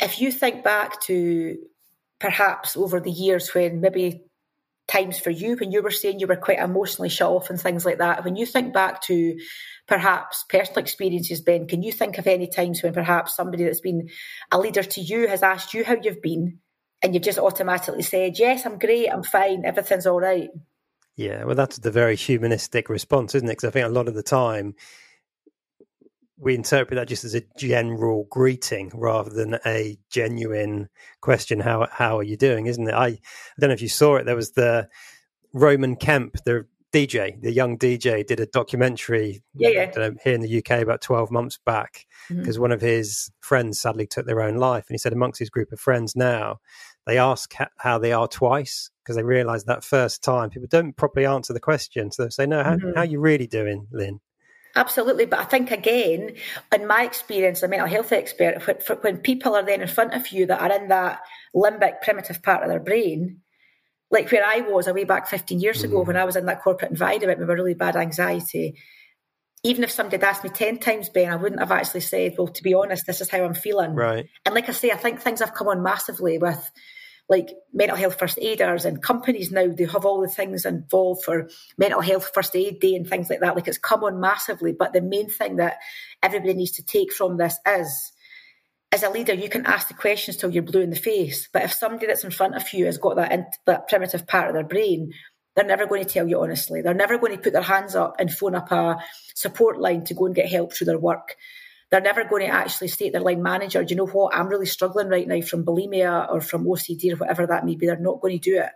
if 0.01 0.19
you 0.19 0.31
think 0.31 0.63
back 0.63 1.01
to 1.03 1.57
perhaps 2.19 2.75
over 2.75 2.99
the 2.99 3.11
years 3.11 3.53
when 3.53 3.81
maybe 3.81 4.23
times 4.87 5.17
for 5.17 5.29
you 5.29 5.55
when 5.55 5.71
you 5.71 5.81
were 5.81 5.91
saying 5.91 6.19
you 6.19 6.27
were 6.27 6.35
quite 6.35 6.59
emotionally 6.59 7.09
shut 7.09 7.29
off 7.29 7.49
and 7.49 7.59
things 7.59 7.85
like 7.85 7.99
that. 7.99 8.23
When 8.23 8.35
you 8.35 8.45
think 8.45 8.73
back 8.73 9.01
to 9.03 9.37
perhaps 9.87 10.45
personal 10.49 10.79
experiences, 10.79 11.41
Ben, 11.41 11.67
can 11.67 11.83
you 11.83 11.91
think 11.91 12.17
of 12.17 12.27
any 12.27 12.47
times 12.47 12.81
when 12.81 12.93
perhaps 12.93 13.35
somebody 13.35 13.63
that's 13.63 13.81
been 13.81 14.09
a 14.51 14.59
leader 14.59 14.83
to 14.83 15.01
you 15.01 15.27
has 15.27 15.43
asked 15.43 15.73
you 15.73 15.83
how 15.83 15.97
you've 16.01 16.21
been 16.21 16.59
and 17.01 17.13
you've 17.13 17.23
just 17.23 17.39
automatically 17.39 18.01
said, 18.01 18.39
Yes, 18.39 18.65
I'm 18.65 18.79
great, 18.79 19.09
I'm 19.09 19.23
fine, 19.23 19.65
everything's 19.65 20.07
all 20.07 20.19
right? 20.19 20.49
Yeah, 21.15 21.43
well, 21.43 21.55
that's 21.55 21.77
the 21.77 21.91
very 21.91 22.15
humanistic 22.15 22.89
response, 22.89 23.35
isn't 23.35 23.47
it? 23.47 23.51
Because 23.51 23.67
I 23.67 23.71
think 23.71 23.85
a 23.85 23.89
lot 23.89 24.07
of 24.07 24.15
the 24.15 24.23
time 24.23 24.73
we 26.37 26.55
interpret 26.55 26.95
that 26.97 27.07
just 27.07 27.23
as 27.23 27.35
a 27.35 27.43
general 27.57 28.27
greeting 28.29 28.91
rather 28.93 29.29
than 29.29 29.59
a 29.65 29.97
genuine 30.09 30.89
question. 31.21 31.59
How 31.59 31.87
how 31.91 32.17
are 32.17 32.23
you 32.23 32.35
doing? 32.35 32.65
Isn't 32.65 32.87
it? 32.87 32.93
I 32.93 33.05
I 33.05 33.19
don't 33.59 33.69
know 33.69 33.75
if 33.75 33.81
you 33.81 33.89
saw 33.89 34.15
it. 34.15 34.25
There 34.25 34.35
was 34.35 34.51
the 34.51 34.89
Roman 35.53 35.95
Kemp, 35.95 36.35
the 36.45 36.65
DJ, 36.93 37.41
the 37.41 37.51
young 37.51 37.77
DJ, 37.77 38.25
did 38.25 38.39
a 38.39 38.45
documentary 38.45 39.43
yeah, 39.56 39.69
yeah. 39.69 39.91
Know, 39.95 40.15
here 40.23 40.36
in 40.36 40.41
the 40.41 40.58
UK 40.60 40.82
about 40.82 41.01
12 41.01 41.32
months 41.32 41.58
back 41.65 42.06
because 42.29 42.56
mm-hmm. 42.56 42.62
one 42.62 42.71
of 42.71 42.82
his 42.82 43.32
friends 43.41 43.82
sadly 43.82 44.06
took 44.06 44.27
their 44.27 44.41
own 44.41 44.58
life. 44.58 44.86
And 44.88 44.93
he 44.93 44.99
said, 44.99 45.12
amongst 45.12 45.39
his 45.39 45.49
group 45.49 45.71
of 45.71 45.79
friends 45.79 46.15
now, 46.15 46.60
they 47.06 47.17
ask 47.17 47.53
how 47.77 47.97
they 47.97 48.13
are 48.13 48.27
twice 48.27 48.91
because 49.03 49.15
they 49.15 49.23
realize 49.23 49.65
that 49.65 49.84
first 49.84 50.23
time 50.23 50.49
people 50.49 50.67
don't 50.69 50.95
properly 50.95 51.25
answer 51.25 51.51
the 51.51 51.60
question. 51.60 52.12
So 52.12 52.23
they 52.23 52.29
say, 52.29 52.45
No, 52.45 52.63
how, 52.63 52.75
mm-hmm. 52.75 52.93
how 52.95 53.01
are 53.01 53.06
you 53.06 53.19
really 53.19 53.47
doing, 53.47 53.88
Lyn? 53.91 54.21
Absolutely, 54.75 55.25
but 55.25 55.39
I 55.39 55.43
think 55.43 55.69
again, 55.69 56.36
in 56.73 56.88
my 56.88 57.03
experience, 57.03 57.62
a 57.62 57.67
mental 57.67 57.88
health 57.88 58.12
expert, 58.12 58.63
when 59.01 59.17
people 59.17 59.56
are 59.56 59.63
then 59.63 59.82
in 59.82 59.88
front 59.88 60.13
of 60.13 60.29
you 60.29 60.47
that 60.47 60.62
are 60.62 60.75
in 60.75 60.88
that 60.88 61.21
limbic 61.56 62.01
primitive 62.01 62.41
part 62.41 62.63
of 62.63 62.69
their 62.69 62.79
brain, 62.79 63.41
like 64.13 64.32
where 64.32 64.45
I 64.45 64.62
was 64.62 64.88
a 64.88 64.93
way 64.93 65.04
back 65.04 65.28
15 65.28 65.60
years 65.60 65.82
mm. 65.82 65.86
ago 65.86 66.04
when 66.04 66.15
I 66.15 66.23
was 66.23 66.36
in 66.36 66.45
that 66.45 66.62
corporate 66.62 66.91
environment 66.91 67.39
with 67.39 67.49
a 67.49 67.54
really 67.54 67.73
bad 67.73 67.95
anxiety, 67.95 68.80
even 69.63 69.84
if 69.84 69.91
somebody 69.91 70.17
had 70.17 70.30
asked 70.30 70.43
me 70.43 70.52
10 70.52 70.78
times, 70.78 71.10
Ben, 71.10 71.32
I 71.32 71.36
wouldn't 71.36 71.60
have 71.60 71.71
actually 71.71 72.02
said, 72.02 72.36
well, 72.38 72.47
to 72.47 72.63
be 72.63 72.76
honest, 72.76 73.08
this 73.08 73.21
is 73.21 73.30
how 73.30 73.43
I'm 73.43 73.56
feeling. 73.56 73.95
Right. 73.95 74.28
And 74.45 74.54
like 74.54 74.69
I 74.69 74.71
say, 74.71 74.91
I 74.91 74.97
think 74.97 75.19
things 75.19 75.39
have 75.39 75.56
come 75.56 75.67
on 75.67 75.82
massively 75.82 76.38
with 76.38 76.71
like 77.28 77.49
mental 77.73 77.97
health 77.97 78.19
first 78.19 78.38
aiders 78.39 78.86
and 78.86 79.02
companies 79.02 79.49
now 79.49 79.65
they 79.67 79.86
have 79.86 80.06
all 80.06 80.21
the 80.21 80.28
things 80.28 80.65
involved 80.65 81.23
for 81.23 81.49
mental 81.78 82.02
health 82.02 82.30
first 82.34 82.54
aid 82.54 82.82
day 82.82 82.95
and 82.95 83.08
things 83.08 83.30
like 83.30 83.39
that 83.39 83.56
like 83.56 83.65
it's 83.65 83.78
come 83.78 84.04
on 84.04 84.19
massively 84.19 84.73
but 84.73 84.91
the 84.91 85.02
main 85.02 85.30
thing 85.30 85.56
that 85.56 85.78
everybody 86.21 86.54
needs 86.54 86.71
to 86.71 86.84
take 86.84 87.13
from 87.13 87.38
this 87.38 87.58
is 87.65 88.12
as 88.93 89.03
a 89.03 89.10
leader 89.10 89.34
you 89.34 89.49
can 89.49 89.65
ask 89.65 89.89
the 89.89 89.93
questions 89.93 90.38
till 90.38 90.51
you're 90.51 90.63
blue 90.63 90.82
in 90.82 90.89
the 90.89 90.95
face 90.95 91.49
but 91.51 91.63
if 91.63 91.73
somebody 91.73 92.06
that's 92.06 92.23
in 92.23 92.32
front 92.32 92.56
of 92.56 92.71
you 92.73 92.86
has 92.86 92.97
got 92.97 93.15
that, 93.15 93.58
that 93.65 93.89
primitive 93.89 94.25
part 94.27 94.47
of 94.47 94.53
their 94.53 94.63
brain 94.63 95.12
they're 95.56 95.65
never 95.65 95.86
going 95.86 96.03
to 96.03 96.10
tell 96.10 96.27
you 96.27 96.41
honestly. 96.41 96.82
They're 96.82 96.95
never 96.95 97.19
going 97.19 97.36
to 97.36 97.41
put 97.41 97.53
their 97.53 97.62
hands 97.62 97.95
up 97.95 98.15
and 98.17 98.34
phone 98.34 98.56
up 98.56 98.71
a 98.71 98.97
support 99.36 99.79
line 99.79 100.03
to 100.06 100.15
go 100.15 100.25
and 100.25 100.34
get 100.34 100.49
help 100.49 100.73
through 100.73 100.86
their 100.86 100.97
work 100.97 101.36
they're 101.93 102.01
never 102.01 102.23
going 102.23 102.43
to 102.43 102.51
actually 102.51 102.88
state 102.88 103.12
their 103.12 103.21
line 103.21 103.43
manager, 103.43 103.84
do 103.84 103.91
you 103.91 103.95
know 103.95 104.08
what, 104.08 104.36
I'm 104.36 104.47
really 104.47 104.65
struggling 104.65 105.10
right 105.10 105.27
now 105.27 105.41
from 105.41 105.63
bulimia 105.63 106.27
or 106.27 106.41
from 106.41 106.65
OCD 106.65 107.13
or 107.13 107.17
whatever 107.17 107.45
that 107.45 107.67
may 107.67 107.75
be. 107.75 107.86
They're 107.86 107.99
not 107.99 108.19
going 108.19 108.39
to 108.39 108.49
do 108.49 108.60
it. 108.60 108.71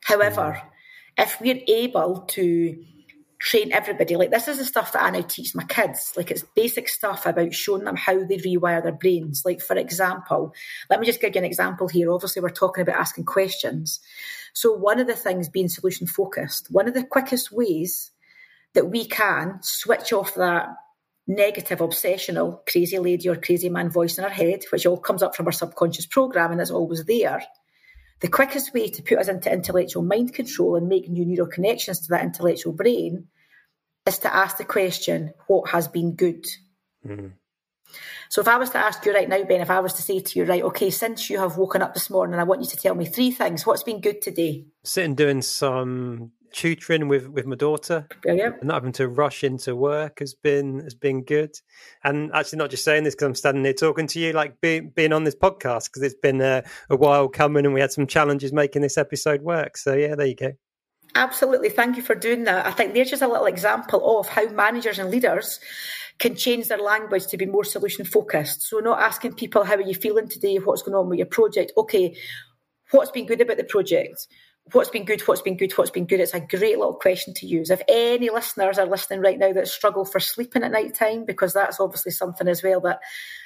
However, 0.00 0.60
mm. 0.60 1.22
if 1.22 1.40
we're 1.40 1.62
able 1.68 2.22
to 2.30 2.84
train 3.40 3.72
everybody, 3.72 4.16
like 4.16 4.30
this 4.30 4.48
is 4.48 4.58
the 4.58 4.64
stuff 4.64 4.92
that 4.92 5.02
I 5.02 5.10
now 5.10 5.22
teach 5.22 5.54
my 5.54 5.64
kids, 5.64 6.12
like 6.16 6.30
it's 6.30 6.44
basic 6.54 6.88
stuff 6.88 7.24
about 7.24 7.54
showing 7.54 7.84
them 7.84 7.96
how 7.96 8.22
they 8.22 8.36
rewire 8.36 8.82
their 8.82 8.92
brains. 8.92 9.42
Like, 9.44 9.62
for 9.62 9.76
example, 9.76 10.54
let 10.90 11.00
me 11.00 11.06
just 11.06 11.20
give 11.20 11.34
you 11.34 11.38
an 11.40 11.46
example 11.46 11.88
here. 11.88 12.12
Obviously, 12.12 12.42
we're 12.42 12.50
talking 12.50 12.82
about 12.82 13.00
asking 13.00 13.24
questions. 13.24 14.00
So, 14.52 14.72
one 14.72 15.00
of 15.00 15.06
the 15.06 15.14
things 15.14 15.48
being 15.48 15.68
solution 15.68 16.06
focused, 16.06 16.70
one 16.70 16.86
of 16.86 16.94
the 16.94 17.04
quickest 17.04 17.50
ways 17.50 18.10
that 18.74 18.90
we 18.90 19.06
can 19.06 19.58
switch 19.62 20.12
off 20.12 20.34
that 20.34 20.68
negative, 21.26 21.78
obsessional, 21.78 22.60
crazy 22.70 22.98
lady 22.98 23.28
or 23.28 23.36
crazy 23.36 23.70
man 23.70 23.88
voice 23.88 24.18
in 24.18 24.24
our 24.24 24.30
head, 24.30 24.64
which 24.70 24.84
all 24.84 24.98
comes 24.98 25.22
up 25.22 25.34
from 25.34 25.46
our 25.46 25.52
subconscious 25.52 26.06
program 26.06 26.50
and 26.50 26.60
that's 26.60 26.70
always 26.70 27.04
there. 27.04 27.42
The 28.20 28.28
quickest 28.28 28.74
way 28.74 28.88
to 28.88 29.02
put 29.02 29.18
us 29.18 29.28
into 29.28 29.52
intellectual 29.52 30.02
mind 30.02 30.34
control 30.34 30.76
and 30.76 30.88
make 30.88 31.08
new 31.08 31.24
neural 31.24 31.50
connections 31.50 32.00
to 32.00 32.08
that 32.10 32.24
intellectual 32.24 32.72
brain 32.72 33.28
is 34.06 34.18
to 34.18 34.34
ask 34.34 34.58
the 34.58 34.64
question, 34.64 35.32
what 35.46 35.70
has 35.70 35.88
been 35.88 36.14
good? 36.14 36.46
Mm. 37.06 37.32
So 38.28 38.40
if 38.40 38.48
I 38.48 38.58
was 38.58 38.70
to 38.70 38.78
ask 38.78 39.04
you 39.04 39.12
right 39.12 39.28
now, 39.28 39.42
Ben, 39.42 39.60
if 39.60 39.70
I 39.70 39.80
was 39.80 39.94
to 39.94 40.02
say 40.02 40.20
to 40.20 40.38
you, 40.38 40.44
right, 40.44 40.62
okay, 40.62 40.90
since 40.90 41.28
you 41.30 41.38
have 41.38 41.56
woken 41.56 41.82
up 41.82 41.94
this 41.94 42.10
morning, 42.10 42.38
I 42.38 42.44
want 42.44 42.60
you 42.60 42.68
to 42.68 42.76
tell 42.76 42.94
me 42.94 43.06
three 43.06 43.30
things. 43.30 43.66
What's 43.66 43.82
been 43.82 44.00
good 44.00 44.22
today? 44.22 44.66
Sitting 44.84 45.14
doing 45.14 45.42
some 45.42 46.32
tutoring 46.52 47.08
with 47.08 47.28
with 47.28 47.46
my 47.46 47.56
daughter. 47.56 48.06
Brilliant. 48.22 48.56
And 48.60 48.68
not 48.68 48.74
having 48.74 48.92
to 48.92 49.08
rush 49.08 49.44
into 49.44 49.76
work 49.76 50.18
has 50.20 50.34
been 50.34 50.80
has 50.80 50.94
been 50.94 51.22
good. 51.22 51.56
And 52.04 52.30
actually, 52.32 52.58
not 52.58 52.70
just 52.70 52.84
saying 52.84 53.04
this 53.04 53.14
because 53.14 53.26
I'm 53.26 53.34
standing 53.34 53.64
here 53.64 53.72
talking 53.72 54.06
to 54.08 54.20
you, 54.20 54.32
like 54.32 54.60
being 54.60 54.90
being 54.90 55.12
on 55.12 55.24
this 55.24 55.36
podcast 55.36 55.84
because 55.84 56.02
it's 56.02 56.14
been 56.14 56.40
a, 56.40 56.62
a 56.88 56.96
while 56.96 57.28
coming, 57.28 57.64
and 57.64 57.74
we 57.74 57.80
had 57.80 57.92
some 57.92 58.06
challenges 58.06 58.52
making 58.52 58.82
this 58.82 58.98
episode 58.98 59.42
work. 59.42 59.76
So 59.76 59.94
yeah, 59.94 60.14
there 60.14 60.26
you 60.26 60.36
go. 60.36 60.52
Absolutely. 61.14 61.70
Thank 61.70 61.96
you 61.96 62.02
for 62.02 62.14
doing 62.14 62.44
that. 62.44 62.66
I 62.66 62.70
think 62.70 62.94
there's 62.94 63.10
just 63.10 63.22
a 63.22 63.28
little 63.28 63.46
example 63.46 64.18
of 64.20 64.28
how 64.28 64.46
managers 64.48 64.98
and 64.98 65.10
leaders 65.10 65.58
can 66.18 66.36
change 66.36 66.68
their 66.68 66.78
language 66.78 67.26
to 67.26 67.36
be 67.36 67.46
more 67.46 67.64
solution 67.64 68.04
focused. 68.04 68.62
So, 68.62 68.78
not 68.78 69.00
asking 69.00 69.34
people, 69.34 69.64
How 69.64 69.74
are 69.74 69.80
you 69.80 69.94
feeling 69.94 70.28
today? 70.28 70.56
What's 70.56 70.82
going 70.82 70.94
on 70.94 71.08
with 71.08 71.18
your 71.18 71.26
project? 71.26 71.72
Okay, 71.76 72.16
what's 72.90 73.10
been 73.10 73.26
good 73.26 73.40
about 73.40 73.56
the 73.56 73.64
project? 73.64 74.28
What's 74.72 74.90
been 74.90 75.04
good, 75.04 75.20
what's 75.22 75.42
been 75.42 75.56
good, 75.56 75.72
what's 75.72 75.90
been 75.90 76.06
good. 76.06 76.20
It's 76.20 76.34
a 76.34 76.40
great 76.40 76.78
little 76.78 76.94
question 76.94 77.34
to 77.34 77.46
use. 77.46 77.70
If 77.70 77.82
any 77.88 78.30
listeners 78.30 78.78
are 78.78 78.86
listening 78.86 79.20
right 79.20 79.38
now 79.38 79.52
that 79.52 79.68
struggle 79.68 80.04
for 80.04 80.20
sleeping 80.20 80.62
at 80.62 80.72
night 80.72 80.94
time, 80.94 81.24
because 81.24 81.52
that's 81.52 81.80
obviously 81.80 82.12
something 82.12 82.48
as 82.48 82.62
well 82.62 82.80
that 82.82 83.00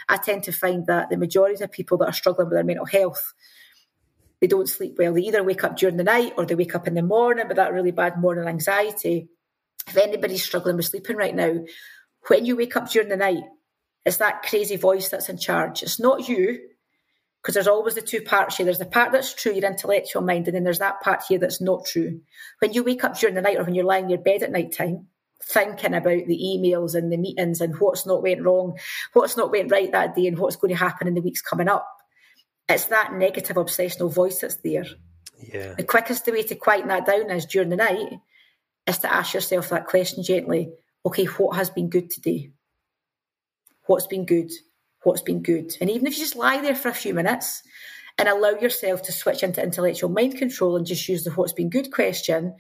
I 0.09 0.16
tend 0.16 0.45
to 0.45 0.53
find 0.53 0.87
that 0.87 1.11
the 1.11 1.16
majority 1.16 1.62
of 1.62 1.72
people 1.72 1.99
that 1.99 2.09
are 2.09 2.12
struggling 2.12 2.49
with 2.49 2.57
their 2.57 2.64
mental 2.64 2.87
health, 2.87 3.33
they 4.41 4.47
don't 4.47 4.68
sleep 4.68 4.97
well. 4.99 5.14
They 5.14 5.22
either 5.22 5.43
wake 5.43 5.64
up 5.64 5.77
during 5.77 5.97
the 5.97 6.05
night 6.05 6.35
or 6.37 6.47
they 6.47 6.55
wake 6.55 6.75
up 6.75 6.87
in 6.87 6.95
the 6.95 7.03
morning 7.03 7.49
with 7.49 7.57
that 7.57 7.72
really 7.72 7.93
bad 7.93 8.20
morning 8.20 8.47
anxiety. 8.47 9.29
If 9.87 9.97
anybody's 9.97 10.45
struggling 10.45 10.77
with 10.77 10.87
sleeping 10.87 11.16
right 11.16 11.35
now, 11.35 11.64
when 12.29 12.45
you 12.45 12.57
wake 12.57 12.77
up 12.77 12.91
during 12.91 13.09
the 13.09 13.16
night, 13.16 13.45
it's 14.05 14.18
that 14.18 14.43
crazy 14.43 14.77
voice 14.77 15.09
that's 15.09 15.29
in 15.29 15.39
charge. 15.39 15.83
It's 15.83 16.01
not 16.01 16.29
you 16.29 16.61
because 17.45 17.53
there's 17.53 17.68
always 17.68 17.95
the 17.95 18.01
two 18.01 18.22
parts 18.22 18.57
here. 18.57 18.64
There's 18.64 18.78
the 18.78 18.86
part 18.86 19.12
that's 19.12 19.34
true, 19.34 19.53
your 19.53 19.70
intellectual 19.70 20.22
mind, 20.22 20.49
and 20.49 20.57
then 20.57 20.64
there's 20.64 20.78
that 20.78 21.03
part 21.03 21.24
here 21.28 21.38
that's 21.38 21.61
not 21.61 21.84
true. 21.84 22.22
When 22.61 22.72
you 22.72 22.82
wake 22.82 23.05
up 23.05 23.18
during 23.18 23.34
the 23.34 23.42
night 23.42 23.59
or 23.59 23.64
when 23.64 23.74
you're 23.74 23.84
lying 23.84 24.05
in 24.05 24.11
your 24.11 24.18
bed 24.18 24.42
at 24.42 24.51
night 24.51 24.72
time, 24.72 25.09
thinking 25.42 25.92
about 25.92 26.26
the 26.26 26.40
emails 26.42 26.95
and 26.95 27.12
the 27.12 27.18
meetings 27.18 27.61
and 27.61 27.78
what's 27.78 28.07
not 28.07 28.22
went 28.22 28.42
wrong, 28.42 28.78
what's 29.12 29.36
not 29.36 29.51
went 29.51 29.70
right 29.70 29.92
that 29.92 30.14
day, 30.14 30.26
and 30.26 30.38
what's 30.38 30.57
going 30.57 30.72
to 30.72 30.78
happen 30.78 31.07
in 31.07 31.12
the 31.12 31.20
weeks 31.20 31.42
coming 31.42 31.68
up. 31.68 31.86
It's 32.66 32.86
that 32.86 33.12
negative 33.12 33.57
obsessional 33.57 34.11
voice 34.11 34.38
that's 34.38 34.57
there. 34.57 34.86
Yeah. 35.38 35.74
The 35.74 35.84
quickest 35.84 36.26
way 36.26 36.45
to 36.45 36.55
quieten 36.55 36.88
that 36.88 37.05
down 37.05 37.30
is 37.30 37.45
during 37.45 37.68
the 37.68 37.76
night 37.76 38.20
is 38.86 38.99
to 38.99 39.14
ask 39.14 39.34
yourself 39.34 39.68
that 39.68 39.86
question 39.86 40.24
gently. 40.24 40.72
Okay, 41.05 41.26
what 41.26 41.57
has 41.57 41.68
been 41.68 41.90
good 41.90 42.09
today? 42.09 42.53
What's 43.84 44.07
been 44.07 44.24
good? 44.24 44.51
What's 45.05 45.22
been 45.22 45.42
good. 45.42 45.76
And 45.80 45.90
even 45.90 46.07
if 46.07 46.14
you 46.14 46.24
just 46.24 46.36
lie 46.36 46.61
there 46.61 46.74
for 46.74 46.88
a 46.88 46.94
few 46.94 47.14
minutes 47.14 47.62
and 48.18 48.28
allow 48.28 48.50
yourself 48.50 49.02
to 49.02 49.12
switch 49.12 49.42
into 49.42 49.62
intellectual 49.62 50.11
mind 50.11 50.38
control 50.38 50.76
and 50.76 50.86
just 50.86 51.09
use 51.09 51.24
the 51.24 51.30
what's 51.30 51.52
been 51.52 51.70
good 51.70 51.92
question, 51.92 52.57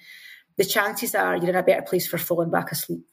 the 0.56 0.64
chances 0.64 1.14
are 1.14 1.36
you're 1.36 1.50
in 1.50 1.56
a 1.56 1.62
better 1.62 1.82
place 1.82 2.06
for 2.06 2.18
falling 2.18 2.50
back 2.50 2.72
asleep. 2.72 3.06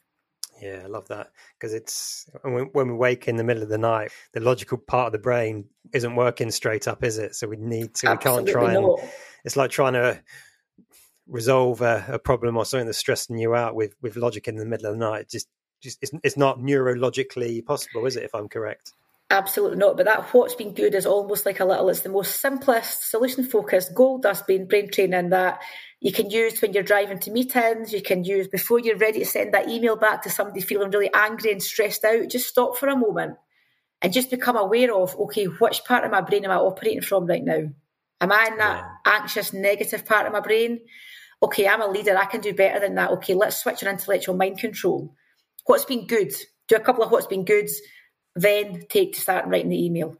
Yeah, 0.60 0.82
I 0.84 0.86
love 0.86 1.08
that 1.08 1.32
because 1.58 1.74
it's 1.74 2.30
when 2.42 2.70
we 2.72 2.94
wake 2.94 3.26
in 3.26 3.34
the 3.34 3.42
middle 3.42 3.64
of 3.64 3.68
the 3.68 3.78
night, 3.78 4.12
the 4.32 4.38
logical 4.38 4.78
part 4.78 5.06
of 5.06 5.12
the 5.12 5.18
brain 5.18 5.64
isn't 5.92 6.14
working 6.14 6.52
straight 6.52 6.86
up, 6.86 7.02
is 7.02 7.18
it? 7.18 7.34
So 7.34 7.48
we 7.48 7.56
need 7.56 7.94
to. 7.96 8.10
Absolutely 8.10 8.44
we 8.44 8.52
can't 8.52 8.64
try 8.64 8.74
not. 8.74 9.00
and. 9.00 9.10
It's 9.44 9.56
like 9.56 9.72
trying 9.72 9.94
to 9.94 10.22
resolve 11.26 11.80
a, 11.80 12.04
a, 12.08 12.18
problem 12.18 12.56
or 12.56 12.64
something 12.64 12.86
that's 12.86 12.98
stressing 12.98 13.38
you 13.38 13.56
out 13.56 13.74
with 13.74 13.96
with 14.02 14.14
logic 14.16 14.46
in 14.46 14.54
the 14.54 14.64
middle 14.64 14.86
of 14.86 14.92
the 14.92 15.04
night. 15.04 15.28
Just, 15.28 15.48
just 15.80 15.98
it's, 16.00 16.12
it's 16.22 16.36
not 16.36 16.58
neurologically 16.58 17.64
possible, 17.64 18.06
is 18.06 18.16
it? 18.16 18.22
If 18.22 18.34
I'm 18.34 18.48
correct. 18.48 18.92
Absolutely 19.32 19.78
not. 19.78 19.96
But 19.96 20.04
that 20.04 20.26
what's 20.34 20.54
been 20.54 20.74
good 20.74 20.94
is 20.94 21.06
almost 21.06 21.46
like 21.46 21.58
a 21.58 21.64
little, 21.64 21.88
it's 21.88 22.02
the 22.02 22.10
most 22.10 22.38
simplest, 22.38 23.10
solution 23.10 23.44
focused 23.44 23.94
gold 23.94 24.22
dust 24.22 24.46
brain 24.46 24.68
training 24.68 25.30
that 25.30 25.62
you 26.00 26.12
can 26.12 26.28
use 26.28 26.60
when 26.60 26.74
you're 26.74 26.82
driving 26.82 27.18
to 27.20 27.30
meetings, 27.30 27.94
you 27.94 28.02
can 28.02 28.24
use 28.24 28.46
before 28.46 28.78
you're 28.78 28.98
ready 28.98 29.20
to 29.20 29.24
send 29.24 29.54
that 29.54 29.70
email 29.70 29.96
back 29.96 30.22
to 30.22 30.30
somebody 30.30 30.60
feeling 30.60 30.90
really 30.90 31.10
angry 31.14 31.50
and 31.50 31.62
stressed 31.62 32.04
out. 32.04 32.28
Just 32.28 32.46
stop 32.46 32.76
for 32.76 32.88
a 32.88 32.96
moment 32.96 33.38
and 34.02 34.12
just 34.12 34.30
become 34.30 34.56
aware 34.56 34.94
of, 34.94 35.16
okay, 35.16 35.46
which 35.46 35.82
part 35.84 36.04
of 36.04 36.10
my 36.10 36.20
brain 36.20 36.44
am 36.44 36.50
I 36.50 36.56
operating 36.56 37.00
from 37.00 37.24
right 37.24 37.42
now? 37.42 37.70
Am 38.20 38.32
I 38.32 38.48
in 38.50 38.58
that 38.58 38.84
anxious, 39.06 39.54
negative 39.54 40.04
part 40.04 40.26
of 40.26 40.34
my 40.34 40.40
brain? 40.40 40.80
Okay, 41.42 41.66
I'm 41.66 41.80
a 41.80 41.86
leader. 41.86 42.18
I 42.18 42.26
can 42.26 42.42
do 42.42 42.52
better 42.52 42.80
than 42.80 42.96
that. 42.96 43.10
Okay, 43.12 43.32
let's 43.32 43.56
switch 43.56 43.82
on 43.82 43.88
intellectual 43.88 44.36
mind 44.36 44.58
control. 44.58 45.14
What's 45.64 45.86
been 45.86 46.06
good? 46.06 46.34
Do 46.68 46.76
a 46.76 46.80
couple 46.80 47.02
of 47.02 47.10
what's 47.10 47.26
been 47.26 47.46
goods 47.46 47.80
then 48.34 48.82
take 48.88 49.14
to 49.14 49.20
start 49.20 49.46
writing 49.46 49.70
the 49.70 49.84
email. 49.84 50.16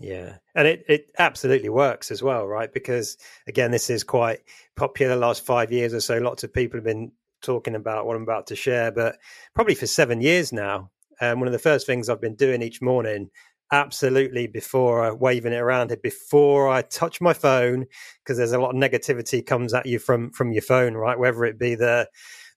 Yeah, 0.00 0.36
and 0.54 0.68
it, 0.68 0.84
it 0.88 1.06
absolutely 1.18 1.70
works 1.70 2.10
as 2.10 2.22
well, 2.22 2.46
right? 2.46 2.72
Because 2.72 3.16
again, 3.46 3.72
this 3.72 3.90
is 3.90 4.04
quite 4.04 4.40
popular 4.76 5.16
last 5.16 5.44
five 5.44 5.72
years 5.72 5.92
or 5.92 6.00
so. 6.00 6.18
Lots 6.18 6.44
of 6.44 6.52
people 6.52 6.78
have 6.78 6.84
been 6.84 7.12
talking 7.42 7.74
about 7.74 8.06
what 8.06 8.16
I'm 8.16 8.22
about 8.22 8.48
to 8.48 8.56
share, 8.56 8.92
but 8.92 9.18
probably 9.54 9.74
for 9.74 9.86
seven 9.86 10.20
years 10.20 10.52
now. 10.52 10.90
Um, 11.20 11.40
one 11.40 11.48
of 11.48 11.52
the 11.52 11.58
first 11.58 11.84
things 11.84 12.08
I've 12.08 12.20
been 12.20 12.36
doing 12.36 12.62
each 12.62 12.80
morning, 12.80 13.30
absolutely 13.72 14.46
before 14.46 15.14
waving 15.16 15.52
it 15.52 15.56
around 15.56 15.94
before 16.00 16.68
I 16.68 16.82
touch 16.82 17.20
my 17.20 17.32
phone, 17.32 17.86
because 18.22 18.38
there's 18.38 18.52
a 18.52 18.58
lot 18.60 18.70
of 18.70 18.76
negativity 18.76 19.44
comes 19.44 19.74
at 19.74 19.86
you 19.86 19.98
from 19.98 20.30
from 20.30 20.52
your 20.52 20.62
phone, 20.62 20.94
right? 20.94 21.18
Whether 21.18 21.44
it 21.44 21.58
be 21.58 21.74
the 21.74 22.08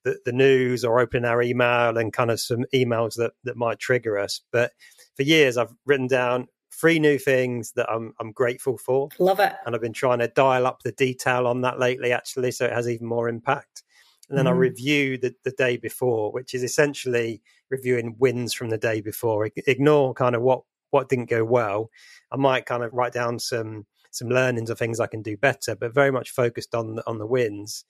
the, 0.03 0.19
the 0.25 0.31
news 0.31 0.83
or 0.83 0.99
opening 0.99 1.25
our 1.25 1.41
email 1.41 1.97
and 1.97 2.13
kind 2.13 2.31
of 2.31 2.39
some 2.39 2.65
emails 2.73 3.15
that, 3.15 3.33
that 3.43 3.57
might 3.57 3.79
trigger 3.79 4.17
us. 4.17 4.41
But 4.51 4.71
for 5.15 5.23
years, 5.23 5.57
I've 5.57 5.73
written 5.85 6.07
down 6.07 6.47
three 6.73 6.99
new 6.99 7.17
things 7.17 7.73
that 7.73 7.89
I'm 7.91 8.13
I'm 8.19 8.31
grateful 8.31 8.77
for. 8.77 9.09
Love 9.19 9.39
it. 9.39 9.53
And 9.65 9.75
I've 9.75 9.81
been 9.81 9.93
trying 9.93 10.19
to 10.19 10.27
dial 10.27 10.65
up 10.65 10.83
the 10.83 10.91
detail 10.91 11.47
on 11.47 11.61
that 11.61 11.79
lately, 11.79 12.11
actually, 12.11 12.51
so 12.51 12.65
it 12.65 12.73
has 12.73 12.89
even 12.89 13.07
more 13.07 13.29
impact. 13.29 13.83
And 14.29 14.37
then 14.37 14.45
mm. 14.45 14.49
I 14.49 14.51
mm-hmm. 14.51 14.59
review 14.59 15.17
the, 15.17 15.35
the 15.43 15.51
day 15.51 15.77
before, 15.77 16.31
which 16.31 16.53
is 16.53 16.63
essentially 16.63 17.41
reviewing 17.69 18.15
wins 18.17 18.53
from 18.53 18.69
the 18.69 18.77
day 18.77 19.01
before. 19.01 19.49
Ignore 19.67 20.13
kind 20.13 20.35
of 20.35 20.41
what 20.41 20.61
what 20.89 21.09
didn't 21.09 21.29
go 21.29 21.43
well. 21.43 21.89
I 22.31 22.37
might 22.37 22.65
kind 22.65 22.83
of 22.83 22.93
write 22.93 23.13
down 23.13 23.39
some 23.39 23.85
some 24.11 24.29
learnings 24.29 24.69
or 24.69 24.75
things 24.75 24.99
I 24.99 25.07
can 25.07 25.21
do 25.21 25.37
better, 25.37 25.75
but 25.75 25.93
very 25.93 26.11
much 26.11 26.31
focused 26.31 26.73
on 26.75 26.99
on 27.05 27.17
the 27.17 27.27
wins 27.27 27.85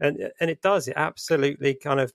and 0.00 0.22
uh, 0.22 0.28
and 0.40 0.50
it 0.50 0.62
does. 0.62 0.88
It 0.88 0.94
absolutely 0.96 1.74
kind 1.74 2.00
of 2.00 2.12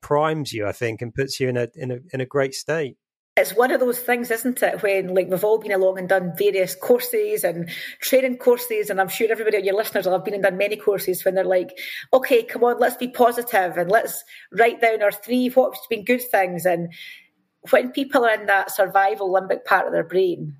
primes 0.00 0.52
you, 0.52 0.66
I 0.66 0.72
think, 0.72 1.02
and 1.02 1.14
puts 1.14 1.40
you 1.40 1.48
in 1.48 1.56
a 1.56 1.68
in 1.74 1.90
a 1.90 1.98
in 2.12 2.20
a 2.20 2.26
great 2.26 2.54
state. 2.54 2.96
It's 3.36 3.54
one 3.54 3.70
of 3.70 3.80
those 3.80 4.00
things, 4.00 4.30
isn't 4.30 4.62
it? 4.62 4.82
When 4.82 5.14
like 5.14 5.28
we've 5.28 5.44
all 5.44 5.58
been 5.58 5.72
along 5.72 5.98
and 5.98 6.08
done 6.08 6.32
various 6.36 6.74
courses 6.74 7.44
and 7.44 7.70
training 8.00 8.38
courses, 8.38 8.90
and 8.90 9.00
I'm 9.00 9.08
sure 9.08 9.28
everybody 9.30 9.56
of 9.56 9.64
your 9.64 9.76
listeners 9.76 10.04
will 10.04 10.12
have 10.12 10.24
been 10.24 10.34
and 10.34 10.42
done 10.42 10.56
many 10.56 10.76
courses 10.76 11.24
when 11.24 11.34
they're 11.34 11.44
like, 11.44 11.78
"Okay, 12.12 12.42
come 12.42 12.64
on, 12.64 12.78
let's 12.78 12.96
be 12.96 13.08
positive 13.08 13.76
and 13.76 13.90
let's 13.90 14.24
write 14.52 14.80
down 14.80 15.02
our 15.02 15.12
three 15.12 15.48
what's 15.48 15.86
been 15.86 16.04
good 16.04 16.22
things." 16.30 16.66
And 16.66 16.92
when 17.70 17.92
people 17.92 18.24
are 18.24 18.34
in 18.34 18.46
that 18.46 18.72
survival 18.72 19.30
limbic 19.30 19.64
part 19.64 19.86
of 19.86 19.92
their 19.92 20.04
brain, 20.04 20.56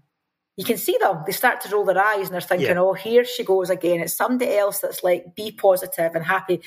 you 0.61 0.67
can 0.67 0.77
see 0.77 0.99
them. 1.01 1.23
They 1.25 1.33
start 1.33 1.63
to 1.63 1.71
roll 1.71 1.87
their 1.87 1.99
eyes 1.99 2.27
and 2.27 2.35
they're 2.35 2.43
thinking, 2.43 2.69
yeah. 2.69 2.81
oh, 2.81 2.93
here 2.93 3.25
she 3.25 3.45
goes 3.45 3.71
again. 3.71 4.01
It's 4.01 4.13
somebody 4.13 4.55
else 4.55 4.81
that's 4.81 5.03
like, 5.03 5.35
be 5.35 5.53
positive 5.53 6.15
and 6.15 6.23
happy. 6.23 6.61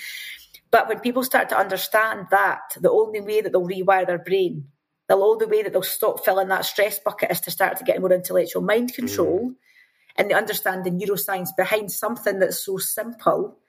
But 0.71 0.89
when 0.89 0.99
people 0.99 1.23
start 1.23 1.49
to 1.49 1.59
understand 1.59 2.25
that, 2.31 2.75
the 2.81 2.89
only 2.89 3.21
way 3.21 3.41
that 3.41 3.51
they'll 3.51 3.67
rewire 3.67 4.07
their 4.07 4.17
brain, 4.17 4.69
the 5.07 5.15
only 5.15 5.45
way 5.45 5.61
that 5.61 5.73
they'll 5.73 5.83
stop 5.83 6.25
filling 6.25 6.47
that 6.47 6.65
stress 6.65 6.97
bucket 6.97 7.29
is 7.29 7.41
to 7.41 7.51
start 7.51 7.77
to 7.77 7.83
get 7.83 8.01
more 8.01 8.11
intellectual 8.11 8.63
mind 8.63 8.95
control. 8.95 9.51
Mm. 9.51 9.55
And 10.15 10.31
they 10.31 10.33
understand 10.33 10.85
the 10.85 10.89
neuroscience 10.89 11.49
behind 11.55 11.91
something 11.91 12.39
that's 12.39 12.65
so 12.65 12.77
simple, 12.77 13.59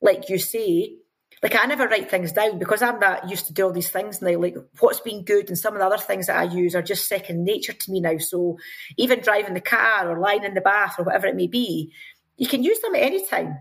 like 0.00 0.30
you 0.30 0.38
say, 0.38 0.96
like 1.44 1.54
I 1.54 1.66
never 1.66 1.86
write 1.86 2.10
things 2.10 2.32
down 2.32 2.58
because 2.58 2.80
I'm 2.80 2.98
not 2.98 3.28
used 3.28 3.48
to 3.48 3.52
do 3.52 3.64
all 3.64 3.72
these 3.72 3.90
things 3.90 4.22
now. 4.22 4.38
Like 4.38 4.56
what's 4.80 5.00
been 5.00 5.24
good 5.24 5.50
and 5.50 5.58
some 5.58 5.74
of 5.74 5.78
the 5.78 5.84
other 5.84 5.98
things 5.98 6.26
that 6.26 6.38
I 6.38 6.44
use 6.44 6.74
are 6.74 6.80
just 6.80 7.06
second 7.06 7.44
nature 7.44 7.74
to 7.74 7.92
me 7.92 8.00
now. 8.00 8.16
So 8.16 8.56
even 8.96 9.20
driving 9.20 9.52
the 9.52 9.60
car 9.60 10.10
or 10.10 10.18
lying 10.18 10.44
in 10.44 10.54
the 10.54 10.62
bath 10.62 10.94
or 10.98 11.04
whatever 11.04 11.26
it 11.26 11.36
may 11.36 11.46
be, 11.46 11.92
you 12.38 12.48
can 12.48 12.62
use 12.62 12.80
them 12.80 12.94
at 12.94 13.02
any 13.02 13.26
time. 13.26 13.58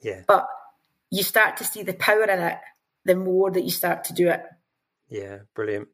Yeah. 0.00 0.22
But 0.28 0.46
you 1.10 1.24
start 1.24 1.56
to 1.56 1.64
see 1.64 1.82
the 1.82 1.94
power 1.94 2.22
in 2.22 2.38
it 2.38 2.58
the 3.04 3.16
more 3.16 3.50
that 3.50 3.64
you 3.64 3.70
start 3.70 4.04
to 4.04 4.12
do 4.12 4.28
it. 4.28 4.42
Yeah, 5.08 5.38
brilliant. 5.52 5.88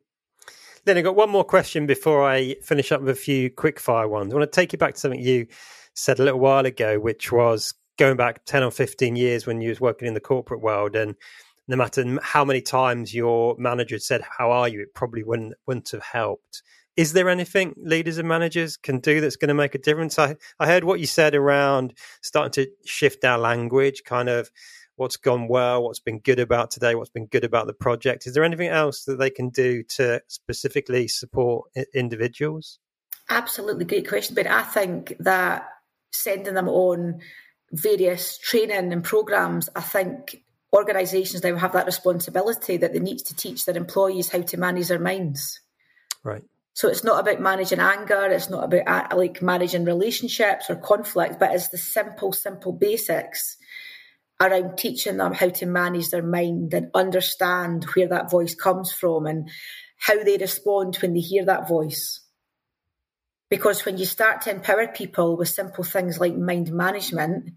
Then 0.85 0.99
I 0.99 1.01
got 1.01 1.17
one 1.17 1.31
more 1.31 1.45
question 1.45 1.87
before 1.87 2.29
I 2.29 2.57
finish 2.63 2.93
up 2.93 3.01
with 3.01 3.09
a 3.09 3.15
few 3.15 3.49
quick 3.49 3.81
fire 3.81 4.07
ones. 4.07 4.35
I 4.35 4.37
want 4.37 4.53
to 4.53 4.55
take 4.55 4.75
you 4.75 4.79
back 4.79 4.95
to 4.95 5.01
something 5.01 5.21
you 5.21 5.47
said 5.95 6.21
a 6.21 6.25
little 6.25 6.41
while 6.41 6.67
ago, 6.67 7.01
which 7.01 7.33
was 7.33 7.73
going 8.03 8.17
back 8.17 8.45
10 8.47 8.65
or 8.65 8.73
15 8.73 9.15
years 9.15 9.47
when 9.47 9.61
you 9.61 9.69
was 9.69 9.81
working 9.81 10.09
in 10.09 10.15
the 10.15 10.19
corporate 10.19 10.61
world 10.61 10.97
and 10.97 11.15
no 11.69 11.77
matter 11.77 12.05
how 12.21 12.45
many 12.45 12.61
times 12.61 13.15
your 13.15 13.55
manager 13.61 13.97
said 13.97 14.23
how 14.39 14.51
are 14.51 14.67
you? 14.67 14.81
it 14.81 14.93
probably 14.93 15.23
wouldn't 15.23 15.55
wouldn't 15.69 15.89
have 15.93 16.03
helped. 16.03 16.65
Is 16.97 17.13
there 17.13 17.29
anything 17.29 17.75
leaders 17.77 18.19
and 18.19 18.27
managers 18.27 18.77
can 18.77 18.99
do 18.99 19.21
that's 19.21 19.37
going 19.37 19.51
to 19.51 19.55
make 19.55 19.77
a 19.77 19.79
difference? 19.79 20.19
I 20.19 20.35
i 20.59 20.67
heard 20.67 20.83
what 20.83 20.99
you 20.99 21.07
said 21.07 21.37
around 21.37 21.97
starting 22.23 22.65
to 22.65 22.73
shift 22.85 23.25
our 23.25 23.39
language 23.39 24.03
kind 24.05 24.29
of 24.29 24.51
what's 24.97 25.17
gone 25.17 25.47
well 25.47 25.85
what's 25.85 26.01
been 26.01 26.19
good 26.19 26.41
about 26.41 26.73
today 26.73 26.97
what's 26.97 27.09
been 27.09 27.27
good 27.27 27.45
about 27.45 27.69
the 27.69 27.73
project. 27.73 28.27
Is 28.27 28.35
there 28.35 28.43
anything 28.43 28.67
else 28.67 29.05
that 29.05 29.21
they 29.21 29.31
can 29.31 29.51
do 29.51 29.85
to 29.91 30.21
specifically 30.27 31.07
support 31.07 31.71
individuals? 31.95 32.81
Absolutely 33.31 33.85
great 33.85 34.09
question 34.09 34.35
but 34.35 34.49
i 34.49 34.63
think 34.63 35.15
that 35.21 35.69
sending 36.11 36.55
them 36.55 36.69
on 36.69 37.21
various 37.73 38.39
training 38.39 38.93
and 38.93 39.05
programs, 39.05 39.69
I 39.75 39.81
think 39.81 40.45
organisations 40.73 41.43
now 41.43 41.57
have 41.57 41.73
that 41.73 41.87
responsibility 41.87 42.77
that 42.79 42.93
they 42.93 42.99
need 42.99 43.19
to 43.19 43.37
teach 43.37 43.65
their 43.65 43.77
employees 43.77 44.31
how 44.31 44.43
to 44.43 44.57
manage 44.57 44.89
their 44.89 44.99
minds. 44.99 45.61
Right. 46.25 46.45
So 46.75 46.89
it's 46.89 47.05
not 47.05 47.21
about 47.21 47.41
managing 47.41 47.81
anger, 47.81 48.27
it's 48.31 48.49
not 48.49 48.65
about 48.65 49.13
uh, 49.13 49.17
like 49.17 49.43
managing 49.43 49.85
relationships 49.85 50.71
or 50.71 50.77
conflict, 50.77 51.39
but 51.39 51.55
it's 51.55 51.69
the 51.69 51.79
simple, 51.79 52.33
simple 52.33 52.73
basics 52.73 53.59
around 54.41 54.77
teaching 54.77 55.19
them 55.19 55.35
how 55.35 55.51
to 55.51 55.67
manage 55.67 56.09
their 56.09 56.23
mind 56.23 56.73
and 56.73 56.91
understand 56.95 57.85
where 57.95 58.09
that 58.09 58.31
voice 58.31 58.55
comes 58.55 58.91
from 58.91 59.27
and 59.27 59.51
how 59.99 60.25
they 60.25 60.39
respond 60.39 60.97
when 60.97 61.13
they 61.13 61.21
hear 61.21 61.45
that 61.45 61.69
voice. 61.69 62.21
Because 63.51 63.85
when 63.85 63.99
you 63.99 64.07
start 64.07 64.41
to 64.43 64.51
empower 64.51 64.89
people 64.89 65.37
with 65.37 65.51
simple 65.51 65.85
things 65.85 66.19
like 66.19 66.35
mind 66.35 66.73
management, 66.73 67.51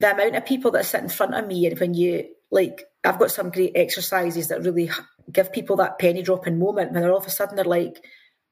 the 0.00 0.12
amount 0.12 0.36
of 0.36 0.46
people 0.46 0.70
that 0.72 0.86
sit 0.86 1.02
in 1.02 1.08
front 1.08 1.34
of 1.34 1.46
me 1.46 1.66
and 1.66 1.78
when 1.78 1.94
you 1.94 2.28
like 2.50 2.84
I've 3.04 3.18
got 3.18 3.30
some 3.30 3.50
great 3.50 3.72
exercises 3.74 4.48
that 4.48 4.62
really 4.62 4.90
give 5.30 5.52
people 5.52 5.76
that 5.76 5.98
penny 5.98 6.22
dropping 6.22 6.58
moment 6.58 6.92
when 6.92 7.02
they're 7.02 7.12
all 7.12 7.18
of 7.18 7.26
a 7.26 7.30
sudden 7.30 7.56
they're 7.56 7.64
like, 7.64 8.02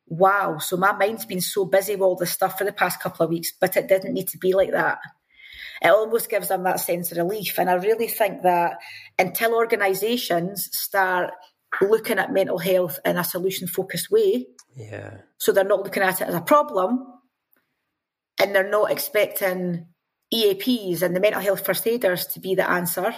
wow, 0.06 0.58
so 0.58 0.76
my 0.76 0.92
mind's 0.92 1.24
been 1.24 1.40
so 1.40 1.64
busy 1.64 1.94
with 1.94 2.02
all 2.02 2.16
this 2.16 2.32
stuff 2.32 2.58
for 2.58 2.64
the 2.64 2.72
past 2.72 3.00
couple 3.00 3.24
of 3.24 3.30
weeks, 3.30 3.52
but 3.58 3.76
it 3.76 3.88
didn't 3.88 4.12
need 4.12 4.28
to 4.28 4.38
be 4.38 4.52
like 4.52 4.72
that. 4.72 4.98
It 5.80 5.88
almost 5.88 6.28
gives 6.28 6.48
them 6.48 6.64
that 6.64 6.80
sense 6.80 7.10
of 7.10 7.18
relief. 7.18 7.58
And 7.58 7.70
I 7.70 7.74
really 7.74 8.06
think 8.06 8.42
that 8.42 8.78
until 9.18 9.54
organisations 9.54 10.68
start 10.72 11.32
looking 11.80 12.18
at 12.18 12.32
mental 12.32 12.58
health 12.58 12.98
in 13.04 13.16
a 13.16 13.24
solution 13.24 13.66
focused 13.66 14.10
way, 14.10 14.46
yeah. 14.76 15.18
So 15.38 15.52
they're 15.52 15.64
not 15.64 15.82
looking 15.82 16.02
at 16.02 16.20
it 16.20 16.28
as 16.28 16.34
a 16.34 16.40
problem, 16.40 17.06
and 18.38 18.54
they're 18.54 18.70
not 18.70 18.90
expecting 18.90 19.86
EAPs 20.32 21.02
and 21.02 21.14
the 21.14 21.20
mental 21.20 21.40
health 21.40 21.64
first 21.64 21.86
aiders 21.86 22.26
to 22.26 22.40
be 22.40 22.54
the 22.54 22.68
answer. 22.68 23.14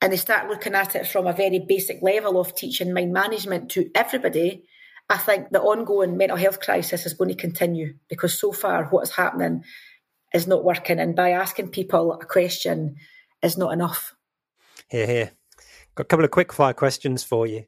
And 0.00 0.12
they 0.12 0.16
start 0.16 0.48
looking 0.48 0.74
at 0.74 0.94
it 0.94 1.06
from 1.06 1.26
a 1.26 1.32
very 1.32 1.58
basic 1.58 2.02
level 2.02 2.40
of 2.40 2.54
teaching 2.54 2.94
mind 2.94 3.12
management 3.12 3.70
to 3.72 3.90
everybody. 3.94 4.64
I 5.10 5.16
think 5.16 5.50
the 5.50 5.60
ongoing 5.60 6.16
mental 6.16 6.36
health 6.36 6.60
crisis 6.60 7.06
is 7.06 7.14
going 7.14 7.30
to 7.30 7.36
continue 7.36 7.94
because 8.08 8.38
so 8.38 8.52
far 8.52 8.84
what 8.86 9.02
is 9.02 9.10
happening 9.10 9.64
is 10.32 10.46
not 10.46 10.64
working. 10.64 11.00
And 11.00 11.16
by 11.16 11.30
asking 11.30 11.70
people 11.70 12.12
a 12.12 12.24
question 12.24 12.96
is 13.42 13.58
not 13.58 13.72
enough. 13.72 14.14
Here, 14.88 15.06
here. 15.06 15.30
Got 15.94 16.02
a 16.02 16.06
couple 16.06 16.24
of 16.24 16.30
quick 16.30 16.52
fire 16.52 16.74
questions 16.74 17.24
for 17.24 17.46
you. 17.46 17.64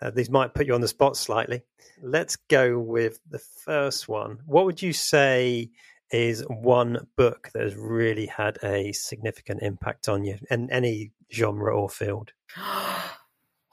Uh, 0.00 0.10
these 0.10 0.30
might 0.30 0.54
put 0.54 0.66
you 0.66 0.74
on 0.74 0.80
the 0.80 0.88
spot 0.88 1.16
slightly. 1.16 1.62
Let's 2.00 2.36
go 2.36 2.78
with 2.78 3.20
the 3.28 3.38
first 3.38 4.08
one. 4.08 4.38
What 4.46 4.64
would 4.66 4.82
you 4.82 4.92
say 4.92 5.70
is 6.12 6.44
one 6.48 7.06
book 7.16 7.50
that 7.54 7.62
has 7.62 7.74
really 7.74 8.26
had 8.26 8.58
a 8.62 8.92
significant 8.92 9.62
impact 9.62 10.08
on 10.08 10.24
you 10.24 10.38
in 10.50 10.70
any 10.70 11.12
genre 11.32 11.74
or 11.74 11.88
field? 11.88 12.32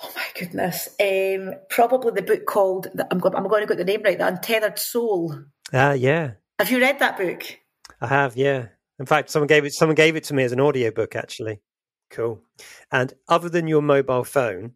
Oh 0.02 0.14
my 0.16 0.24
goodness. 0.34 0.88
Um, 0.98 1.56
probably 1.70 2.14
the 2.14 2.22
book 2.22 2.46
called, 2.46 2.88
I'm, 3.12 3.22
I'm 3.22 3.48
going 3.50 3.64
to 3.64 3.68
get 3.68 3.78
the 3.78 3.84
name 3.84 4.02
right, 4.02 4.18
The 4.18 4.28
Untethered 4.28 4.80
Soul. 4.80 5.38
Ah, 5.74 5.90
uh, 5.90 5.94
yeah. 5.94 6.32
Have 6.58 6.72
you 6.72 6.80
read 6.80 7.00
that 7.00 7.18
book? 7.18 7.44
I 8.00 8.08
have, 8.08 8.38
yeah. 8.38 8.68
In 8.98 9.06
fact, 9.06 9.30
someone 9.30 9.48
gave 9.48 9.66
it. 9.66 9.74
Someone 9.74 9.96
gave 9.96 10.16
it 10.16 10.24
to 10.26 10.34
me 10.34 10.44
as 10.44 10.54
an 10.54 10.62
audiobook, 10.62 11.18
actually. 11.18 11.60
Cool. 12.12 12.42
And 12.94 13.14
other 13.28 13.50
than 13.50 13.68
your 13.68 13.82
mobile 13.82 14.24
phone, 14.24 14.72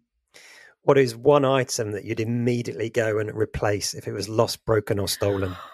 what 0.81 0.97
is 0.97 1.15
one 1.15 1.45
item 1.45 1.93
that 1.93 2.03
you'd 2.03 2.19
immediately 2.19 2.89
go 2.89 3.17
and 3.19 3.33
replace 3.33 3.93
if 3.93 4.09
it 4.09 4.11
was 4.11 4.27
lost, 4.27 4.65
broken, 4.65 4.99
or 4.99 5.07
stolen? 5.07 5.55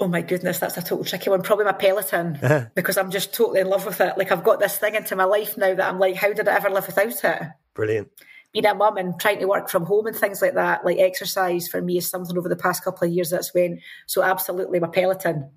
Oh 0.00 0.06
my 0.06 0.22
goodness, 0.22 0.60
that's 0.60 0.76
a 0.76 0.82
total 0.82 1.04
tricky 1.04 1.28
one. 1.28 1.42
Probably 1.42 1.64
my 1.64 1.72
Peloton 1.72 2.38
uh-huh. 2.40 2.66
because 2.74 2.96
I'm 2.96 3.10
just 3.10 3.34
totally 3.34 3.60
in 3.60 3.68
love 3.68 3.84
with 3.84 4.00
it. 4.00 4.16
Like 4.16 4.30
I've 4.30 4.44
got 4.44 4.60
this 4.60 4.76
thing 4.76 4.94
into 4.94 5.16
my 5.16 5.24
life 5.24 5.56
now 5.56 5.74
that 5.74 5.88
I'm 5.88 5.98
like, 5.98 6.14
how 6.14 6.32
did 6.32 6.46
I 6.46 6.54
ever 6.54 6.70
live 6.70 6.86
without 6.86 7.24
it? 7.24 7.42
Brilliant. 7.74 8.08
Being 8.52 8.66
a 8.66 8.74
mum 8.74 8.96
and 8.96 9.18
trying 9.18 9.40
to 9.40 9.46
work 9.46 9.68
from 9.68 9.84
home 9.84 10.06
and 10.06 10.16
things 10.16 10.40
like 10.40 10.54
that, 10.54 10.84
like 10.84 10.98
exercise 10.98 11.66
for 11.66 11.82
me 11.82 11.98
is 11.98 12.08
something 12.08 12.38
over 12.38 12.48
the 12.48 12.56
past 12.56 12.84
couple 12.84 13.08
of 13.08 13.12
years 13.12 13.30
that's 13.30 13.52
went. 13.52 13.80
So 14.06 14.22
absolutely 14.22 14.78
my 14.78 14.86
Peloton. 14.86 15.50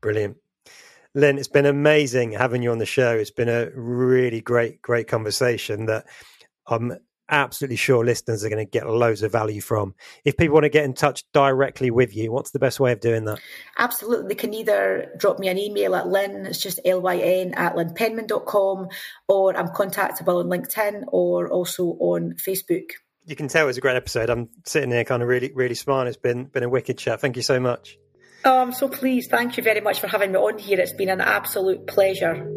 Brilliant. 0.00 0.36
Lyn, 1.14 1.36
it's 1.36 1.48
been 1.48 1.66
amazing 1.66 2.32
having 2.32 2.62
you 2.62 2.70
on 2.70 2.78
the 2.78 2.86
show. 2.86 3.12
It's 3.12 3.30
been 3.30 3.48
a 3.48 3.70
really 3.74 4.40
great, 4.40 4.80
great 4.80 5.08
conversation 5.08 5.86
that 5.86 6.06
I'm 6.66 6.96
absolutely 7.28 7.76
sure 7.76 8.04
listeners 8.04 8.44
are 8.44 8.48
going 8.48 8.64
to 8.64 8.70
get 8.70 8.86
loads 8.86 9.22
of 9.22 9.32
value 9.32 9.60
from. 9.60 9.94
If 10.24 10.36
people 10.36 10.54
want 10.54 10.64
to 10.64 10.70
get 10.70 10.84
in 10.84 10.94
touch 10.94 11.24
directly 11.32 11.90
with 11.90 12.14
you, 12.14 12.32
what's 12.32 12.50
the 12.50 12.58
best 12.58 12.80
way 12.80 12.92
of 12.92 13.00
doing 13.00 13.24
that? 13.24 13.40
Absolutely. 13.78 14.28
They 14.28 14.34
can 14.34 14.54
either 14.54 15.12
drop 15.16 15.38
me 15.38 15.48
an 15.48 15.58
email 15.58 15.94
at 15.94 16.08
lyn, 16.08 16.46
it's 16.46 16.60
just 16.60 16.80
L-Y-N 16.84 17.54
at 17.54 17.74
lynpenman.com, 17.74 18.88
or 19.28 19.56
I'm 19.56 19.68
contactable 19.68 20.40
on 20.40 20.46
LinkedIn 20.46 21.04
or 21.08 21.48
also 21.48 21.84
on 22.00 22.34
Facebook. 22.34 22.90
You 23.24 23.36
can 23.36 23.48
tell 23.48 23.68
it's 23.68 23.78
a 23.78 23.80
great 23.80 23.96
episode. 23.96 24.30
I'm 24.30 24.48
sitting 24.64 24.90
here 24.90 25.04
kind 25.04 25.22
of 25.22 25.28
really, 25.28 25.52
really 25.54 25.76
smiling. 25.76 26.08
It's 26.08 26.16
been, 26.16 26.44
been 26.44 26.64
a 26.64 26.68
wicked 26.68 26.98
chat. 26.98 27.20
Thank 27.20 27.36
you 27.36 27.42
so 27.42 27.60
much. 27.60 27.98
Oh, 28.44 28.58
I'm 28.58 28.72
so 28.72 28.88
pleased. 28.88 29.30
Thank 29.30 29.56
you 29.56 29.62
very 29.62 29.80
much 29.80 30.00
for 30.00 30.08
having 30.08 30.32
me 30.32 30.38
on 30.38 30.58
here. 30.58 30.80
It's 30.80 30.92
been 30.92 31.08
an 31.08 31.20
absolute 31.20 31.86
pleasure. 31.86 32.48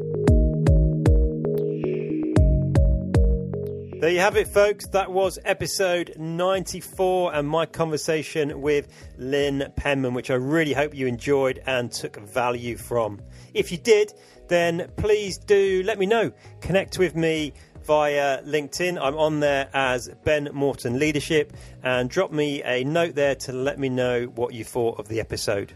There 4.06 4.14
you 4.14 4.20
have 4.20 4.38
it, 4.38 4.48
folks. 4.48 4.86
That 4.90 5.12
was 5.12 5.40
episode 5.46 6.14
94 6.16 7.34
and 7.34 7.50
my 7.50 7.66
conversation 7.66 8.62
with 8.62 8.88
Lyn 9.18 9.74
Penman, 9.78 10.14
which 10.14 10.30
I 10.30 10.36
really 10.36 10.74
hope 10.74 10.94
you 10.94 11.08
enjoyed 11.08 11.60
and 11.66 11.92
took 11.92 12.18
value 12.18 12.78
from. 12.78 13.20
If 13.56 13.72
you 13.72 13.80
did, 13.80 14.14
then 14.48 14.92
please 14.96 15.40
do 15.40 15.82
let 15.84 15.98
me 15.98 16.06
know. 16.06 16.32
Connect 16.62 17.00
with 17.00 17.16
me 17.16 17.54
via 17.84 18.44
LinkedIn. 18.44 19.00
I'm 19.02 19.18
on 19.18 19.40
there 19.40 19.70
as 19.74 20.08
Ben 20.24 20.50
Morton 20.54 21.00
Leadership 21.00 21.54
and 21.82 22.08
drop 22.08 22.32
me 22.32 22.62
a 22.62 22.84
note 22.84 23.16
there 23.16 23.34
to 23.34 23.54
let 23.54 23.80
me 23.80 23.90
know 23.90 24.26
what 24.26 24.54
you 24.54 24.64
thought 24.64 25.00
of 25.00 25.08
the 25.08 25.20
episode. 25.20 25.74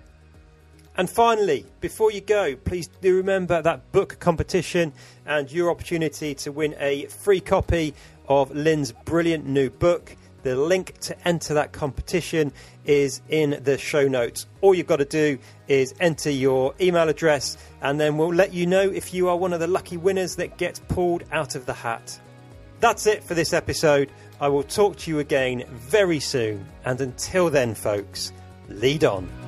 And 1.00 1.10
finally, 1.10 1.66
before 1.80 2.12
you 2.12 2.20
go, 2.20 2.58
please 2.58 2.90
do 3.00 3.16
remember 3.16 3.62
that 3.62 3.90
book 3.94 4.20
competition 4.20 4.92
and 5.26 5.50
your 5.50 5.72
opportunity 5.72 6.36
to 6.36 6.52
win 6.52 6.76
a 6.78 7.06
free 7.06 7.40
copy 7.40 7.94
of 8.30 8.56
Lyn's 8.56 8.92
brilliant 8.92 9.46
new 9.46 9.70
book. 9.70 10.16
The 10.44 10.56
link 10.56 10.98
to 11.02 11.28
enter 11.28 11.56
that 11.56 11.74
competition 11.74 12.54
is 12.86 13.22
in 13.28 13.60
the 13.64 13.78
show 13.78 14.08
notes. 14.08 14.46
All 14.62 14.74
you've 14.74 14.88
got 14.88 14.98
to 14.98 15.06
do 15.06 15.38
is 15.68 15.94
enter 16.00 16.30
your 16.30 16.74
email 16.80 17.10
address, 17.10 17.58
and 17.82 18.00
then 18.00 18.18
we'll 18.18 18.34
let 18.34 18.54
you 18.54 18.66
know 18.66 18.90
if 18.90 19.14
you 19.14 19.28
are 19.28 19.36
one 19.36 19.52
of 19.52 19.60
the 19.60 19.68
lucky 19.68 19.98
winners 19.98 20.38
that 20.38 20.58
gets 20.58 20.80
pulled 20.88 21.24
out 21.32 21.56
of 21.56 21.66
the 21.66 21.74
hat. 21.74 22.18
That's 22.80 23.06
it 23.06 23.24
for 23.24 23.34
this 23.34 23.52
episode. 23.52 24.10
I 24.40 24.48
will 24.48 24.64
talk 24.64 24.96
to 25.00 25.12
you 25.12 25.20
again 25.20 25.66
very 25.70 26.22
soon, 26.22 26.66
and 26.86 27.02
until 27.02 27.50
then, 27.50 27.76
folks, 27.76 28.32
lead 28.70 29.04
on. 29.04 29.39